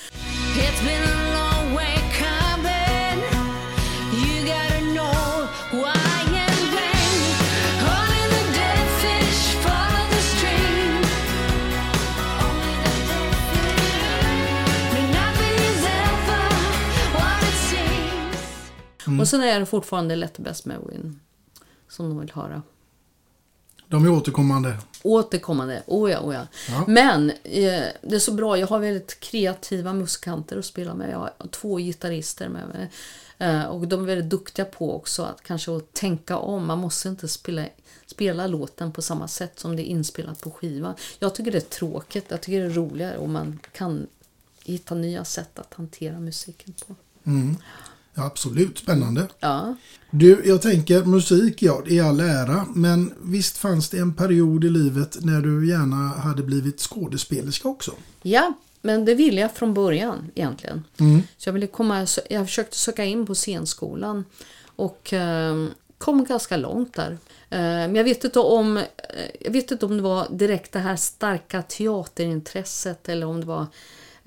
Mm. 19.08 19.20
Och 19.20 19.28
sen 19.28 19.42
är 19.42 19.60
det 19.60 19.66
fortfarande 19.66 20.16
Let 20.16 20.38
best 20.38 20.66
man 20.66 20.78
win. 20.90 21.20
Som 21.90 22.10
de 22.10 22.20
vill 22.20 22.32
höra. 22.32 22.62
De 23.90 24.06
är 24.06 24.10
återkommande. 24.10 24.78
Återkommande, 25.04 25.84
oh 25.88 26.12
ja, 26.12 26.20
oh 26.20 26.34
ja. 26.34 26.48
Ja. 26.70 26.86
Men 26.88 27.30
eh, 27.30 27.84
det 28.02 28.16
är 28.16 28.20
så 28.20 28.32
bra, 28.32 28.58
jag 28.58 28.68
har 28.68 28.80
väldigt 28.80 29.20
kreativa 29.20 29.94
musikanter 29.94 30.58
att 30.58 30.66
spela 30.66 30.94
med. 30.94 31.12
Jag 31.12 31.18
har 31.18 31.32
två 31.52 31.78
gitarrister 31.78 32.50
med 32.50 32.68
mig. 32.68 32.90
Eh, 33.38 33.64
och 33.64 33.88
de 33.88 34.02
är 34.02 34.06
väldigt 34.06 34.30
duktiga 34.30 34.66
på 34.66 34.96
också 34.96 35.24
att 35.24 35.44
kanske 35.44 35.76
att 35.76 35.94
tänka 35.94 36.38
om. 36.38 36.66
Man 36.66 36.78
måste 36.78 37.10
inte 37.10 37.28
spela, 37.28 37.66
spela 38.06 38.48
låten 38.48 38.92
på 38.92 39.02
samma 39.02 39.28
sätt 39.28 39.60
som 39.60 39.76
det 39.76 39.82
är 39.82 39.92
inspelat 39.92 40.42
på 40.42 40.52
skivan. 40.52 40.94
Jag 41.20 41.36
tycker 41.36 41.52
det 41.52 41.58
är 41.58 41.62
tråkigt, 41.62 42.26
jag 42.28 42.42
tycker 42.42 42.60
det 42.60 42.66
är 42.66 42.70
roligare 42.70 43.18
om 43.18 43.32
man 43.32 43.60
kan 43.72 44.08
hitta 44.64 44.96
nya 44.96 45.26
sätt 45.26 45.60
att 45.60 45.74
hantera 45.74 46.20
musiken 46.20 46.74
på. 46.88 46.96
Mm. 47.24 47.58
Ja, 48.18 48.26
absolut, 48.26 48.78
spännande. 48.78 49.28
Ja. 49.40 49.76
Du, 50.12 50.42
jag 50.46 50.62
tänker 50.62 51.04
musik, 51.04 51.62
ja, 51.62 51.84
är 51.88 52.04
all 52.04 52.20
ära. 52.20 52.66
Men 52.76 53.14
visst 53.22 53.58
fanns 53.58 53.90
det 53.90 53.98
en 53.98 54.14
period 54.14 54.64
i 54.64 54.70
livet 54.70 55.18
när 55.22 55.42
du 55.42 55.70
gärna 55.70 55.96
hade 55.96 56.44
blivit 56.44 56.80
skådespelerska 56.80 57.68
också? 57.68 57.92
Ja, 58.22 58.54
men 58.82 59.06
det 59.06 59.16
ville 59.16 59.42
jag 59.42 59.56
från 59.56 59.74
början 59.74 60.32
egentligen. 60.36 60.84
Mm. 61.00 61.22
Så 61.38 61.48
jag, 61.48 61.54
ville 61.54 61.68
komma, 61.68 62.08
jag 62.30 62.46
försökte 62.46 62.78
söka 62.78 63.06
in 63.06 63.26
på 63.26 63.36
scenskolan 63.36 64.26
och 64.76 65.14
eh, 65.14 65.68
kom 65.98 66.24
ganska 66.24 66.58
långt 66.58 66.94
där. 66.94 67.12
Eh, 67.50 67.60
men 67.60 67.96
jag 67.96 68.04
vet, 68.04 68.24
inte 68.24 68.40
om, 68.40 68.78
eh, 68.78 68.84
jag 69.40 69.52
vet 69.52 69.72
inte 69.72 69.86
om 69.86 69.98
det 69.98 70.04
var 70.04 70.28
direkt 70.30 70.72
det 70.72 70.80
här 70.80 70.96
starka 70.96 71.62
teaterintresset 71.62 73.10
eller 73.10 73.28
om 73.28 73.40
det 73.40 73.48
var 73.48 73.66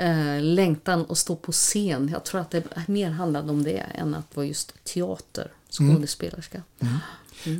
eh, 0.01 0.43
längtan 0.43 1.07
att 1.09 1.19
stå 1.19 1.37
på 1.37 1.53
scen. 1.53 2.09
Jag 2.13 2.25
tror 2.25 2.41
att 2.41 2.51
det 2.51 2.65
mer 2.89 3.11
handlade 3.11 3.51
om 3.51 3.63
det 3.63 3.79
än 3.79 4.15
att 4.15 4.37
vara 4.37 4.47
just 4.47 4.85
teater, 4.85 5.53
Mm. 5.81 5.95
skådespelerska. 5.97 6.63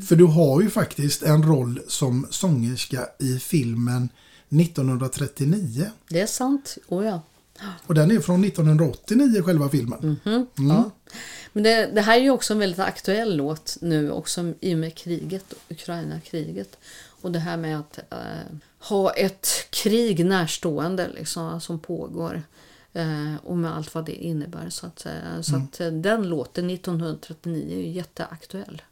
För 0.09 0.17
du 0.17 0.25
har 0.25 0.61
ju 0.61 0.71
faktiskt 0.71 1.23
en 1.23 1.43
roll 1.43 1.81
som 1.89 2.27
sångerska 2.31 3.09
i 3.19 3.39
filmen 3.39 4.09
1939. 4.49 5.91
Det 6.09 6.21
är 6.21 6.27
sant, 6.27 6.79
oh 6.89 7.05
ja. 7.07 7.21
Och 7.87 7.95
den 7.95 8.11
är 8.11 8.21
från 8.21 8.45
1989 8.45 9.43
själva 9.43 9.69
filmen. 9.69 9.99
Mhm, 10.25 10.47
Mm. 10.59 10.71
ja. 10.77 10.91
Men 11.53 11.63
det, 11.63 11.87
det 11.95 12.01
här 12.01 12.17
är 12.19 12.23
ju 12.23 12.31
också 12.31 12.53
en 12.53 12.59
väldigt 12.59 12.79
aktuell 12.81 13.37
låt 13.37 13.77
nu 13.81 14.11
också 14.11 14.53
i 14.61 14.75
och 14.75 14.79
med 14.79 14.95
kriget, 14.95 15.55
Ukraina-kriget. 15.69 16.77
Och 17.23 17.33
det 17.33 17.39
här 17.39 17.57
med 17.57 17.79
att 17.81 17.99
eh, 18.11 18.19
ha 18.81 19.11
ett 19.11 19.49
krig 19.71 20.25
närstående 20.27 21.09
liksom, 21.09 21.61
som 21.61 21.79
pågår. 21.79 22.43
Eh, 22.93 23.35
och 23.45 23.57
med 23.57 23.77
allt 23.77 23.95
vad 23.95 24.05
det 24.05 24.15
innebär 24.25 24.71
så 24.71 24.87
att. 24.87 25.07
Så 25.43 25.55
Mm. 25.55 25.67
att 25.67 25.81
eh, 25.81 25.89
den 25.89 26.29
låten 26.29 26.71
1939 26.71 27.77
är 27.77 27.81
ju 27.81 27.89
jätteaktuell. 27.89 28.83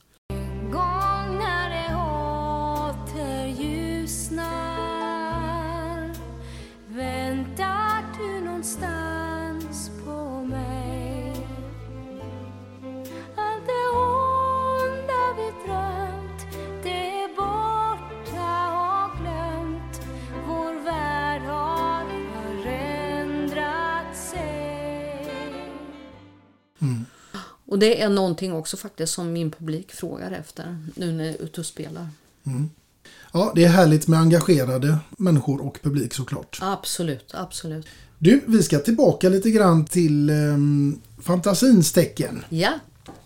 Och 27.69 27.79
det 27.79 28.03
är 28.03 28.09
någonting 28.09 28.53
också 28.53 28.77
faktiskt 28.77 29.13
som 29.15 29.33
min 29.33 29.51
publik 29.51 29.93
frågar 29.93 30.31
efter 30.33 30.79
nu 30.97 31.13
när 31.13 31.25
jag 31.25 31.35
är 31.35 31.43
ute 31.43 31.61
och 31.61 31.67
spelar. 31.67 32.09
Mm. 32.47 32.71
Ja, 33.33 33.53
det 33.55 33.65
är 33.65 33.69
härligt 33.69 34.09
med 34.09 34.21
engagerade 34.21 34.99
människor 35.19 35.67
och 35.67 35.79
publik 35.83 36.15
såklart. 36.15 36.59
Absolut, 36.63 37.31
absolut. 37.35 37.87
Du, 38.19 38.41
vi 38.47 38.63
ska 38.63 38.79
tillbaka 38.79 39.29
lite 39.29 39.51
grann 39.51 39.85
till 39.85 40.31
um, 40.31 41.01
fantasins 41.23 41.93
tecken. 41.93 42.45
Ja. 42.49 42.73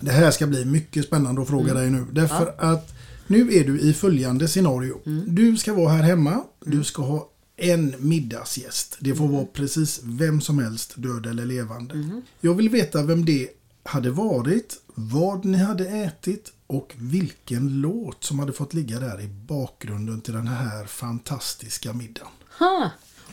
Det 0.01 0.11
här 0.11 0.31
ska 0.31 0.47
bli 0.47 0.65
mycket 0.65 1.05
spännande 1.05 1.43
att 1.43 1.49
fråga 1.49 1.71
Mm. 1.71 1.77
dig 1.83 1.91
nu. 1.91 2.07
Därför 2.13 2.55
Ja. 2.59 2.65
att 2.73 2.93
nu 3.27 3.53
är 3.55 3.65
du 3.65 3.81
i 3.81 3.93
följande 3.93 4.49
scenario. 4.49 4.99
Mm. 5.07 5.25
Du 5.35 5.57
ska 5.57 5.75
vara 5.75 5.89
här 5.93 6.03
hemma. 6.03 6.45
Du 6.65 6.85
ska 6.85 7.03
ha 7.03 7.29
en 7.57 7.95
middagsgäst. 7.99 8.97
Det 9.01 9.15
får 9.15 9.29
vara 9.29 9.45
precis 9.45 10.01
vem 10.05 10.41
som 10.41 10.59
helst, 10.59 10.93
död 10.97 11.27
eller 11.27 11.47
levande. 11.47 12.21
Jag 12.41 12.55
vill 12.55 12.69
veta 12.69 13.03
vem 13.03 13.25
det 13.25 13.49
hade 13.93 14.11
varit, 14.11 14.83
vad 14.87 15.45
ni 15.45 15.59
hade 15.59 15.89
ätit 15.89 16.53
och 16.67 16.95
vilken 16.97 17.81
låt 17.81 18.25
som 18.25 18.39
hade 18.39 18.53
fått 18.53 18.75
ligga 18.75 18.99
där 18.99 19.21
i 19.21 19.29
bakgrunden 19.29 20.21
till 20.21 20.35
den 20.35 20.47
här 20.47 20.85
fantastiska 20.87 21.93
middagen. 21.93 22.29
Ha. 22.59 22.91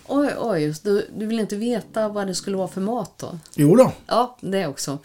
Oj, 0.08 0.34
oj. 0.38 0.76
Du, 0.84 1.10
du 1.18 1.26
vill 1.26 1.40
inte 1.40 1.56
veta 1.56 2.10
vad 2.10 2.28
det 2.28 2.36
skulle 2.36 2.58
vara 2.58 2.68
för 2.68 2.82
mat 2.82 3.18
då? 3.18 3.40
Jo 3.56 3.76
då. 3.76 3.94
Ja, 4.08 4.38
det 4.42 4.68
också. 4.68 4.98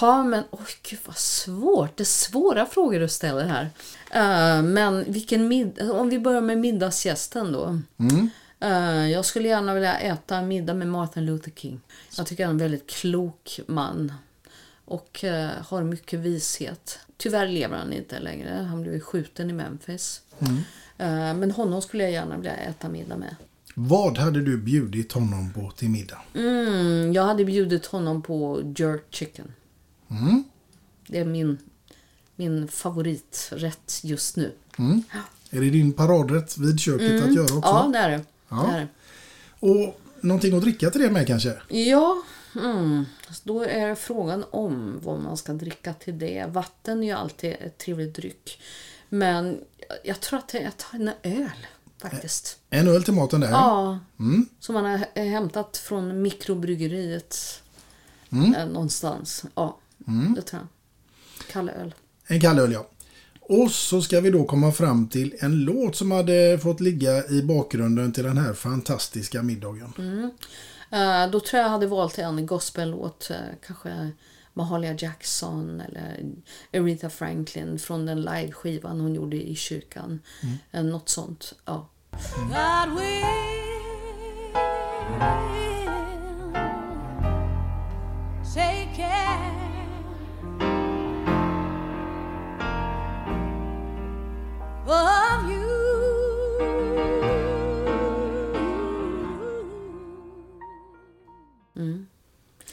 Ja, 0.00 0.22
men 0.22 0.44
oj, 0.50 0.66
gud 0.90 0.98
vad 1.06 1.16
svårt. 1.16 1.96
Det 1.96 2.02
är 2.02 2.04
svåra 2.04 2.66
frågor 2.66 3.00
du 3.00 3.08
ställer 3.08 3.44
här. 3.44 3.70
Eh, 4.10 4.62
men 4.62 5.12
vilken 5.12 5.48
middag, 5.48 5.92
om 5.92 6.08
vi 6.08 6.18
börjar 6.18 6.40
med 6.40 6.58
middagsgästen 6.58 7.52
då. 7.52 7.78
Eh, 8.60 9.10
jag 9.10 9.24
skulle 9.24 9.48
gärna 9.48 9.74
vilja 9.74 9.98
äta 9.98 10.42
middag 10.42 10.74
med 10.74 10.88
Martin 10.88 11.26
Luther 11.26 11.50
King. 11.50 11.80
Jag 12.16 12.26
tycker 12.26 12.46
han 12.46 12.50
är 12.50 12.54
en 12.54 12.70
väldigt 12.70 12.90
klok 12.90 13.60
man. 13.66 14.12
Och 14.90 15.24
eh, 15.24 15.50
har 15.66 15.82
mycket 15.82 16.20
vishet. 16.20 16.98
Tyvärr 17.16 17.48
lever 17.48 17.78
han 17.78 17.92
inte 17.92 18.18
längre. 18.18 18.66
Han 18.70 18.82
blev 18.82 19.00
skjuten 19.00 19.50
i 19.50 19.52
Memphis. 19.52 20.22
Eh, 20.98 21.34
men 21.34 21.50
honom 21.50 21.82
skulle 21.82 22.02
jag 22.02 22.12
gärna 22.12 22.36
vilja 22.36 22.56
äta 22.56 22.88
middag 22.88 23.16
med. 23.16 23.36
Vad 23.74 24.18
hade 24.18 24.40
du 24.40 24.56
bjudit 24.56 25.12
honom 25.12 25.52
på 25.52 25.70
till 25.70 25.90
middag? 25.90 26.18
Mm, 26.34 27.12
jag 27.12 27.24
hade 27.24 27.44
bjudit 27.44 27.86
honom 27.86 28.22
på 28.22 28.62
jerk 28.76 29.04
chicken. 29.10 29.52
Mm. 30.10 30.44
Det 31.06 31.18
är 31.18 31.24
min, 31.24 31.58
min 32.36 32.68
favoriträtt 32.68 34.00
just 34.02 34.36
nu. 34.36 34.52
Mm. 34.78 35.02
Är 35.50 35.60
det 35.60 35.70
din 35.70 35.92
paradrätt 35.92 36.58
vid 36.58 36.80
köket 36.80 37.22
att 37.22 37.34
göra 37.34 37.44
också? 37.44 37.60
Ja, 37.62 37.90
det 37.92 37.98
är 37.98 38.10
det. 38.10 38.24
Ja. 38.48 38.56
det, 38.56 38.76
är 38.76 38.80
det. 38.80 38.88
Och 39.66 40.00
någonting 40.20 40.56
att 40.56 40.62
dricka 40.62 40.90
till 40.90 41.00
det 41.00 41.10
med 41.10 41.26
kanske? 41.26 41.56
Ja, 41.68 42.22
mm. 42.54 43.04
Så 43.30 43.40
då 43.44 43.62
är 43.62 43.94
frågan 43.94 44.44
om 44.50 45.00
vad 45.02 45.20
man 45.20 45.36
ska 45.36 45.52
dricka 45.52 45.94
till 45.94 46.18
det. 46.18 46.46
Vatten 46.48 47.02
är 47.02 47.06
ju 47.06 47.12
alltid 47.12 47.50
ett 47.60 47.78
trevligt 47.78 48.14
dryck. 48.16 48.60
Men 49.08 49.60
jag- 50.04 50.20
tror 50.20 50.38
att 50.38 50.54
jag 50.54 50.76
tar 50.76 50.98
en 50.98 51.10
öl 51.22 51.50
faktiskt. 51.98 52.58
En 52.70 52.88
öl 52.88 53.02
till 53.04 53.14
maten 53.14 53.40
där. 53.40 53.50
Ja, 53.50 53.98
Mm. 54.18 54.46
som 54.60 54.74
man 54.74 54.84
har 54.84 55.24
hämtat 55.24 55.76
från 55.76 56.22
mikrobryggeriet 56.22 57.62
Mm. 58.32 58.54
eh, 58.54 58.66
någonstans. 58.66 59.44
Ja, 59.54 59.78
det 60.36 60.42
tror 60.42 60.62
jag. 60.62 60.68
Kall 61.52 61.68
öl. 61.68 61.94
En 62.26 62.40
kall 62.40 62.58
öl 62.58 62.72
ja. 62.72 62.86
Och 63.40 63.70
så 63.70 64.02
ska 64.02 64.20
vi 64.20 64.30
då 64.30 64.44
komma 64.44 64.72
fram 64.72 65.08
till 65.08 65.34
en 65.40 65.64
låt 65.64 65.96
som 65.96 66.10
hade 66.10 66.58
fått 66.62 66.80
ligga 66.80 67.26
i 67.26 67.42
bakgrunden 67.42 68.12
till 68.12 68.24
den 68.24 68.38
här 68.38 68.54
fantastiska 68.54 69.42
middagen. 69.42 69.92
Eh, 69.98 70.28
då 71.30 71.40
tror 71.40 71.58
jag 71.58 71.64
jag 71.64 71.70
hade 71.70 71.86
valt 71.86 72.18
en 72.18 72.46
gospellåt. 72.46 73.30
eh, 73.30 73.36
kanske 73.66 74.10
Mahalia 74.52 74.94
Jackson 74.98 75.80
eller 75.80 76.24
Aretha 76.72 77.10
Franklin 77.10 77.78
från 77.78 78.06
den 78.06 78.22
liveskivan 78.22 79.00
hon 79.00 79.14
gjorde 79.14 79.36
i 79.36 79.54
kyrkan. 79.54 80.20
Eh, 80.70 80.82
något 80.82 81.08
sånt. 81.08 81.52
Ja. 81.64 81.88
God 94.86 95.19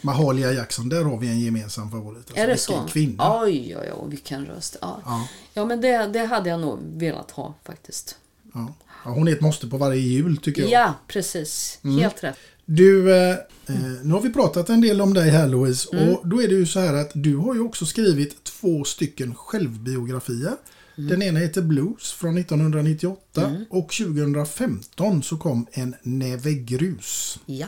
Mahalia 0.01 0.53
Jackson, 0.53 0.89
där 0.89 1.03
har 1.03 1.17
vi 1.17 1.27
en 1.27 1.39
gemensam 1.39 1.91
favorit. 1.91 2.17
Alltså, 2.17 2.43
är 2.43 2.47
det 2.47 2.57
så? 2.57 2.85
kvinna. 2.89 3.41
Oj, 3.41 3.77
oj, 3.77 3.91
oj, 3.93 4.09
vilken 4.09 4.45
röst. 4.45 4.77
Ja, 4.81 5.01
Ja. 5.05 5.27
ja 5.53 5.65
men 5.65 5.81
det, 5.81 6.07
det 6.07 6.25
hade 6.25 6.49
jag 6.49 6.59
nog 6.59 6.79
velat 6.93 7.31
ha 7.31 7.53
faktiskt. 7.63 8.15
Ja. 8.53 8.73
Ja, 9.05 9.11
hon 9.11 9.27
är 9.27 9.31
ett 9.31 9.41
måste 9.41 9.67
på 9.67 9.77
varje 9.77 10.01
jul 10.01 10.37
tycker 10.37 10.61
jag. 10.61 10.71
Ja, 10.71 10.93
precis. 11.07 11.79
Helt 11.83 12.23
rätt. 12.23 12.37
Du, 12.65 13.15
eh, 13.15 13.31
eh, 13.67 13.75
nu 14.03 14.13
har 14.13 14.21
vi 14.21 14.33
pratat 14.33 14.69
en 14.69 14.81
del 14.81 15.01
om 15.01 15.13
dig 15.13 15.29
här 15.29 15.47
Louise. 15.47 15.89
Mm. 15.93 16.09
Och 16.09 16.27
då 16.27 16.41
är 16.41 16.47
det 16.47 16.53
ju 16.53 16.65
så 16.65 16.79
här 16.79 16.93
att 16.93 17.11
du 17.13 17.35
har 17.35 17.53
ju 17.53 17.61
också 17.61 17.85
skrivit 17.85 18.43
två 18.43 18.83
stycken 18.83 19.35
självbiografier. 19.35 20.53
Mm. 20.97 21.09
Den 21.09 21.21
ena 21.21 21.39
heter 21.39 21.61
Blues 21.61 22.11
från 22.11 22.37
1998 22.37 23.57
och 23.69 23.91
2015 23.91 25.23
så 25.23 25.37
kom 25.37 25.67
En 25.71 25.95
näve 26.01 26.53
grus. 26.53 27.39
Ja. 27.45 27.67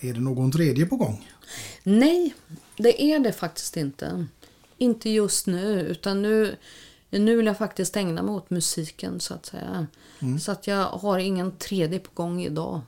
Är 0.00 0.12
det 0.14 0.20
någon 0.20 0.52
tredje 0.52 0.86
på 0.86 0.96
gång? 0.96 1.28
Nej, 1.82 2.34
det 2.76 3.02
är 3.02 3.18
det 3.18 3.32
faktiskt 3.32 3.76
inte. 3.76 4.26
Inte 4.78 5.10
just 5.10 5.46
nu, 5.46 5.80
utan 5.80 6.22
nu, 6.22 6.56
nu 7.10 7.36
vill 7.36 7.46
jag 7.46 7.58
faktiskt 7.58 7.96
ägna 7.96 8.22
mig 8.22 8.34
åt 8.34 8.50
musiken 8.50 9.20
så 9.20 9.34
att 9.34 9.46
säga. 9.46 9.86
Så 10.40 10.52
att 10.52 10.66
jag 10.66 10.84
har 10.84 11.18
ingen 11.18 11.52
tredje 11.52 11.98
på 11.98 12.10
gång 12.14 12.42
idag. 12.42 12.80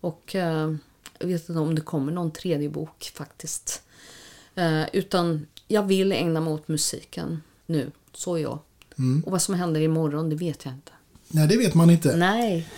Och 0.00 0.34
eh, 0.34 0.74
jag 1.18 1.28
vet 1.28 1.48
inte 1.48 1.60
om 1.60 1.74
det 1.74 1.80
kommer 1.80 2.12
någon 2.12 2.30
tredje 2.30 2.68
bok 2.68 3.12
faktiskt. 3.14 3.82
Eh, 4.54 4.84
utan 4.92 5.46
jag 5.68 5.82
vill 5.82 6.12
ägna 6.12 6.40
mig 6.40 6.52
åt 6.52 6.68
musiken 6.68 7.42
nu, 7.66 7.90
så 8.14 8.34
är 8.34 8.38
jag. 8.38 8.58
Och 9.24 9.32
vad 9.32 9.42
som 9.42 9.54
händer 9.54 9.80
imorgon, 9.80 10.30
det 10.30 10.36
vet 10.36 10.64
jag 10.64 10.74
inte. 10.74 10.92
Nej, 11.28 11.48
det 11.48 11.56
vet 11.56 11.74
man 11.74 11.90
inte. 11.90 12.16
Nej. 12.16 12.68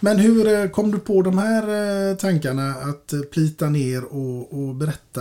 Men 0.00 0.18
hur 0.18 0.46
eh, 0.46 0.68
kom 0.68 0.90
du 0.90 0.98
på 0.98 1.22
de 1.22 1.38
här 1.38 1.62
eh, 2.10 2.16
tankarna 2.16 2.70
att 2.70 3.12
eh, 3.12 3.20
plita 3.20 3.68
ner 3.68 4.04
och, 4.04 4.52
och 4.52 4.74
berätta 4.74 5.20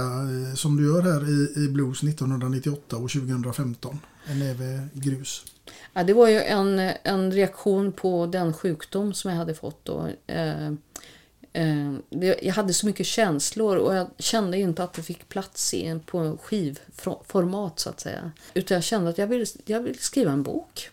som 0.56 0.78
du 0.78 0.86
gör 0.86 1.02
här 1.02 1.30
i, 1.30 1.66
i 1.66 1.70
Blues 1.70 2.04
1998 2.04 2.98
och 2.98 3.10
2015? 3.12 4.00
En 4.26 4.40
näve 4.40 4.88
grus. 4.94 5.46
Ja, 5.94 6.04
det 6.04 6.14
var 6.14 6.28
ju 6.28 6.42
en, 6.42 6.80
en 7.04 7.32
reaktion 7.32 7.92
på 7.92 8.26
den 8.26 8.54
sjukdom 8.54 9.14
som 9.14 9.32
jag 9.32 9.38
hade 9.38 9.54
fått 9.54 9.86
då. 9.86 10.10
Eh, 10.28 10.68
eh, 11.54 11.94
det, 12.10 12.40
jag 12.42 12.54
hade 12.54 12.74
så 12.74 12.86
mycket 12.86 13.06
känslor 13.06 13.78
och 13.78 13.96
jag 13.96 14.08
kände 14.18 14.58
inte 14.58 14.84
att 14.84 14.94
det 14.94 15.04
fick 15.04 15.30
plats 15.30 15.74
i 15.74 15.86
en, 15.86 16.00
på 16.00 16.38
skivformat 16.42 17.80
så 17.80 17.90
att 17.90 18.00
säga. 18.00 18.32
Utan 18.54 18.76
jag 18.76 18.84
kände 18.84 19.10
att 19.10 19.18
jag 19.18 19.28
vill, 19.28 19.46
jag 19.66 19.82
vill 19.82 20.00
skriva 20.00 20.32
en 20.32 20.44
bok. 20.44 20.90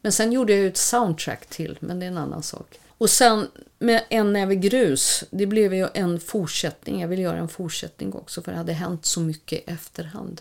Men 0.00 0.12
sen 0.12 0.32
gjorde 0.32 0.52
jag 0.52 0.62
ju 0.62 0.68
ett 0.68 0.76
soundtrack 0.76 1.46
till, 1.46 1.78
men 1.80 2.00
det 2.00 2.06
är 2.06 2.10
en 2.10 2.18
annan 2.18 2.42
sak. 2.42 2.78
Och 2.98 3.10
sen 3.10 3.48
med 3.78 4.04
En 4.08 4.32
näve 4.32 4.54
grus, 4.54 5.24
det 5.30 5.46
blev 5.46 5.74
ju 5.74 5.88
en 5.94 6.20
fortsättning. 6.20 7.00
Jag 7.00 7.08
ville 7.08 7.22
göra 7.22 7.38
en 7.38 7.48
fortsättning 7.48 8.12
också 8.12 8.42
för 8.42 8.52
det 8.52 8.58
hade 8.58 8.72
hänt 8.72 9.06
så 9.06 9.20
mycket 9.20 9.58
i 9.58 9.62
efterhand. 9.66 10.40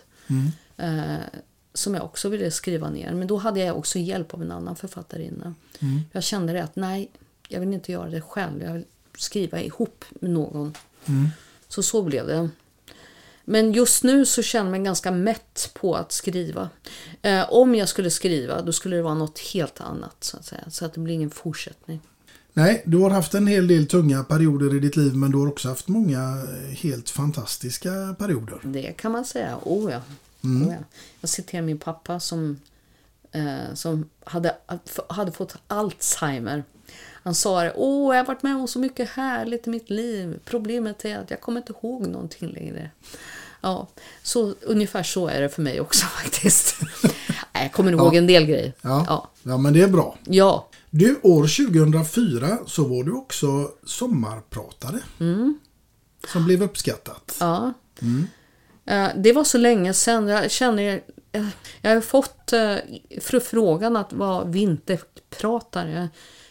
Eh, 0.78 1.18
som 1.74 1.96
jag 1.96 2.04
också 2.04 2.30
ville 2.30 2.52
skriva 2.52 2.90
ner. 2.90 3.14
Men 3.14 3.28
då 3.28 3.38
hade 3.38 3.60
jag 3.60 3.78
också 3.78 4.00
hjälp 4.00 4.34
av 4.34 4.42
en 4.42 4.52
annan 4.52 4.76
författarinna. 4.76 5.56
Jag 6.12 6.24
kände 6.24 6.54
det 6.54 6.64
att 6.64 6.76
nej, 6.76 7.12
jag 7.48 7.60
vill 7.60 7.74
inte 7.74 7.92
göra 7.92 8.10
det 8.10 8.22
själv. 8.22 8.64
Jag 8.64 8.74
vill 8.74 8.86
skriva 9.18 9.62
ihop 9.62 10.06
med 10.10 10.32
någon. 10.32 10.74
Så 11.68 11.84
så 11.84 12.02
blev 12.02 12.28
det. 12.28 12.50
Men 13.46 13.74
just 13.74 14.04
nu 14.04 14.26
så 14.26 14.42
känner 14.42 14.66
jag 14.66 14.72
mig 14.72 14.80
ganska 14.84 15.12
mätt 15.12 15.72
på 15.74 15.96
att 15.96 16.12
skriva. 16.12 16.70
Eh, 17.22 17.54
om 17.54 17.76
jag 17.76 17.90
skulle 17.90 18.12
skriva 18.12 18.62
då 18.62 18.74
skulle 18.74 18.96
det 18.96 19.02
vara 19.02 19.14
något 19.14 19.40
helt 19.40 19.82
annat 19.82 20.24
så 20.24 20.38
att 20.38 20.46
säga. 20.46 20.64
Så 20.70 20.86
att 20.86 20.94
det 20.94 21.00
blir 21.00 21.14
ingen 21.14 21.30
fortsättning. 21.30 22.02
Nej, 22.54 22.82
du 22.86 22.98
har 22.98 23.10
haft 23.10 23.34
en 23.34 23.48
hel 23.48 23.68
del 23.68 23.88
tunga 23.88 24.24
perioder 24.24 24.76
i 24.76 24.80
ditt 24.80 24.96
liv 24.96 25.16
men 25.16 25.32
du 25.32 25.38
har 25.38 25.48
också 25.48 25.70
haft 25.70 25.88
många 25.88 26.20
eh, 26.20 26.76
helt 26.76 27.10
fantastiska 27.10 28.16
perioder. 28.20 28.60
Det 28.64 28.92
kan 28.98 29.12
man 29.12 29.26
säga. 29.26 29.58
Oh 29.64 29.92
ja. 29.92 30.02
Oh 30.44 30.68
ja. 30.70 30.76
Jag 31.22 31.30
citerar 31.30 31.62
min 31.62 31.78
pappa 31.80 32.20
som, 32.20 32.60
eh, 33.32 33.74
som 33.74 34.10
hade, 34.24 34.56
hade 35.10 35.32
fått 35.32 35.56
Alzheimer. 35.68 36.64
Han 37.24 37.36
sa 37.36 37.64
det, 37.64 37.74
åh 37.76 38.16
jag 38.16 38.24
har 38.24 38.28
varit 38.28 38.44
med 38.44 38.56
om 38.56 38.68
så 38.68 38.80
mycket 38.80 39.10
härligt 39.10 39.68
i 39.68 39.70
mitt 39.70 39.90
liv. 39.90 40.40
Problemet 40.46 41.06
är 41.06 41.18
att 41.20 41.32
jag 41.32 41.42
kommer 41.42 41.60
inte 41.60 41.74
ihåg 41.74 42.08
någonting 42.08 42.50
längre. 42.50 42.90
Ja, 43.62 43.88
så 44.24 44.54
ungefär 44.62 45.04
så 45.04 45.28
är 45.28 45.42
det 45.42 45.50
för 45.50 45.62
mig 45.62 45.82
också 45.82 46.06
faktiskt. 46.24 46.76
Jag 47.54 47.72
kommer 47.74 47.92
ihåg 47.92 48.14
Ja. 48.16 48.18
en 48.18 48.28
del 48.28 48.46
grejer. 48.46 48.74
Ja. 48.82 49.06
Ja. 49.08 49.30
ja, 49.44 49.58
men 49.58 49.74
det 49.74 49.82
är 49.82 49.88
bra. 49.88 50.18
ja. 50.24 50.68
Du, 50.96 51.20
år 51.24 51.72
2004 51.72 52.58
så 52.66 52.84
var 52.84 53.04
du 53.04 53.12
också 53.12 53.72
sommarpratare. 53.84 55.00
Som 56.28 56.46
blev 56.46 56.64
uppskattat. 56.64 57.38
Ja. 57.40 57.74
Eh, 58.86 59.08
Det 59.16 59.34
var 59.34 59.44
så 59.44 59.58
länge 59.58 59.94
sedan. 59.94 60.28
Jag 60.28 60.52
känner... 60.52 61.02
Jag, 61.32 61.46
jag 61.82 61.94
har 61.94 62.02
fått 62.02 62.54
eh, 62.54 62.76
förfrågan 63.22 63.96
att 63.98 64.14
vara 64.14 64.44
vinterpratare. 64.46 66.10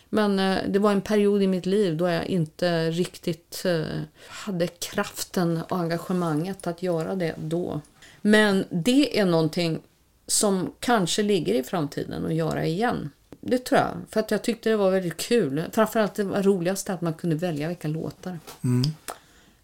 Men 0.09 0.39
eh, 0.39 0.59
det 0.69 0.79
var 0.79 0.93
en 0.93 1.01
period 1.01 1.43
i 1.43 1.47
mitt 1.47 1.67
liv 1.67 1.97
då 1.97 2.09
jag 2.09 2.27
inte 2.27 2.91
riktigt 2.91 3.63
eh, 3.65 3.83
hade 4.29 4.67
kraften 4.67 5.63
och 5.69 5.79
engagemanget 5.79 6.67
att 6.67 6.83
göra 6.83 7.15
det 7.15 7.35
då. 7.39 7.81
Men 8.23 8.65
det 8.71 9.19
är 9.19 9.25
någonting 9.25 9.81
som 10.27 10.73
kanske 10.81 11.23
ligger 11.23 11.55
i 11.55 11.63
framtiden 11.63 12.27
att 12.27 12.35
göra 12.35 12.67
igen. 12.67 13.11
Det 13.47 13.59
tror 13.65 13.81
jag. 13.81 13.91
För 14.11 14.21
att 14.21 14.31
jag 14.31 14.43
tyckte 14.43 14.71
det 14.71 14.77
var 14.77 14.91
väldigt 14.91 15.17
kul. 15.17 15.65
Framförallt 15.73 16.15
det 16.15 16.25
var 16.25 16.43
roligast 16.43 16.91
att 16.91 17.01
man 17.01 17.15
kunde 17.15 17.37
välja 17.37 17.69
vilka 17.69 17.89
låtar. 17.89 18.39
Mm. 18.65 18.83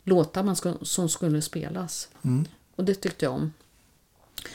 Låtar 0.04 0.42
man 0.42 0.56
ska, 0.56 0.74
som 0.82 1.08
skulle 1.08 1.42
spelas. 1.42 2.08
Mm. 2.24 2.44
Och 2.76 2.84
det 2.84 2.94
tyckte 2.94 3.24
jag 3.24 3.34
om. 3.34 3.52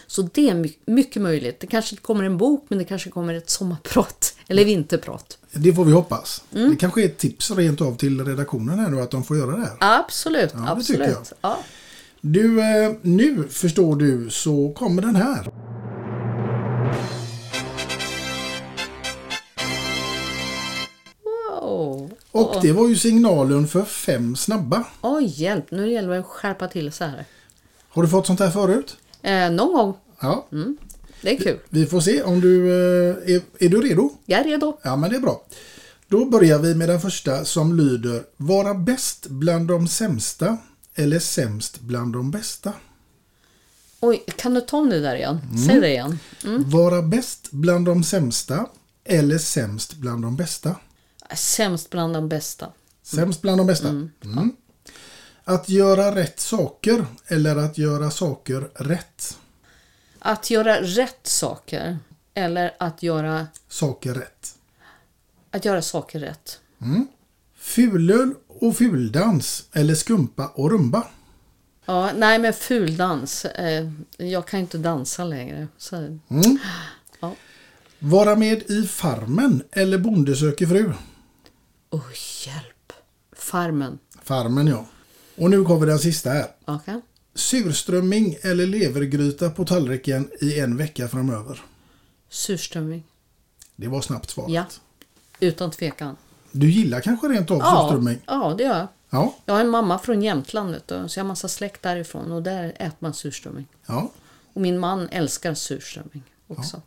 Så 0.07 0.21
det 0.21 0.49
är 0.49 0.53
my- 0.55 0.77
mycket 0.85 1.21
möjligt. 1.21 1.59
Det 1.59 1.67
kanske 1.67 1.95
kommer 1.95 2.23
en 2.23 2.37
bok 2.37 2.65
men 2.67 2.77
det 2.79 2.85
kanske 2.85 3.09
kommer 3.09 3.33
ett 3.33 3.49
sommarprat. 3.49 4.35
Eller 4.47 4.65
vinterprat. 4.65 5.37
Det 5.51 5.73
får 5.73 5.85
vi 5.85 5.91
hoppas. 5.91 6.43
Mm. 6.55 6.69
Det 6.69 6.75
kanske 6.75 7.01
är 7.01 7.05
ett 7.05 7.17
tips 7.17 7.51
rent 7.51 7.81
av 7.81 7.95
till 7.97 8.25
redaktionen 8.25 8.79
här 8.79 8.89
nu 8.89 9.01
att 9.01 9.11
de 9.11 9.23
får 9.23 9.37
göra 9.37 9.51
det 9.51 9.61
här. 9.61 9.77
Absolut, 9.79 10.51
Ja, 10.53 10.69
absolut. 10.69 11.33
Ja. 11.41 11.57
Du, 12.21 12.59
eh, 12.61 12.93
nu 13.01 13.47
förstår 13.49 13.95
du 13.95 14.29
så 14.29 14.73
kommer 14.73 15.01
den 15.01 15.15
här. 15.15 15.51
Och 22.33 22.55
det 22.61 22.71
var 22.71 22.89
ju 22.89 22.95
signalen 22.95 23.67
för 23.67 23.83
fem 23.83 24.35
snabba. 24.35 24.83
Oj, 25.01 25.25
hjälp. 25.25 25.71
Nu 25.71 25.91
gäller 25.91 26.09
det 26.09 26.19
att 26.19 26.25
skärpa 26.25 26.67
till 26.67 26.91
sig 26.91 27.09
här. 27.09 27.25
Har 27.89 28.03
du 28.03 28.09
fått 28.09 28.27
sånt 28.27 28.39
här 28.39 28.51
förut? 28.51 28.97
Eh, 29.21 29.49
någon 29.51 29.73
gång. 29.73 29.97
Ja. 30.19 30.47
Det 31.21 31.31
är 31.31 31.37
kul. 31.37 31.59
Vi 31.69 31.85
får 31.85 32.01
se 32.01 32.23
om 32.23 32.41
du 32.41 32.69
eh, 32.69 33.35
är, 33.35 33.41
är 33.59 33.69
du 33.69 33.81
redo? 33.81 34.09
Jag 34.25 34.39
är 34.39 34.43
redo. 34.43 34.77
Ja, 34.83 34.95
men 34.95 35.09
det 35.09 35.15
är 35.15 35.19
bra. 35.19 35.43
Då 36.07 36.25
börjar 36.25 36.59
vi 36.59 36.75
med 36.75 36.89
den 36.89 37.01
första 37.01 37.45
som 37.45 37.77
lyder 37.77 38.23
Vara 38.37 38.73
bäst 38.73 39.27
bland 39.27 39.67
de 39.67 39.87
sämsta 39.87 40.57
eller 40.95 41.19
sämst 41.19 41.79
bland 41.79 42.13
de 42.13 42.31
bästa. 42.31 42.73
Oj, 43.99 44.23
kan 44.35 44.53
du 44.53 44.61
ta 44.61 44.77
om 44.77 44.89
det 44.89 44.99
där 44.99 45.15
igen? 45.15 45.39
Mm. 45.45 45.57
Säg 45.57 45.81
det 45.81 45.89
igen. 45.89 46.19
Vara 46.65 47.01
bäst 47.01 47.47
bland 47.51 47.85
de 47.85 48.03
sämsta 48.03 48.65
eller 49.03 49.37
sämst 49.37 49.93
bland 49.93 50.21
de 50.21 50.35
bästa. 50.35 50.75
Sämst 51.35 51.89
bland 51.89 52.13
de 52.13 52.29
bästa. 52.29 52.67
Sämst 53.03 53.41
bland 53.41 53.59
de 53.59 53.67
bästa. 53.67 53.87
Mm. 53.89 54.55
Att 55.43 55.69
göra 55.69 56.15
rätt 56.15 56.39
saker 56.39 57.05
eller 57.27 57.55
att 57.55 57.77
göra 57.77 58.11
saker 58.11 58.69
rätt. 58.75 59.37
Att 60.19 60.49
göra 60.49 60.81
rätt 60.81 61.27
saker. 61.27 61.97
Eller 62.33 62.75
att 62.79 63.03
göra, 63.03 63.47
Saker 63.67 64.13
rätt. 64.13 64.55
att 65.51 65.65
göra 65.65 65.81
saker 65.81 66.19
rätt. 66.19 66.59
Fulöl 67.57 68.33
och 68.47 68.77
fuldans 68.77 69.63
eller 69.71 69.95
skumpa 69.95 70.47
och 70.47 70.71
rumba. 70.71 71.07
Ja, 71.85 72.11
nej 72.15 72.39
men 72.39 72.53
fuldans. 72.53 73.45
Eh, 73.45 73.89
jag 74.17 74.47
kan 74.47 74.59
inte 74.59 74.77
dansa 74.77 75.23
längre. 75.23 75.67
Så, 75.77 75.95
Mm. 75.95 76.19
ja. 77.19 77.35
Vara 77.99 78.35
med 78.35 78.63
i 78.71 78.87
Farmen 78.87 79.63
eller 79.71 79.97
Bonde 79.97 80.35
söker 80.35 80.67
fru. 80.67 80.93
Oj, 81.93 82.01
hjälp. 82.45 82.93
Farmen. 83.35 83.99
Farmen 84.23 84.67
ja. 84.67 84.85
Och 85.37 85.49
nu 85.49 85.63
kommer 85.63 85.85
den 85.87 85.99
sista 85.99 86.29
här. 86.29 86.47
Okej. 86.65 87.01
Surströmming 87.35 88.35
eller 88.41 88.65
levergryta 88.67 89.49
på 89.49 89.65
tallriken 89.65 90.29
i 90.41 90.59
en 90.59 90.77
vecka 90.77 91.07
framöver. 91.07 91.61
Surströmming. 92.29 93.03
Det 93.75 93.87
var 93.87 94.01
snabbt 94.01 94.29
svarat. 94.29 94.51
Ja, 94.51 94.65
utan 95.39 95.71
tvekan. 95.71 96.15
Du 96.51 96.69
gillar 96.71 97.01
kanske 97.01 97.27
rent 97.27 97.51
av 97.51 97.57
Ja, 97.57 97.87
surströmming? 97.89 98.19
ja, 98.27 98.55
det 98.57 98.63
gör 98.63 98.77
jag. 98.77 98.87
Ja. 99.09 99.35
Jag 99.45 99.53
har 99.53 99.61
en 99.61 99.69
mamma 99.69 99.99
från 99.99 100.21
Jämtland 100.21 100.71
vet 100.71 100.87
du, 100.87 101.09
så 101.09 101.19
jag 101.19 101.23
har 101.23 101.27
massa 101.27 101.47
släkt 101.47 101.81
därifrån 101.81 102.31
och 102.31 102.43
där 102.43 102.69
äter 102.79 102.95
man 102.99 103.13
surströmming. 103.13 103.67
ja. 103.85 104.11
Och 104.53 104.61
min 104.61 104.79
man 104.79 105.09
älskar 105.09 105.53
surströmming 105.53 106.23
också. 106.47 106.81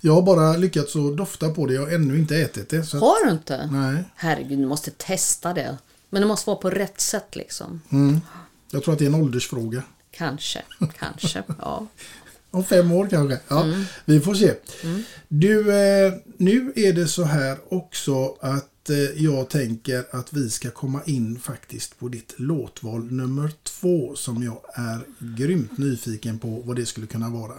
Jag 0.00 0.12
har 0.12 0.22
bara 0.22 0.56
lyckats 0.56 0.96
att 0.96 1.16
dofta 1.16 1.50
på 1.50 1.66
det. 1.66 1.74
Jag 1.74 1.82
har 1.82 1.88
ännu 1.88 2.18
inte 2.18 2.36
ätit 2.36 2.68
det. 2.68 2.92
Har 2.92 3.24
du 3.26 3.32
inte? 3.32 3.68
Nej. 3.72 4.04
Herregud, 4.14 4.58
du 4.58 4.66
måste 4.66 4.90
testa 4.90 5.54
det. 5.54 5.76
Men 6.10 6.22
det 6.22 6.28
måste 6.28 6.50
vara 6.50 6.58
på 6.58 6.70
rätt 6.70 7.00
sätt 7.00 7.36
liksom. 7.36 7.80
Mm. 7.92 8.20
Jag 8.70 8.84
tror 8.84 8.92
att 8.92 8.98
det 8.98 9.04
är 9.04 9.08
en 9.08 9.14
åldersfråga. 9.14 9.82
Kanske, 10.10 10.62
kanske. 10.98 11.42
Ja. 11.58 11.86
Om 12.50 12.64
fem 12.64 12.92
år 12.92 13.06
kanske. 13.10 13.38
Ja, 13.48 13.62
Mm. 13.62 13.84
Vi 14.04 14.20
får 14.20 14.34
se. 14.34 14.54
Du, 15.28 15.60
eh, 15.74 16.12
nu 16.36 16.72
är 16.76 16.92
det 16.92 17.06
så 17.06 17.24
här 17.24 17.58
också 17.68 18.36
att 18.40 18.68
eh, 18.90 18.96
jag 18.96 19.48
tänker 19.48 20.04
att 20.10 20.32
vi 20.32 20.50
ska 20.50 20.70
komma 20.70 21.00
in 21.06 21.38
faktiskt 21.38 21.98
på 21.98 22.08
ditt 22.08 22.34
låtval 22.36 23.12
nummer 23.12 23.52
två 23.62 24.16
som 24.16 24.42
jag 24.42 24.60
är 24.74 25.00
grymt 25.18 25.78
nyfiken 25.78 26.38
på 26.38 26.48
vad 26.48 26.76
det 26.76 26.86
skulle 26.86 27.06
kunna 27.06 27.30
vara. 27.30 27.54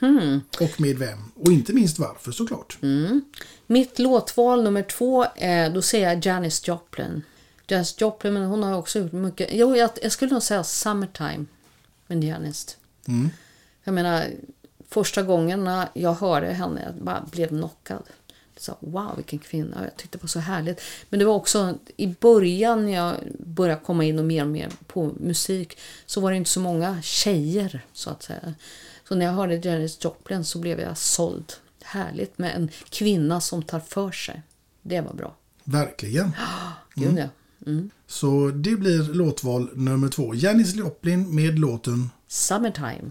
Mhm. 0.00 0.40
Och 0.60 0.80
med 0.80 0.98
vem. 0.98 1.18
Och 1.34 1.52
inte 1.52 1.72
minst 1.72 1.98
varför 1.98 2.32
såklart. 2.32 2.78
Mm. 2.82 3.22
Mitt 3.66 3.98
låtval 3.98 4.64
nummer 4.64 4.82
två, 4.82 5.26
är, 5.36 5.70
då 5.70 5.82
säger 5.82 6.08
jag 6.08 6.26
Janis 6.26 6.68
Joplin. 6.68 7.22
Janis 7.66 8.00
Joplin, 8.00 8.34
men 8.34 8.44
hon 8.44 8.62
har 8.62 8.78
också 8.78 8.98
gjort 8.98 9.12
mycket. 9.12 9.48
Jo, 9.52 9.76
jag, 9.76 9.90
jag 10.02 10.12
skulle 10.12 10.32
nog 10.32 10.42
säga 10.42 10.64
Summertime 10.64 11.44
med 12.06 12.24
Janis. 12.24 12.76
Mm. 13.08 13.30
Jag 13.84 13.94
menar, 13.94 14.26
första 14.88 15.22
gången 15.22 15.86
jag 15.94 16.12
hörde 16.12 16.52
henne, 16.52 16.82
jag 16.82 16.94
bara 16.94 17.28
blev 17.32 17.48
knockad. 17.48 18.02
Så, 18.62 18.76
wow, 18.80 19.16
vilken 19.16 19.38
kvinna. 19.38 19.84
Jag 19.84 19.96
tyckte 19.96 20.18
det 20.18 20.22
var 20.22 20.28
så 20.28 20.38
härligt. 20.40 20.80
Men 21.10 21.18
det 21.18 21.24
var 21.24 21.34
också 21.34 21.78
i 21.96 22.06
början 22.06 22.84
när 22.84 22.92
jag 22.92 23.14
började 23.38 23.80
komma 23.84 24.04
in 24.04 24.18
och 24.18 24.24
mer 24.24 24.42
och 24.42 24.50
mer 24.50 24.70
på 24.86 25.12
musik 25.20 25.78
så 26.06 26.20
var 26.20 26.30
det 26.30 26.36
inte 26.36 26.50
så 26.50 26.60
många 26.60 27.02
tjejer 27.02 27.84
så 27.92 28.10
att 28.10 28.22
säga. 28.22 28.54
Så 29.08 29.14
när 29.14 29.26
jag 29.26 29.32
hörde 29.32 29.54
Janis 29.54 30.04
Joplin 30.04 30.44
så 30.44 30.58
blev 30.58 30.80
jag 30.80 30.98
såld. 30.98 31.52
Härligt 31.82 32.38
med 32.38 32.56
en 32.56 32.68
kvinna 32.90 33.40
som 33.40 33.62
tar 33.62 33.80
för 33.80 34.10
sig. 34.10 34.42
Det 34.82 35.00
var 35.00 35.14
bra. 35.14 35.36
Verkligen. 35.64 36.32
Gud 36.94 37.18
ja. 37.18 37.28
Mm. 37.66 37.90
Så 38.06 38.48
det 38.48 38.76
blir 38.76 39.14
låtval 39.14 39.70
nummer 39.74 40.08
två. 40.08 40.34
Janis 40.34 40.74
Joplin 40.74 41.34
med 41.34 41.58
låten. 41.58 42.10
Summertime, 42.28 43.10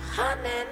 honey. 0.00 0.64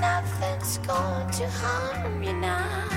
Nothing's 0.00 0.78
going 0.78 1.30
to 1.30 1.46
harm 1.48 2.22
you 2.24 2.32
now. 2.32 2.93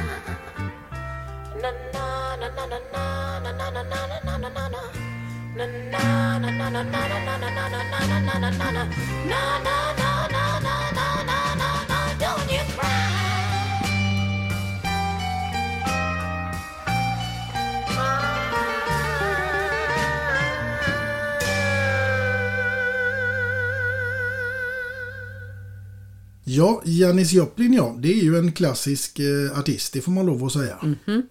Ja, 26.49 26.81
Janis 26.85 27.31
Joplin 27.31 27.73
ja, 27.73 27.95
det 27.99 28.11
är 28.11 28.23
ju 28.23 28.37
en 28.37 28.51
klassisk 28.51 29.19
eh, 29.19 29.59
artist, 29.59 29.93
det 29.93 30.01
får 30.01 30.11
man 30.11 30.25
lov 30.25 30.43
att 30.45 30.53
säga. 30.53 30.77
Mhm. 30.83 31.23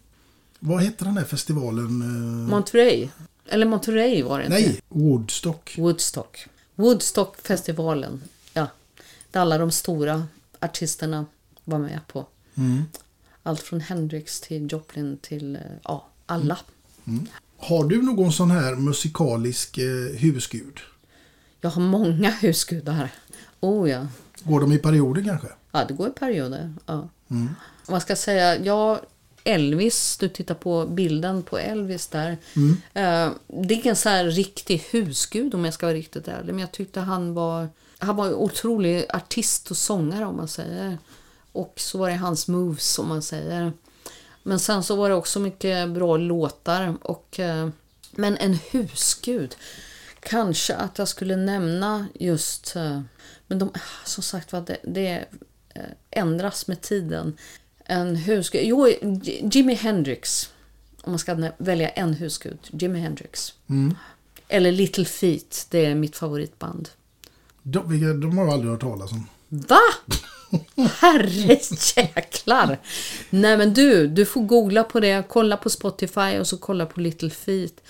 Vad 0.67 0.83
heter 0.83 1.05
den 1.05 1.17
här 1.17 1.25
festivalen? 1.25 2.03
Eh, 2.03 2.51
Monterey. 2.51 3.09
Eller 3.49 3.67
Monterey 3.67 4.23
var 4.23 4.39
det 4.39 4.45
inte? 4.45 4.57
nej, 4.57 4.81
Woodstock. 4.89 5.75
Woodstock. 5.79 6.47
Woodstockfestivalen. 6.75 8.23
Ja. 8.53 8.67
Där 9.31 9.41
alla 9.41 9.59
de 9.59 9.71
stora 9.71 10.27
artisterna 10.61 11.27
var 11.65 11.79
med 11.79 12.01
på. 12.07 12.27
Mm. 12.55 12.85
Allt 13.43 13.61
från 13.61 13.81
Hendrix 13.81 14.41
till 14.41 14.69
Joplin 14.73 15.19
till 15.23 15.57
eh, 15.57 15.63
ja, 15.85 16.09
alla. 16.27 16.59
Mm. 17.05 17.27
Har 17.59 17.85
du 17.85 18.03
någon 18.03 18.33
sån 18.33 18.51
här 18.51 18.75
musikalisk 18.75 19.79
eh, 19.79 20.19
husgud? 20.19 20.81
Jag 21.61 21.71
har 21.71 21.83
många 21.83 22.31
husgudar. 22.31 23.11
Oh 23.61 23.91
ja. 23.91 24.07
Går 24.43 24.61
de 24.61 24.73
i 24.73 24.79
perioder 24.79 25.25
kanske? 25.25 25.49
Ja, 25.73 25.85
det 25.85 25.95
går 25.95 26.09
i 26.09 26.13
perioder. 26.13 26.75
Ja. 26.87 27.09
Mm. 27.29 27.49
Man 27.89 28.01
ska 28.01 28.17
säga, 28.17 28.65
ja, 28.65 29.01
Elvis, 29.47 30.17
du 30.17 30.29
tittar 30.29 30.55
på 30.55 30.87
bilden 30.87 31.43
på 31.43 31.59
Elvis 31.59 32.07
där. 32.07 32.37
Mm. 32.57 32.77
Eh, 32.95 33.33
det 33.65 33.75
är 33.75 33.79
ingen 33.83 33.97
så 33.97 34.09
här 34.09 34.25
riktig 34.25 34.79
husgud 34.91 35.55
om 35.55 35.65
jag 35.65 35.75
ska 35.75 35.87
vara 35.87 35.97
riktigt 35.97 36.29
ärlig. 36.29 36.53
Men 36.53 36.59
jag 36.59 36.73
tyckte 36.73 37.01
han 37.01 37.35
var, 37.35 37.69
han 37.99 38.17
var 38.17 38.27
en 38.27 38.35
otrolig 38.35 39.07
artist 39.09 39.71
och 39.71 39.77
sångare 39.77 40.27
om 40.27 40.37
man 40.37 40.49
säger. 40.49 40.99
Och 41.53 41.73
så 41.77 41.99
var 41.99 42.09
det 42.09 42.17
hans 42.17 42.49
moves 42.49 42.99
om 42.99 43.09
man 43.09 43.23
säger. 43.23 43.73
Men 44.43 44.61
sen 44.61 44.83
så 44.83 44.97
var 44.97 45.09
det 45.09 45.15
också 45.15 45.41
mycket 45.41 45.89
bra 45.89 46.17
låtar. 46.17 46.97
Och, 47.03 47.41
eh, 47.41 47.69
men 48.11 48.37
en 48.37 48.59
husgud. 48.71 49.57
Kanske 50.21 50.75
att 50.75 50.99
jag 50.99 51.09
skulle 51.09 51.37
nämna 51.37 52.07
just... 52.15 52.77
eh, 52.77 53.01
Men 53.47 53.59
de, 53.59 53.71
som 54.05 54.23
sagt 54.23 54.53
var, 54.53 54.61
det, 54.61 54.77
det 54.85 55.25
ändras 56.11 56.67
med 56.67 56.81
tiden. 56.81 57.37
En 57.89 58.17
husgud... 58.17 58.63
Jo, 58.65 58.89
Jimi 59.53 59.75
Hendrix. 59.75 60.51
Om 61.03 61.13
man 61.13 61.19
ska 61.19 61.51
välja 61.59 61.89
en 61.89 62.15
husgud. 62.15 62.59
Jimi 62.71 62.99
Hendrix. 62.99 63.53
Mm. 63.69 63.95
Eller 64.49 64.73
Little 64.73 65.05
Feet. 65.05 65.67
Det 65.71 65.87
är 65.87 65.95
mitt 65.95 66.17
favoritband. 66.17 66.89
De, 67.63 68.01
de 68.21 68.39
har 68.39 68.45
jag 68.45 68.53
aldrig 68.55 68.71
hört 68.71 68.81
talas 68.81 69.13
om. 69.13 69.27
Va? 69.49 69.81
Herre 71.01 71.59
jäklar! 71.97 72.79
Nej 73.31 73.57
men 73.57 73.75
du, 73.75 74.07
du 74.07 74.27
får 74.27 74.41
googla 74.41 74.85
på 74.85 75.01
det, 75.01 75.25
kolla 75.29 75.57
på 75.57 75.71
Spotify 75.71 76.39
och 76.41 76.47
så 76.47 76.57
kolla 76.59 76.87
på 76.87 77.01
Little 77.01 77.31
Feet. 77.31 77.83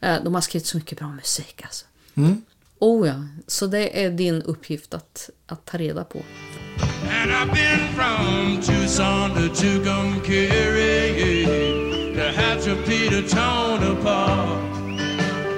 Eh, 0.00 0.22
De 0.24 0.34
har 0.34 0.40
skrivit 0.40 0.66
så 0.66 0.76
mycket 0.76 0.98
bra 0.98 1.08
musik 1.08 1.60
alltså. 1.62 1.86
Mm. 2.14 2.42
Oh 2.78 3.08
ja, 3.08 3.24
så 3.46 3.66
det 3.66 4.04
är 4.04 4.10
din 4.10 4.42
uppgift 4.42 4.94
att, 4.94 5.30
att 5.46 5.64
ta 5.64 5.78
reda 5.78 6.04
på. 6.04 6.22
And 7.24 7.32
I've 7.32 7.50
been 7.54 7.88
from 7.94 8.60
Tucson 8.60 9.30
to 9.30 9.48
Tucumcari 9.48 11.46
to 12.14 12.32
Hatshepsut 12.38 13.08
to 13.08 13.22
Tonopah, 13.26 14.60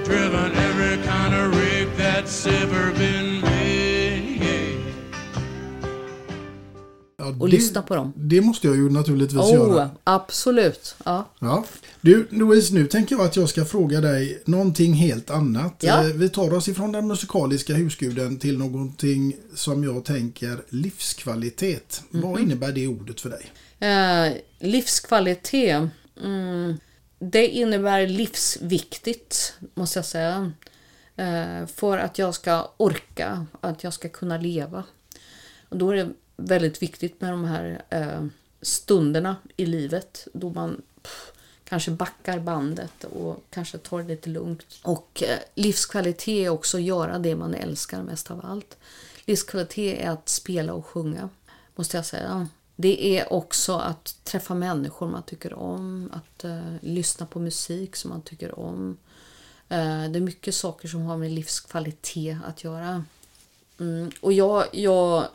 driven 0.04 0.54
every 0.54 1.02
kind 1.04 1.34
of 1.34 1.56
rig 1.56 1.88
that's 1.96 2.46
ever 2.46 2.92
been 2.92 3.25
Ja, 7.30 7.34
Och 7.40 7.48
lyssna 7.48 7.82
på 7.82 7.94
dem. 7.96 8.12
Det 8.16 8.40
måste 8.40 8.66
jag 8.66 8.76
ju 8.76 8.90
naturligtvis 8.90 9.40
Oh, 9.40 9.52
göra. 9.52 9.90
absolut. 10.04 10.94
Ja. 11.04 11.28
Ja. 11.38 11.64
Du 12.00 12.26
Louise, 12.30 12.74
nu 12.74 12.86
tänker 12.86 13.16
jag 13.16 13.24
att 13.24 13.36
jag 13.36 13.48
ska 13.48 13.64
fråga 13.64 14.00
dig 14.00 14.42
någonting 14.44 14.92
helt 14.92 15.30
annat. 15.30 15.74
Ja. 15.80 16.00
Eh, 16.04 16.06
Vi 16.14 16.28
tar 16.28 16.54
oss 16.54 16.68
ifrån 16.68 16.92
den 16.92 17.06
musikaliska 17.06 17.74
husguden 17.74 18.38
till 18.38 18.58
någonting 18.58 19.36
som 19.54 19.84
jag 19.84 20.04
tänker 20.04 20.62
livskvalitet. 20.68 22.02
Vad 22.10 22.32
Mhm. 22.32 22.42
innebär 22.42 22.72
det 22.72 22.86
ordet 22.86 23.20
för 23.20 23.30
dig? 23.30 23.50
Eh, 23.78 24.32
livskvalitet. 24.58 25.82
Mm, 26.24 26.76
det 27.18 27.46
innebär 27.48 28.06
livsviktigt, 28.06 29.54
måste 29.74 29.98
jag 29.98 30.06
säga. 30.06 30.52
Eh, 31.16 31.66
för 31.66 31.98
att 31.98 32.18
jag 32.18 32.34
ska 32.34 32.70
orka, 32.76 33.46
att 33.60 33.84
jag 33.84 33.92
ska 33.92 34.08
kunna 34.08 34.38
leva. 34.38 34.84
Och 35.68 35.76
då 35.78 35.90
är 35.90 35.96
det 35.96 36.08
väldigt 36.36 36.82
viktigt 36.82 37.20
med 37.20 37.32
de 37.32 37.44
här 37.44 37.82
eh, 37.90 38.24
stunderna 38.62 39.36
i 39.56 39.66
livet 39.66 40.28
då 40.32 40.50
man 40.50 40.82
pff, 41.02 41.32
kanske 41.64 41.90
backar 41.90 42.38
bandet 42.38 43.04
och 43.04 43.44
kanske 43.50 43.78
tar 43.78 44.02
det 44.02 44.08
lite 44.08 44.30
lugnt. 44.30 44.64
Och 44.82 45.22
eh, 45.22 45.38
livskvalitet 45.54 46.28
är 46.28 46.48
också 46.48 46.76
att 46.76 46.82
göra 46.82 47.18
det 47.18 47.36
man 47.36 47.54
älskar 47.54 48.02
mest 48.02 48.30
av 48.30 48.46
allt. 48.46 48.76
Livskvalitet 49.24 50.00
är 50.00 50.10
att 50.10 50.28
spela 50.28 50.74
och 50.74 50.86
sjunga, 50.86 51.28
måste 51.74 51.96
jag 51.96 52.06
säga. 52.06 52.48
Det 52.76 53.18
är 53.18 53.32
också 53.32 53.76
att 53.76 54.24
träffa 54.24 54.54
människor 54.54 55.08
man 55.08 55.22
tycker 55.22 55.54
om, 55.54 56.10
att 56.12 56.44
eh, 56.44 56.74
lyssna 56.80 57.26
på 57.26 57.38
musik 57.38 57.96
som 57.96 58.10
man 58.10 58.22
tycker 58.22 58.58
om. 58.58 58.96
Eh, 59.68 60.10
det 60.10 60.18
är 60.18 60.20
mycket 60.20 60.54
saker 60.54 60.88
som 60.88 61.02
har 61.02 61.16
med 61.16 61.30
livskvalitet 61.30 62.38
att 62.44 62.64
göra. 62.64 63.04
Mm. 63.80 64.10
Och 64.20 64.32
jag, 64.32 64.66
jag 64.72 65.28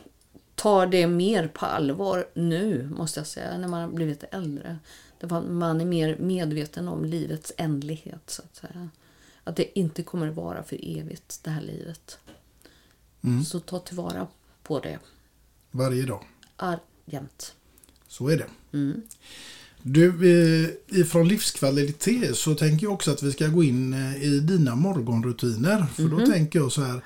tar 0.62 0.88
det 0.88 1.08
mer 1.08 1.48
på 1.48 1.66
allvar 1.66 2.28
nu, 2.34 2.90
måste 2.98 3.20
jag 3.20 3.28
säga, 3.28 3.58
när 3.58 3.68
man 3.68 3.82
har 3.82 3.88
blivit 3.88 4.24
äldre. 4.32 4.78
Därför 5.20 5.42
man 5.42 5.82
är 5.82 5.86
mer 5.86 6.18
medveten 6.20 6.88
om 6.88 7.06
livets 7.06 7.52
ändlighet, 7.58 8.22
så 8.30 8.42
att 8.42 8.56
säga. 8.56 8.90
Att 9.44 9.56
det 9.56 9.80
inte 9.80 10.04
kommer 10.04 10.28
att 10.28 10.36
vara 10.36 10.64
för 10.64 10.98
evigt, 11.00 11.40
det 11.44 11.50
här 11.50 11.62
livet. 11.62 12.18
Mm. 13.24 13.44
Så 13.46 13.60
ta 13.60 13.80
tillvara 13.80 14.28
på 14.64 14.80
det. 14.80 15.00
Varje 15.72 16.06
dag. 16.06 16.24
Ar- 16.58 16.80
jämt. 17.06 17.54
Så 18.08 18.28
är 18.30 18.38
det. 18.38 18.78
Mm. 18.78 19.02
Du, 19.82 20.08
eh, 20.64 20.70
ifrån 21.02 21.28
livskvalitet 21.28 22.38
så 22.38 22.56
tänker 22.56 22.86
jag 22.86 22.94
också 22.94 23.12
att 23.12 23.24
vi 23.24 23.32
ska 23.32 23.48
gå 23.48 23.64
in 23.64 23.94
eh, 23.94 24.24
i 24.24 24.40
dina 24.40 24.76
morgonrutiner. 24.76 25.86
För 25.96 26.04
då 26.04 26.18
Mhm. 26.18 26.32
tänker 26.32 26.60
jag 26.60 26.72
så 26.72 26.82
här, 26.82 27.02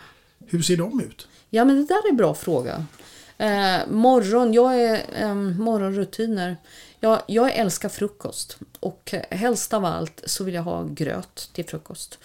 hur 0.48 0.62
ser 0.62 0.78
de 0.78 1.00
ut? 1.02 1.28
Ja, 1.50 1.66
men 1.66 1.76
det 1.76 1.86
där 1.86 2.06
är 2.06 2.10
en 2.10 2.18
bra 2.18 2.34
fråga. 2.36 2.86
Eh, 3.38 3.88
morgon, 3.88 4.54
jag 4.54 4.82
är 4.82 5.04
eh, 5.14 5.36
morgonrutiner. 5.36 6.58
Jag, 7.00 7.22
jag 7.28 7.56
älskar 7.56 7.90
frukost 7.90 8.58
och 8.80 9.14
helst 9.30 9.74
av 9.74 9.86
allt 9.86 10.24
så 10.26 10.44
vill 10.44 10.54
jag 10.54 10.64
ha 10.64 10.84
gröt 10.84 11.50
till 11.54 11.66
frukost. 11.66 12.20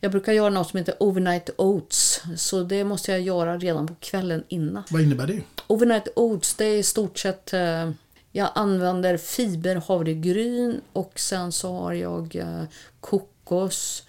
Jag 0.00 0.12
brukar 0.12 0.32
göra 0.32 0.50
något 0.50 0.70
som 0.70 0.78
heter 0.78 0.94
overnight 0.98 1.50
oats, 1.56 2.22
så 2.36 2.62
det 2.62 2.84
måste 2.84 3.12
jag 3.12 3.20
göra 3.20 3.58
redan 3.58 3.86
på 3.86 3.94
kvällen 4.00 4.44
innan. 4.48 4.82
Vad 4.90 5.02
innebär 5.02 5.26
det? 5.26 5.42
Overnight 5.66 6.08
oats, 6.16 6.54
det 6.54 6.64
är 6.64 6.78
i 6.78 6.82
stort 6.82 7.18
sett... 7.18 7.52
Eh, 7.52 7.90
jag 8.32 8.50
använder 8.54 9.16
fiberhavregryn 9.16 10.80
och 10.92 11.20
sen 11.20 11.52
så 11.52 11.72
har 11.72 11.92
jag 11.92 12.36
eh, 12.36 12.62
kokos 13.00 14.02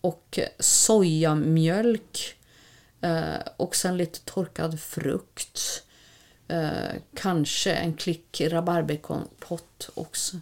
och 0.00 0.38
sojamjölk 0.58 2.36
eh, 3.00 3.48
och 3.56 3.76
sen 3.76 3.96
lite 3.96 4.20
torkad 4.20 4.80
frukt. 4.80 5.82
Eh, 6.48 7.00
kanske 7.14 7.72
en 7.72 7.94
klick 7.94 8.40
rabarberkompott 8.40 9.90
också. 9.94 10.36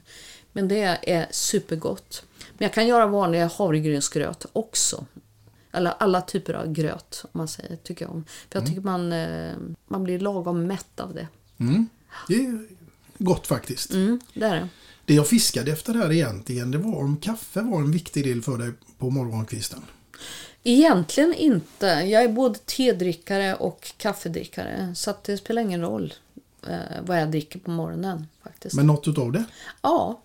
Men 0.52 0.68
det 0.68 0.98
är 1.02 1.26
supergott. 1.30 2.24
Men 2.38 2.66
jag 2.66 2.72
kan 2.72 2.86
göra 2.86 3.06
vanliga 3.06 3.46
havregrynsgröt 3.46 4.46
också. 4.52 5.06
Eller 5.72 5.90
alla 5.98 6.20
typer 6.20 6.54
av 6.54 6.72
gröt, 6.72 7.24
om 7.24 7.30
man 7.32 7.48
säger, 7.48 7.76
tycker 7.76 8.04
jag 8.04 8.14
om. 8.14 8.24
För 8.50 8.58
jag 8.58 8.68
tycker 8.68 8.80
man, 8.80 9.12
eh, 9.12 9.54
man 9.88 10.04
blir 10.04 10.18
lagom 10.18 10.66
mätt 10.66 11.00
av 11.00 11.14
det. 11.14 11.28
Mm. 11.58 11.88
Det 12.28 12.34
är 12.34 12.66
gott 13.18 13.46
faktiskt. 13.46 13.90
Mm, 13.90 14.20
det 14.34 14.44
är 14.44 14.54
det. 14.54 14.68
Det 15.04 15.14
jag 15.14 15.28
fiskade 15.28 15.72
efter 15.72 15.94
här 15.94 16.12
egentligen, 16.12 16.70
det 16.70 16.78
var 16.78 16.96
om 16.96 17.16
kaffe 17.16 17.60
var 17.60 17.78
en 17.78 17.90
viktig 17.90 18.24
del 18.24 18.42
för 18.42 18.58
dig 18.58 18.72
på 18.98 19.10
morgonkvisten. 19.10 19.82
Egentligen 20.68 21.34
inte. 21.34 21.86
Jag 21.86 22.22
är 22.24 22.28
både 22.28 22.58
tedrickare 22.58 23.54
och 23.54 23.92
kaffedrickare. 23.96 24.92
Så 24.94 25.14
det 25.24 25.36
spelar 25.36 25.62
ingen 25.62 25.80
roll 25.80 26.14
eh, 26.68 26.76
vad 27.06 27.20
jag 27.20 27.30
dricker 27.30 27.58
på 27.58 27.70
morgonen. 27.70 28.26
faktiskt. 28.42 28.74
Men 28.76 28.86
något 28.86 29.08
utav 29.08 29.32
det? 29.32 29.44
Ja, 29.82 30.22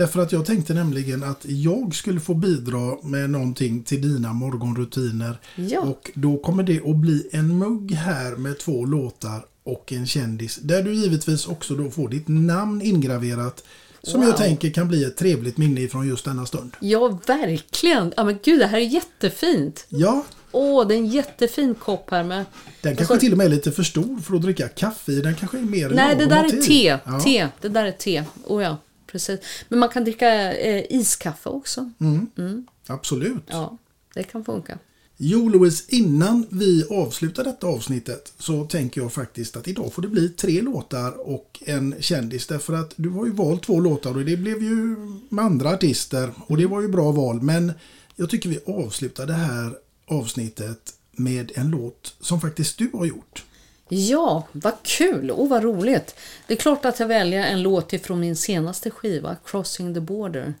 Därför 0.00 0.20
att 0.20 0.32
jag 0.32 0.46
tänkte 0.46 0.74
nämligen 0.74 1.22
att 1.22 1.44
jag 1.44 1.94
skulle 1.94 2.20
få 2.20 2.34
bidra 2.34 2.96
med 3.02 3.30
någonting 3.30 3.82
till 3.82 4.02
dina 4.02 4.32
morgonrutiner. 4.32 5.40
Ja. 5.56 5.80
Och 5.80 6.10
då 6.14 6.38
kommer 6.38 6.62
det 6.62 6.90
att 6.90 6.96
bli 6.96 7.28
en 7.32 7.58
mugg 7.58 7.92
här 7.92 8.36
med 8.36 8.58
två 8.58 8.84
låtar 8.84 9.44
och 9.62 9.92
en 9.92 10.06
kändis. 10.06 10.56
Där 10.56 10.82
du 10.82 10.94
givetvis 10.94 11.46
också 11.46 11.74
då 11.74 11.90
får 11.90 12.08
ditt 12.08 12.28
namn 12.28 12.82
ingraverat. 12.82 13.64
Som 14.02 14.20
Wow. 14.20 14.28
jag 14.28 14.36
tänker 14.38 14.70
kan 14.70 14.88
bli 14.88 15.04
ett 15.04 15.16
trevligt 15.16 15.56
minne 15.56 15.88
från 15.88 16.08
just 16.08 16.24
denna 16.24 16.46
stund. 16.46 16.76
ja 16.80 17.18
verkligen. 17.26 18.12
Ja, 18.16 18.24
men 18.24 18.38
gud, 18.42 18.60
det 18.60 18.66
här 18.66 18.78
är 18.78 18.82
jättefint. 18.82 19.86
Ja, 19.88 20.24
Åh, 20.52 20.86
det 20.88 20.94
är 20.94 20.98
en 20.98 21.06
jättefin 21.06 21.74
kopp 21.74 22.10
här 22.10 22.24
med... 22.24 22.44
den 22.82 22.96
kanske 22.96 23.14
så- 23.14 23.20
till 23.20 23.32
och 23.32 23.38
med 23.38 23.44
är 23.46 23.50
lite 23.50 23.72
för 23.72 23.82
stor 23.82 24.18
för 24.20 24.34
att 24.36 24.42
dricka 24.42 24.68
kaffe 24.68 25.12
i. 25.12 25.20
Den 25.20 25.34
kanske 25.34 25.58
är 25.58 25.62
mer 25.62 25.90
Nej, 25.90 26.16
det 26.16 26.26
där 26.26 26.44
är 26.44 26.62
te. 26.62 26.98
Ja. 27.06 27.20
te. 27.20 27.48
Det 27.60 27.68
där 27.68 27.84
är 27.84 27.92
te. 27.92 28.24
Oh 28.46 28.62
ja, 28.62 28.76
precis. 29.06 29.40
Men 29.68 29.78
man 29.78 29.88
kan 29.88 30.04
dricka 30.04 30.52
eh, 30.54 30.84
iskaffe 30.90 31.48
också. 31.48 31.90
Mm. 32.00 32.66
Absolut. 32.86 33.42
Ja, 33.46 33.78
det 34.14 34.22
kan 34.22 34.44
funka. 34.44 34.78
Jo 35.22 35.48
Louise, 35.48 35.84
innan 35.88 36.46
vi 36.50 36.84
avslutar 36.90 37.44
detta 37.44 37.66
avsnittet 37.66 38.32
så 38.38 38.64
tänker 38.64 39.00
jag 39.00 39.12
faktiskt 39.12 39.56
att 39.56 39.68
idag 39.68 39.92
får 39.92 40.02
det 40.02 40.08
bli 40.08 40.28
tre 40.28 40.62
låtar 40.62 41.28
och 41.28 41.62
en 41.66 41.94
kändis. 42.00 42.46
Därför 42.46 42.72
att 42.72 42.92
du 42.96 43.08
har 43.08 43.26
ju 43.26 43.32
valt 43.32 43.62
två 43.62 43.80
låtar 43.80 44.16
och 44.16 44.24
det 44.24 44.36
blev 44.36 44.62
ju 44.62 44.96
med 45.28 45.44
andra 45.44 45.70
artister 45.70 46.30
och 46.46 46.56
det 46.56 46.66
var 46.66 46.80
ju 46.80 46.88
bra 46.88 47.12
val. 47.12 47.42
Men 47.42 47.72
jag 48.16 48.30
tycker 48.30 48.48
vi 48.48 48.60
avslutar 48.66 49.26
det 49.26 49.32
här 49.32 49.72
avsnittet 50.06 50.94
med 51.12 51.52
en 51.54 51.70
låt 51.70 52.14
som 52.20 52.40
faktiskt 52.40 52.78
du 52.78 52.90
har 52.92 53.04
gjort. 53.04 53.44
Ja, 53.88 54.46
vad 54.52 54.74
kul 54.82 55.30
och 55.30 55.48
vad 55.48 55.62
roligt. 55.62 56.14
Det 56.46 56.54
är 56.54 56.58
klart 56.58 56.84
att 56.84 57.00
jag 57.00 57.06
väljer 57.06 57.46
en 57.46 57.62
låt 57.62 57.92
ifrån 57.92 58.20
min 58.20 58.36
senaste 58.36 58.90
skiva, 58.90 59.36
Crossing 59.44 59.94
the 59.94 60.00
Border. 60.00 60.54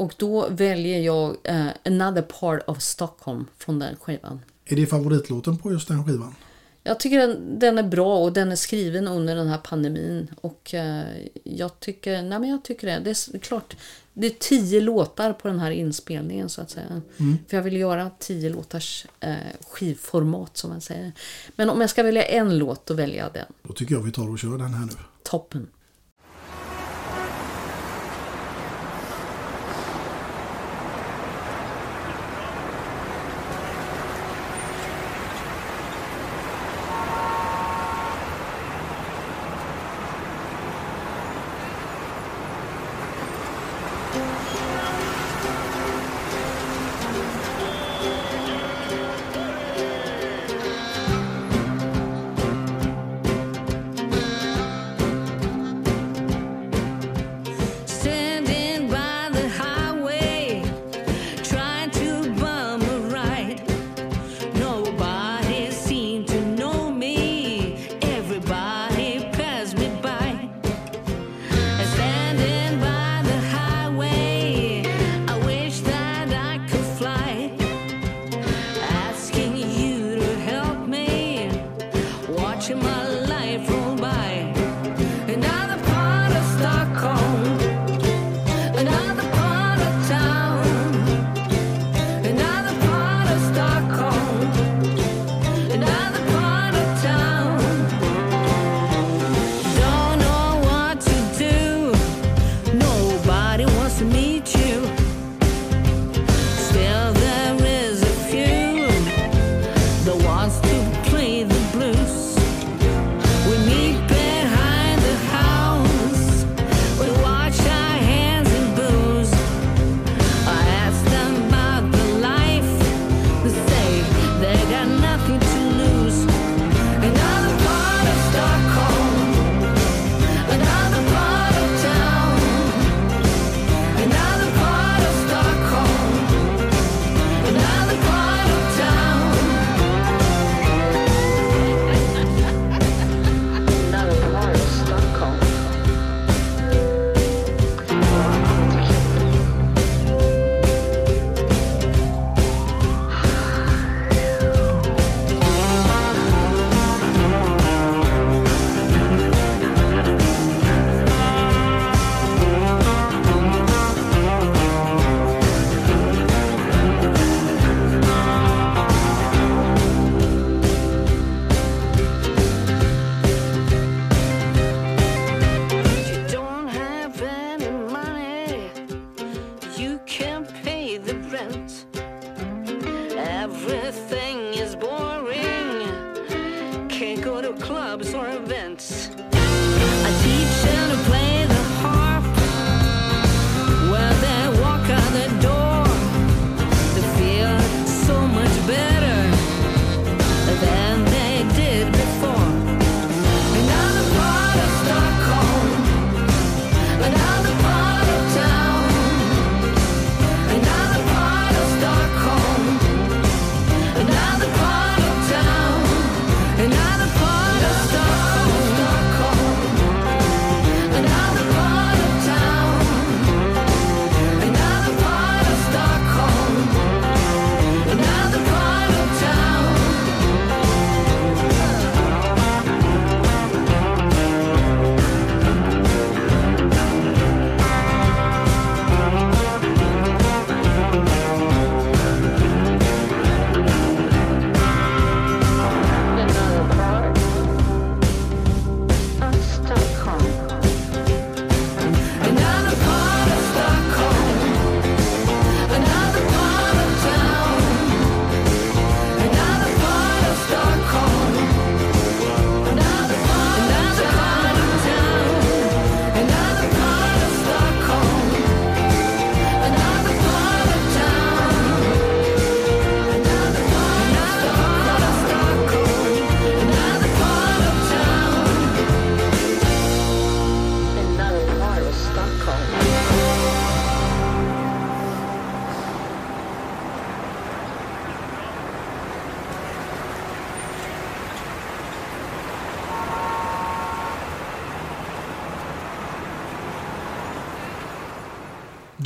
Och 0.00 0.14
då 0.16 0.48
väljer 0.48 1.00
jag 1.00 1.36
eh, 1.44 1.66
Another 1.84 2.22
Part 2.22 2.68
of 2.68 2.80
Stockholm 2.80 3.46
från 3.58 3.78
den 3.78 3.96
skivan. 3.96 4.40
Är 4.64 4.76
det 4.76 4.86
favoritlåten 4.86 5.58
på 5.58 5.72
just 5.72 5.88
den 5.88 6.04
skivan? 6.04 6.34
Jag 6.82 7.00
tycker 7.00 7.18
den, 7.18 7.58
den 7.58 7.78
är 7.78 7.82
bra 7.82 8.18
och 8.18 8.32
den 8.32 8.52
är 8.52 8.56
skriven 8.56 9.08
under 9.08 9.36
den 9.36 9.48
här 9.48 9.58
pandemin. 9.58 10.28
Och 10.40 10.74
eh, 10.74 11.04
jag 11.44 11.80
tycker, 11.80 12.22
nej 12.22 12.38
men 12.38 12.48
jag 12.48 12.64
tycker 12.64 12.86
det. 12.86 12.98
Det 12.98 13.34
är 13.34 13.38
klart, 13.38 13.76
det 14.12 14.26
är 14.26 14.30
tio 14.30 14.80
låtar 14.80 15.32
på 15.32 15.48
den 15.48 15.58
här 15.58 15.70
inspelningen 15.70 16.48
så 16.48 16.60
att 16.62 16.70
säga. 16.70 17.02
För 17.48 17.56
jag 17.56 17.62
vill 17.62 17.76
göra 17.76 18.10
tio 18.18 18.50
låtars 18.50 19.06
eh, 19.20 19.34
skivformat 19.70 20.56
som 20.56 20.70
man 20.70 20.80
säger. 20.80 21.12
Men 21.56 21.70
om 21.70 21.80
jag 21.80 21.90
ska 21.90 22.02
välja 22.02 22.22
en 22.22 22.58
låt, 22.58 22.86
då 22.86 22.94
väljer 22.94 23.18
jag 23.18 23.32
den. 23.32 23.46
Då 23.62 23.72
tycker 23.72 23.94
jag 23.94 24.02
vi 24.02 24.12
tar 24.12 24.30
och 24.30 24.38
kör 24.38 24.58
den 24.58 24.74
här 24.74 24.86
nu. 24.86 24.92
Toppen. 25.22 25.66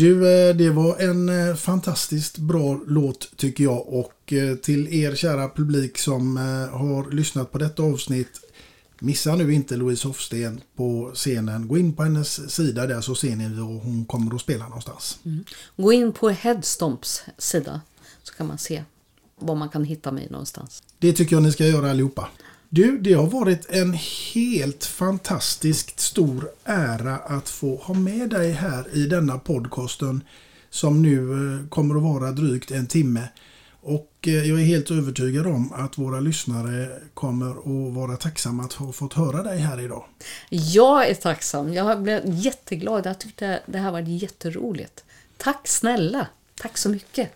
Du, 0.04 0.48
eh, 0.48 0.56
det 0.56 0.70
var 0.70 0.96
en 0.98 1.28
eh, 1.28 1.54
fantastiskt 1.54 2.38
bra 2.38 2.80
låt 2.86 3.36
tycker 3.36 3.64
jag 3.64 3.88
och 3.88 4.32
eh, 4.32 4.56
till 4.56 4.94
er 4.94 5.14
kära 5.14 5.48
publik 5.48 5.98
som 5.98 6.36
har 6.72 7.10
lyssnat 7.10 7.52
på 7.52 7.58
detta 7.58 7.82
avsnitt 7.82 8.40
Missa 8.98 9.36
nu 9.36 9.54
inte 9.54 9.76
Louise 9.76 10.08
Hofsten 10.08 10.60
på 10.76 11.12
scenen. 11.14 11.68
Gå 11.68 11.78
in 11.78 11.92
på 11.92 12.02
hennes 12.02 12.50
sida 12.54 12.86
där 12.86 13.00
så 13.00 13.14
ser 13.14 13.36
ni 13.36 13.48
var 13.48 13.80
hon 13.80 14.04
kommer 14.04 14.34
att 14.34 14.40
spela 14.40 14.68
någonstans. 14.68 15.18
Gå 15.76 15.92
in 15.92 16.12
på 16.12 16.28
Headstomps 16.28 17.22
sida 17.38 17.80
så 18.22 18.34
kan 18.34 18.46
man 18.46 18.58
se 18.58 18.84
var 19.38 19.54
man 19.54 19.68
kan 19.68 19.84
hitta 19.84 20.12
mig 20.12 20.28
någonstans. 20.30 20.82
Det 20.98 21.12
tycker 21.12 21.36
jag 21.36 21.42
ni 21.42 21.52
ska 21.52 21.66
göra 21.66 21.90
allihopa. 21.90 22.28
Du, 22.74 22.98
det 22.98 23.12
har 23.12 23.26
varit 23.26 23.70
en 23.70 23.92
helt 24.34 24.84
fantastiskt 24.84 26.00
stor 26.00 26.50
ära 26.64 27.16
att 27.16 27.48
få 27.48 27.76
ha 27.76 27.94
med 27.94 28.30
dig 28.30 28.52
här 28.52 28.96
i 28.96 29.06
denna 29.06 29.38
podcasten 29.38 30.22
som 30.70 31.02
nu 31.02 31.32
eh, 31.32 31.68
kommer 31.68 31.94
att 31.96 32.02
vara 32.02 32.32
drygt 32.32 32.70
en 32.70 32.86
timme. 32.86 33.28
Och 33.80 34.10
eh, 34.22 34.32
jag 34.32 34.60
är 34.60 34.64
helt 34.64 34.90
övertygad 34.90 35.46
om 35.46 35.72
att 35.72 35.98
våra 35.98 36.20
lyssnare 36.20 36.88
kommer 37.14 37.50
att 37.50 37.94
vara 37.94 38.16
tacksamma 38.16 38.62
att 38.64 38.72
ha 38.72 38.92
fått 38.92 39.12
höra 39.12 39.42
dig 39.42 39.58
här 39.58 39.80
idag. 39.80 40.04
Jag 40.48 41.08
är 41.08 41.14
tacksam. 41.14 41.72
Jag 41.72 42.02
blev 42.02 42.22
jätteglad. 42.26 43.06
Jag 43.06 43.18
tyckte 43.18 43.60
det 43.66 43.78
här 43.78 43.92
var 43.92 44.00
jätteroligt. 44.00 45.04
Tack 45.36 45.68
snälla. 45.68 46.26
Tack 46.54 46.78
så 46.78 46.88
mycket. 46.88 47.30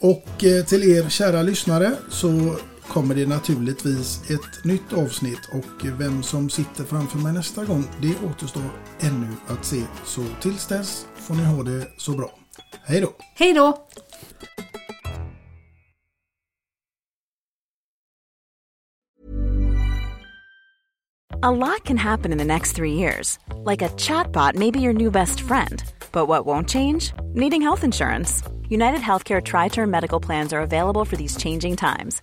Och 0.00 0.44
eh, 0.44 0.64
till 0.64 0.96
er 0.96 1.08
kära 1.08 1.42
lyssnare 1.42 1.96
så 2.10 2.56
kommer 2.88 3.14
det 3.14 3.26
naturligtvis 3.26 4.30
ett 4.30 4.64
nytt 4.64 4.92
avsnitt 4.92 5.48
och 5.52 5.84
vem 6.00 6.22
som 6.22 6.50
sitter 6.50 6.84
framför 6.84 7.18
mig 7.18 7.32
nästa 7.32 7.64
gång 7.64 7.84
det 8.02 8.16
återstår 8.30 8.70
ännu 9.00 9.28
att 9.46 9.64
se. 9.64 9.82
Så 10.04 10.22
tills 10.40 10.66
dess 10.66 11.06
får 11.16 11.34
ni 11.34 11.44
ha 11.44 11.62
det 11.62 11.88
så 11.98 12.12
bra. 12.12 12.30
Hej 12.84 13.00
då! 13.00 13.12
Hej 13.34 13.52
då! 13.52 13.88
A 21.40 21.52
lot 21.52 21.84
can 21.84 21.96
happen 21.96 22.32
in 22.32 22.38
the 22.38 22.44
next 22.44 22.72
three 22.72 22.94
years. 22.94 23.38
Like 23.64 23.80
a 23.80 23.90
chatbot 23.90 24.56
may 24.56 24.72
be 24.72 24.80
your 24.80 24.92
new 24.92 25.10
best 25.10 25.40
friend. 25.40 25.84
But 26.10 26.26
what 26.26 26.44
won't 26.44 26.68
change? 26.68 27.12
Needing 27.32 27.62
health 27.62 27.84
insurance. 27.84 28.42
United 28.68 29.00
Healthcare 29.00 29.40
Tri 29.40 29.68
Term 29.68 29.88
Medical 29.88 30.18
Plans 30.18 30.52
are 30.52 30.60
available 30.60 31.04
for 31.04 31.16
these 31.16 31.36
changing 31.36 31.76
times. 31.76 32.22